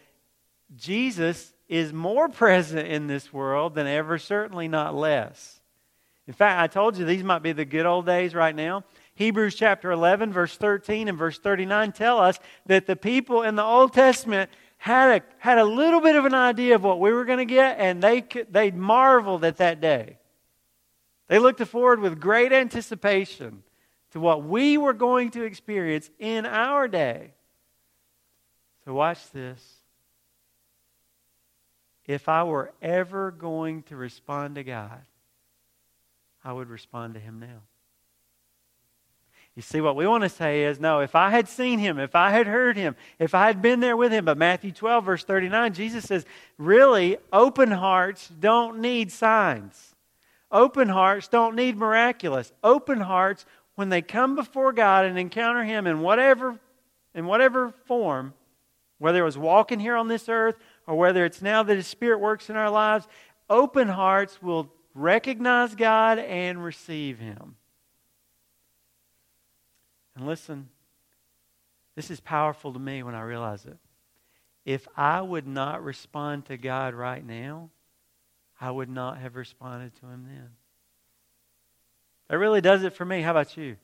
Jesus 0.76 1.54
is 1.68 1.92
more 1.92 2.30
present 2.30 2.88
in 2.88 3.08
this 3.08 3.34
world 3.34 3.76
than 3.76 3.88
ever, 3.88 4.18
certainly 4.18 4.68
not 4.68 4.96
less. 4.96 5.60
In 6.28 6.34
fact, 6.34 6.62
I 6.62 6.68
told 6.68 6.98
you 6.98 7.06
these 7.06 7.24
might 7.24 7.42
be 7.42 7.54
the 7.54 7.66
good 7.66 7.86
old 7.86 8.06
days 8.06 8.36
right 8.36 8.56
now. 8.56 8.84
Hebrews 9.16 9.56
chapter 9.56 9.92
11, 9.92 10.32
verse 10.32 10.58
13 10.58 11.08
and 11.08 11.18
verse 11.18 11.40
39 11.40 11.94
tell 11.94 12.20
us 12.20 12.38
that 12.66 12.86
the 12.86 12.96
people 12.96 13.42
in 13.42 13.56
the 13.56 13.64
Old 13.64 13.94
Testament 13.94 14.52
had 14.78 15.22
a, 15.22 15.26
had 15.40 15.58
a 15.58 15.66
little 15.66 16.02
bit 16.02 16.16
of 16.16 16.26
an 16.26 16.34
idea 16.34 16.76
of 16.76 16.84
what 16.84 17.00
we 17.00 17.12
were 17.12 17.26
going 17.26 17.40
to 17.40 17.46
get, 17.46 17.80
and 17.80 18.02
they, 18.02 18.24
they 18.50 18.72
marveled 18.72 19.44
at 19.44 19.58
that 19.58 19.82
day. 19.82 20.18
They 21.28 21.40
looked 21.40 21.62
forward 21.66 22.00
with 22.00 22.20
great 22.20 22.54
anticipation 22.54 23.64
to 24.12 24.20
what 24.20 24.44
we 24.44 24.78
were 24.78 24.94
going 24.94 25.32
to 25.32 25.44
experience 25.44 26.10
in 26.20 26.46
our 26.46 26.88
day. 26.88 27.34
So, 28.86 28.94
watch 28.94 29.30
this. 29.32 29.62
If 32.06 32.30
I 32.30 32.44
were 32.44 32.72
ever 32.82 33.32
going 33.32 33.84
to 33.84 33.98
respond 33.98 34.56
to 34.56 34.64
God, 34.64 35.02
I 36.42 36.54
would 36.54 36.70
respond 36.70 37.16
to 37.16 37.20
Him 37.20 37.40
now. 37.40 37.64
You 39.58 39.64
see, 39.64 39.82
what 39.82 39.96
we 39.96 40.06
want 40.06 40.22
to 40.22 40.30
say 40.30 40.66
is 40.66 40.80
no, 40.80 41.00
if 41.00 41.16
I 41.16 41.32
had 41.32 41.50
seen 41.50 41.80
him, 41.80 41.98
if 41.98 42.14
I 42.14 42.30
had 42.30 42.46
heard 42.46 42.78
him, 42.78 42.96
if 43.18 43.34
I 43.34 43.48
had 43.48 43.60
been 43.60 43.80
there 43.80 43.98
with 43.98 44.12
him. 44.12 44.24
But 44.24 44.38
Matthew 44.38 44.72
12, 44.72 45.04
verse 45.04 45.24
39, 45.24 45.74
Jesus 45.74 46.04
says, 46.04 46.28
really, 46.60 47.18
open 47.34 47.72
hearts 47.72 48.30
don't 48.40 48.78
need 48.78 49.12
signs. 49.12 49.96
Open 50.52 50.90
hearts 50.90 51.28
don't 51.28 51.56
need 51.56 51.76
miraculous. 51.76 52.54
Open 52.64 53.00
hearts, 53.02 53.48
when 53.74 53.90
they 53.90 54.04
come 54.04 54.36
before 54.36 54.74
God 54.74 55.06
and 55.06 55.18
encounter 55.18 55.64
him 55.64 55.88
in 55.88 56.02
whatever, 56.02 56.60
in 57.16 57.26
whatever 57.26 57.74
form, 57.86 58.36
whether 59.00 59.22
it 59.22 59.26
was 59.26 59.40
walking 59.40 59.80
here 59.80 59.96
on 59.96 60.08
this 60.08 60.30
earth 60.30 60.58
or 60.86 60.94
whether 60.94 61.26
it's 61.26 61.42
now 61.42 61.64
that 61.64 61.78
his 61.78 61.88
spirit 61.88 62.20
works 62.20 62.52
in 62.52 62.56
our 62.56 62.70
lives, 62.70 63.08
open 63.50 63.88
hearts 63.88 64.40
will 64.40 64.72
recognize 64.94 65.74
God 65.74 66.20
and 66.20 66.64
receive 66.64 67.18
him. 67.18 67.56
And 70.18 70.26
listen, 70.26 70.70
this 71.96 72.10
is 72.10 72.20
powerful 72.20 72.74
to 72.74 72.80
me 72.80 73.04
when 73.04 73.14
I 73.14 73.22
realize 73.22 73.66
it. 73.66 73.78
If 74.66 74.88
I 74.98 75.22
would 75.22 75.48
not 75.48 75.84
respond 75.84 76.46
to 76.48 76.58
God 76.58 76.96
right 76.96 77.24
now, 77.24 77.70
I 78.60 78.72
would 78.72 78.90
not 78.90 79.20
have 79.20 79.36
responded 79.36 79.96
to 80.00 80.08
Him 80.08 80.26
then. 80.28 80.50
That 82.30 82.40
really 82.40 82.62
does 82.62 82.84
it 82.84 82.94
for 82.94 83.06
me. 83.06 83.22
How 83.22 83.32
about 83.32 83.56
you? 83.56 83.78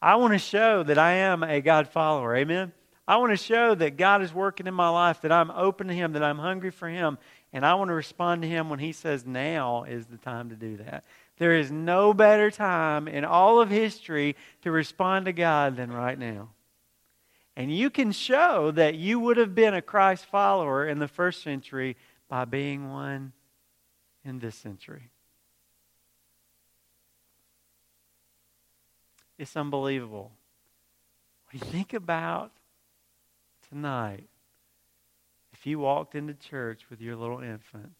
I 0.00 0.16
want 0.16 0.32
to 0.32 0.38
show 0.38 0.82
that 0.82 0.98
I 0.98 1.12
am 1.12 1.42
a 1.42 1.60
God 1.60 1.88
follower. 1.88 2.34
Amen? 2.34 2.72
I 3.06 3.18
want 3.18 3.32
to 3.32 3.36
show 3.36 3.74
that 3.74 3.98
God 3.98 4.22
is 4.22 4.32
working 4.32 4.66
in 4.66 4.74
my 4.74 4.88
life, 4.88 5.20
that 5.20 5.30
I'm 5.32 5.50
open 5.50 5.88
to 5.88 5.94
Him, 5.94 6.14
that 6.14 6.24
I'm 6.24 6.38
hungry 6.38 6.70
for 6.70 6.88
Him, 6.88 7.18
and 7.52 7.64
I 7.64 7.74
want 7.74 7.90
to 7.90 7.94
respond 7.94 8.40
to 8.42 8.48
Him 8.48 8.70
when 8.70 8.78
He 8.78 8.92
says 8.92 9.26
now 9.26 9.84
is 9.84 10.06
the 10.06 10.16
time 10.16 10.48
to 10.48 10.56
do 10.56 10.78
that. 10.78 11.04
There 11.38 11.54
is 11.54 11.70
no 11.70 12.14
better 12.14 12.50
time 12.50 13.08
in 13.08 13.24
all 13.24 13.60
of 13.60 13.68
history 13.68 14.36
to 14.62 14.70
respond 14.70 15.26
to 15.26 15.32
God 15.32 15.76
than 15.76 15.92
right 15.92 16.18
now. 16.18 16.50
And 17.56 17.74
you 17.74 17.90
can 17.90 18.12
show 18.12 18.70
that 18.72 18.94
you 18.94 19.18
would 19.20 19.36
have 19.36 19.54
been 19.54 19.74
a 19.74 19.82
Christ 19.82 20.26
follower 20.26 20.86
in 20.86 20.98
the 20.98 21.08
first 21.08 21.42
century 21.42 21.96
by 22.28 22.44
being 22.44 22.90
one 22.90 23.32
in 24.24 24.38
this 24.38 24.56
century. 24.56 25.10
It's 29.38 29.56
unbelievable. 29.56 30.32
When 31.50 31.60
you 31.60 31.70
think 31.70 31.92
about 31.92 32.52
tonight, 33.68 34.28
if 35.52 35.66
you 35.66 35.78
walked 35.78 36.14
into 36.14 36.34
church 36.34 36.82
with 36.90 37.00
your 37.00 37.16
little 37.16 37.40
infant, 37.40 37.92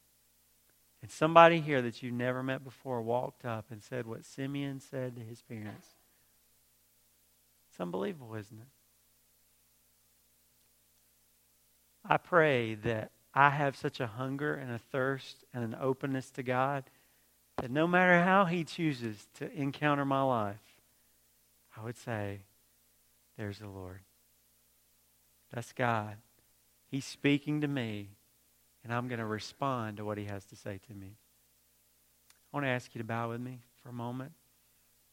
and 1.03 1.11
somebody 1.11 1.61
here 1.61 1.83
that 1.83 2.03
you've 2.03 2.15
never 2.15 2.43
met 2.43 2.65
before 2.65 3.03
walked 3.03 3.45
up 3.45 3.67
and 3.71 3.83
said 3.83 4.07
what 4.07 4.25
Simeon 4.25 4.81
said 4.81 5.17
to 5.17 5.23
his 5.23 5.43
parents. 5.43 5.87
It's 7.71 7.81
unbelievable, 7.81 8.35
isn't 8.35 8.59
it? 8.59 8.69
I 12.09 12.17
pray 12.17 12.75
that 12.75 13.11
I 13.35 13.51
have 13.51 13.77
such 13.77 14.01
a 14.01 14.07
hunger 14.07 14.55
and 14.55 14.73
a 14.73 14.79
thirst 14.79 15.45
and 15.53 15.63
an 15.63 15.77
openness 15.79 16.31
to 16.31 16.43
God 16.43 16.85
that 17.59 17.71
no 17.71 17.87
matter 17.87 18.23
how 18.23 18.45
He 18.45 18.65
chooses 18.65 19.27
to 19.35 19.53
encounter 19.53 20.05
my 20.05 20.23
life, 20.23 20.57
I 21.77 21.85
would 21.85 21.97
say, 21.97 22.41
There's 23.37 23.59
the 23.59 23.69
Lord. 23.69 24.01
That's 25.53 25.73
God. 25.73 26.17
He's 26.91 27.05
speaking 27.05 27.61
to 27.61 27.69
me 27.69 28.16
and 28.87 28.95
I'm 28.95 29.09
going 29.09 29.19
to 29.19 29.27
respond 29.27 29.97
to 29.97 30.05
what 30.05 30.17
he 30.17 30.27
has 30.27 30.45
to 30.45 30.55
say 30.55 30.79
to 30.87 30.95
me. 30.95 31.17
I 32.31 32.57
want 32.57 32.67
to 32.67 32.71
ask 32.71 32.95
you 32.95 33.01
to 33.01 33.05
bow 33.05 33.31
with 33.31 33.41
me 33.41 33.59
for 33.83 33.89
a 33.89 33.93
moment 33.93 34.31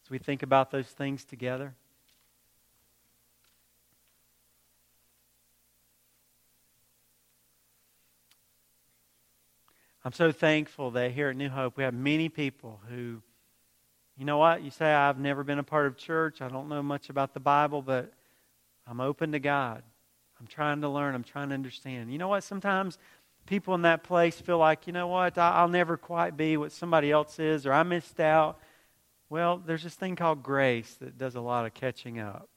as 0.06 0.12
we 0.12 0.20
think 0.20 0.44
about 0.44 0.70
those 0.70 0.86
things 0.86 1.26
together. 1.26 1.74
I'm 10.06 10.14
so 10.14 10.32
thankful 10.32 10.92
that 10.92 11.10
here 11.14 11.30
at 11.30 11.36
New 11.36 11.50
Hope 11.50 11.76
we 11.76 11.84
have 11.84 11.96
many 11.96 12.30
people 12.30 12.80
who, 12.92 13.24
you 14.16 14.26
know 14.26 14.38
what, 14.38 14.62
you 14.62 14.70
say, 14.70 14.94
I've 14.94 15.18
never 15.18 15.44
been 15.44 15.58
a 15.58 15.64
part 15.64 15.88
of 15.88 15.98
church, 15.98 16.44
I 16.44 16.48
don't 16.48 16.70
know 16.70 16.84
much 16.84 17.10
about 17.10 17.34
the 17.34 17.40
Bible, 17.40 17.82
but 17.82 18.14
I'm 18.86 19.02
open 19.02 19.32
to 19.32 19.40
God. 19.40 19.82
I'm 20.40 20.46
trying 20.46 20.82
to 20.82 20.90
learn, 20.90 21.16
I'm 21.16 21.24
trying 21.24 21.50
to 21.50 21.56
understand. 21.56 22.12
You 22.12 22.20
know 22.20 22.28
what, 22.28 22.44
sometimes 22.44 23.00
people 23.46 23.76
in 23.76 23.84
that 23.84 24.04
place 24.04 24.40
feel 24.40 24.58
like, 24.58 24.88
you 24.88 24.94
know 24.94 25.08
what, 25.08 25.38
I'll 25.38 25.68
never 25.68 25.98
quite 25.98 26.38
be 26.38 26.58
what 26.58 26.72
somebody 26.72 27.12
else 27.12 27.40
is, 27.40 27.66
or 27.66 27.74
I 27.74 27.84
missed 27.84 28.20
out. 28.20 28.60
Well, 29.30 29.62
there's 29.66 29.84
this 29.84 29.96
thing 29.96 30.16
called 30.16 30.44
grace 30.44 30.96
that 31.02 31.18
does 31.18 31.36
a 31.36 31.42
lot 31.42 31.66
of 31.66 31.74
catching 31.74 32.20
up. 32.20 32.50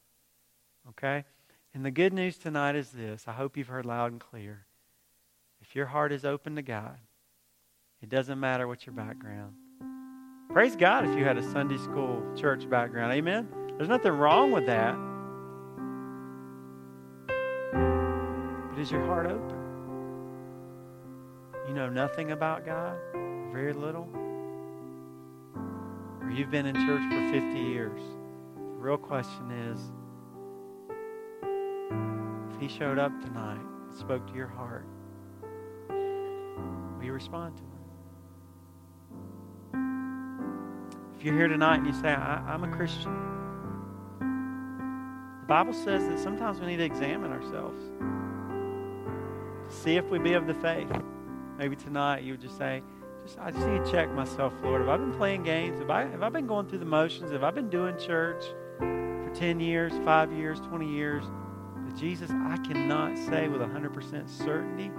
Okay? 0.90 1.24
And 1.74 1.84
the 1.84 1.90
good 1.90 2.12
news 2.12 2.38
tonight 2.38 2.76
is 2.76 2.90
this 2.90 3.24
I 3.26 3.32
hope 3.32 3.56
you've 3.56 3.68
heard 3.68 3.86
loud 3.86 4.12
and 4.12 4.20
clear. 4.20 4.66
If 5.60 5.74
your 5.74 5.86
heart 5.86 6.12
is 6.12 6.24
open 6.24 6.56
to 6.56 6.62
God, 6.62 6.98
it 8.02 8.08
doesn't 8.08 8.38
matter 8.38 8.68
what 8.68 8.86
your 8.86 8.94
background. 8.94 9.54
Praise 10.50 10.76
God 10.76 11.06
if 11.06 11.16
you 11.18 11.24
had 11.24 11.36
a 11.36 11.42
Sunday 11.50 11.76
school 11.76 12.22
church 12.36 12.68
background. 12.70 13.12
Amen? 13.12 13.48
There's 13.76 13.88
nothing 13.88 14.12
wrong 14.12 14.52
with 14.52 14.66
that. 14.66 14.94
But 18.70 18.80
is 18.80 18.90
your 18.90 19.04
heart 19.04 19.26
open? 19.26 19.65
You 21.68 21.74
know 21.74 21.88
nothing 21.88 22.30
about 22.30 22.64
God, 22.64 22.96
very 23.52 23.72
little, 23.72 24.08
or 26.22 26.30
you've 26.30 26.50
been 26.50 26.66
in 26.66 26.74
church 26.74 27.02
for 27.10 27.32
50 27.32 27.58
years, 27.58 28.00
the 28.54 28.62
real 28.62 28.96
question 28.96 29.50
is 29.50 29.80
if 32.54 32.60
He 32.60 32.68
showed 32.68 32.98
up 32.98 33.12
tonight 33.20 33.58
and 33.88 33.98
spoke 33.98 34.26
to 34.28 34.34
your 34.34 34.46
heart, 34.46 34.86
will 35.88 37.04
you 37.04 37.12
respond 37.12 37.56
to 37.56 37.62
Him? 37.62 37.70
If 41.18 41.24
you're 41.24 41.34
here 41.34 41.48
tonight 41.48 41.78
and 41.78 41.86
you 41.86 41.92
say, 41.94 42.10
I'm 42.10 42.62
a 42.62 42.68
Christian, 42.68 43.12
the 45.40 45.46
Bible 45.48 45.72
says 45.72 46.06
that 46.08 46.18
sometimes 46.20 46.60
we 46.60 46.66
need 46.66 46.76
to 46.76 46.84
examine 46.84 47.32
ourselves 47.32 47.82
to 49.68 49.74
see 49.74 49.96
if 49.96 50.10
we 50.10 50.18
be 50.18 50.34
of 50.34 50.46
the 50.46 50.54
faith. 50.54 50.90
Maybe 51.58 51.76
tonight 51.76 52.22
you 52.22 52.32
would 52.32 52.40
just 52.40 52.58
say, 52.58 52.82
just, 53.24 53.38
I 53.38 53.50
just 53.50 53.66
need 53.66 53.84
to 53.84 53.90
check 53.90 54.10
myself, 54.12 54.52
Lord. 54.62 54.82
Have 54.82 54.90
I 54.90 54.96
been 54.98 55.14
playing 55.14 55.42
games? 55.42 55.78
Have 55.80 55.90
I, 55.90 56.06
have 56.06 56.22
I 56.22 56.28
been 56.28 56.46
going 56.46 56.68
through 56.68 56.80
the 56.80 56.84
motions? 56.84 57.32
Have 57.32 57.44
I 57.44 57.50
been 57.50 57.70
doing 57.70 57.98
church 57.98 58.44
for 58.78 59.30
10 59.34 59.58
years, 59.60 59.92
5 60.04 60.32
years, 60.32 60.60
20 60.60 60.88
years? 60.88 61.24
But 61.76 61.96
Jesus, 61.96 62.30
I 62.30 62.58
cannot 62.58 63.16
say 63.16 63.48
with 63.48 63.62
100% 63.62 64.28
certainty 64.28 64.90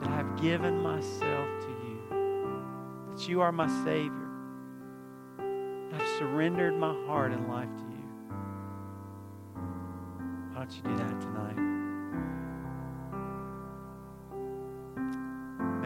that 0.00 0.08
I've 0.10 0.40
given 0.40 0.82
myself 0.82 1.48
to 1.60 1.68
you, 1.68 1.98
that 3.10 3.28
you 3.28 3.40
are 3.40 3.52
my 3.52 3.68
Savior. 3.84 4.28
I've 5.94 6.08
surrendered 6.18 6.76
my 6.76 6.94
heart 7.06 7.32
and 7.32 7.48
life 7.48 7.68
to 7.68 7.82
you. 7.82 8.34
Why 10.52 10.58
don't 10.58 10.72
you 10.74 10.82
do 10.82 10.96
that 10.96 11.20
tonight? 11.20 11.71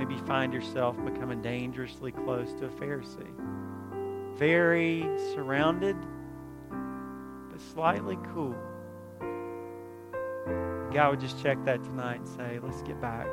Maybe 0.07 0.21
find 0.23 0.53
yourself 0.53 0.97
becoming 1.05 1.43
dangerously 1.43 2.13
close 2.13 2.53
to 2.55 2.67
a 2.67 2.71
Pharisee. 2.71 3.27
Very 4.37 5.03
surrounded, 5.35 5.97
but 7.51 7.61
slightly 7.61 8.19
cool. 8.35 8.55
God 10.93 11.11
would 11.11 11.21
just 11.21 11.43
check 11.43 11.63
that 11.65 11.83
tonight 11.83 12.21
and 12.21 12.29
say, 12.29 12.59
let's 12.63 12.83
get 12.83 13.01
back 13.01 13.27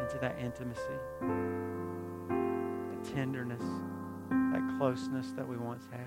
into 0.00 0.18
that 0.20 0.38
intimacy, 0.40 0.80
that 1.20 3.14
tenderness, 3.14 3.62
that 4.30 4.76
closeness 4.78 5.32
that 5.32 5.46
we 5.46 5.56
once 5.56 5.84
had. 5.90 6.06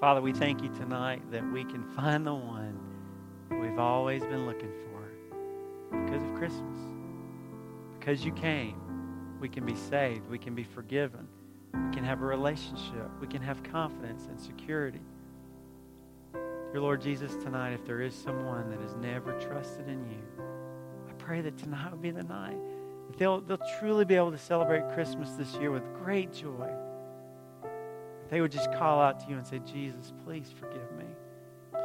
Father, 0.00 0.20
we 0.20 0.32
thank 0.32 0.62
you 0.62 0.68
tonight 0.70 1.22
that 1.30 1.44
we 1.52 1.64
can 1.64 1.82
find 1.96 2.26
the 2.26 2.34
one 2.34 2.78
we've 3.78 3.84
always 3.84 4.24
been 4.24 4.44
looking 4.44 4.72
for 4.72 6.00
because 6.04 6.20
of 6.20 6.34
Christmas. 6.34 6.78
Because 7.96 8.24
you 8.24 8.32
came, 8.32 8.76
we 9.40 9.48
can 9.48 9.64
be 9.64 9.76
saved, 9.76 10.28
we 10.28 10.36
can 10.36 10.52
be 10.52 10.64
forgiven, 10.64 11.28
We 11.72 11.94
can 11.94 12.02
have 12.02 12.20
a 12.20 12.26
relationship. 12.26 13.08
We 13.20 13.28
can 13.28 13.40
have 13.40 13.62
confidence 13.62 14.26
and 14.28 14.40
security. 14.40 15.00
Dear 16.32 16.80
Lord 16.80 17.00
Jesus, 17.00 17.36
tonight, 17.36 17.72
if 17.72 17.86
there 17.86 18.00
is 18.00 18.16
someone 18.16 18.68
that 18.70 18.80
has 18.80 18.96
never 18.96 19.38
trusted 19.38 19.86
in 19.86 20.04
you, 20.10 20.44
I 21.08 21.12
pray 21.12 21.40
that 21.42 21.56
tonight 21.56 21.92
would 21.92 22.02
be 22.02 22.10
the 22.10 22.24
night. 22.24 22.58
That 23.06 23.16
they'll, 23.16 23.40
they'll 23.42 23.60
truly 23.78 24.04
be 24.04 24.16
able 24.16 24.32
to 24.32 24.38
celebrate 24.38 24.92
Christmas 24.92 25.30
this 25.38 25.54
year 25.54 25.70
with 25.70 25.84
great 26.02 26.32
joy. 26.32 26.68
They 28.28 28.40
would 28.40 28.50
just 28.50 28.72
call 28.72 29.00
out 29.00 29.20
to 29.20 29.30
you 29.30 29.36
and 29.36 29.46
say, 29.46 29.60
Jesus, 29.60 30.12
please 30.24 30.52
forgive 30.58 30.90
me. 30.98 31.04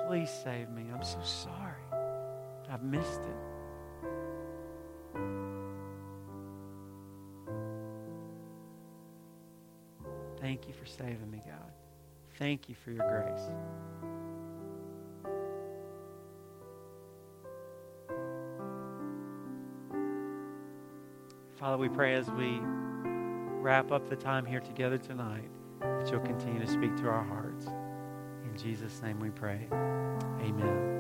Please 0.08 0.32
save 0.44 0.70
me. 0.72 0.86
I'm 0.92 1.04
so 1.04 1.22
sorry. 1.22 1.63
I've 2.74 2.82
missed 2.82 3.22
it. 3.22 3.38
Thank 10.42 10.68
you 10.68 10.74
for 10.74 10.88
saving 10.88 11.30
me, 11.30 11.40
God. 11.46 11.72
Thank 12.40 12.68
you 12.70 12.76
for 12.84 12.90
your 12.90 13.08
grace. 13.08 13.42
Father, 21.60 21.78
we 21.78 21.90
pray 21.90 22.16
as 22.16 22.30
we 22.32 22.60
wrap 23.62 23.92
up 23.92 24.10
the 24.10 24.16
time 24.16 24.46
here 24.48 24.60
together 24.60 24.98
tonight 24.98 25.50
that 25.80 26.10
you'll 26.10 26.22
continue 26.22 26.60
to 26.60 26.68
speak 26.68 26.96
to 26.98 27.08
our 27.08 27.24
hearts. 27.24 27.68
In 27.68 28.58
Jesus' 28.58 29.00
name 29.04 29.20
we 29.20 29.30
pray. 29.30 29.68
Amen. 30.42 30.94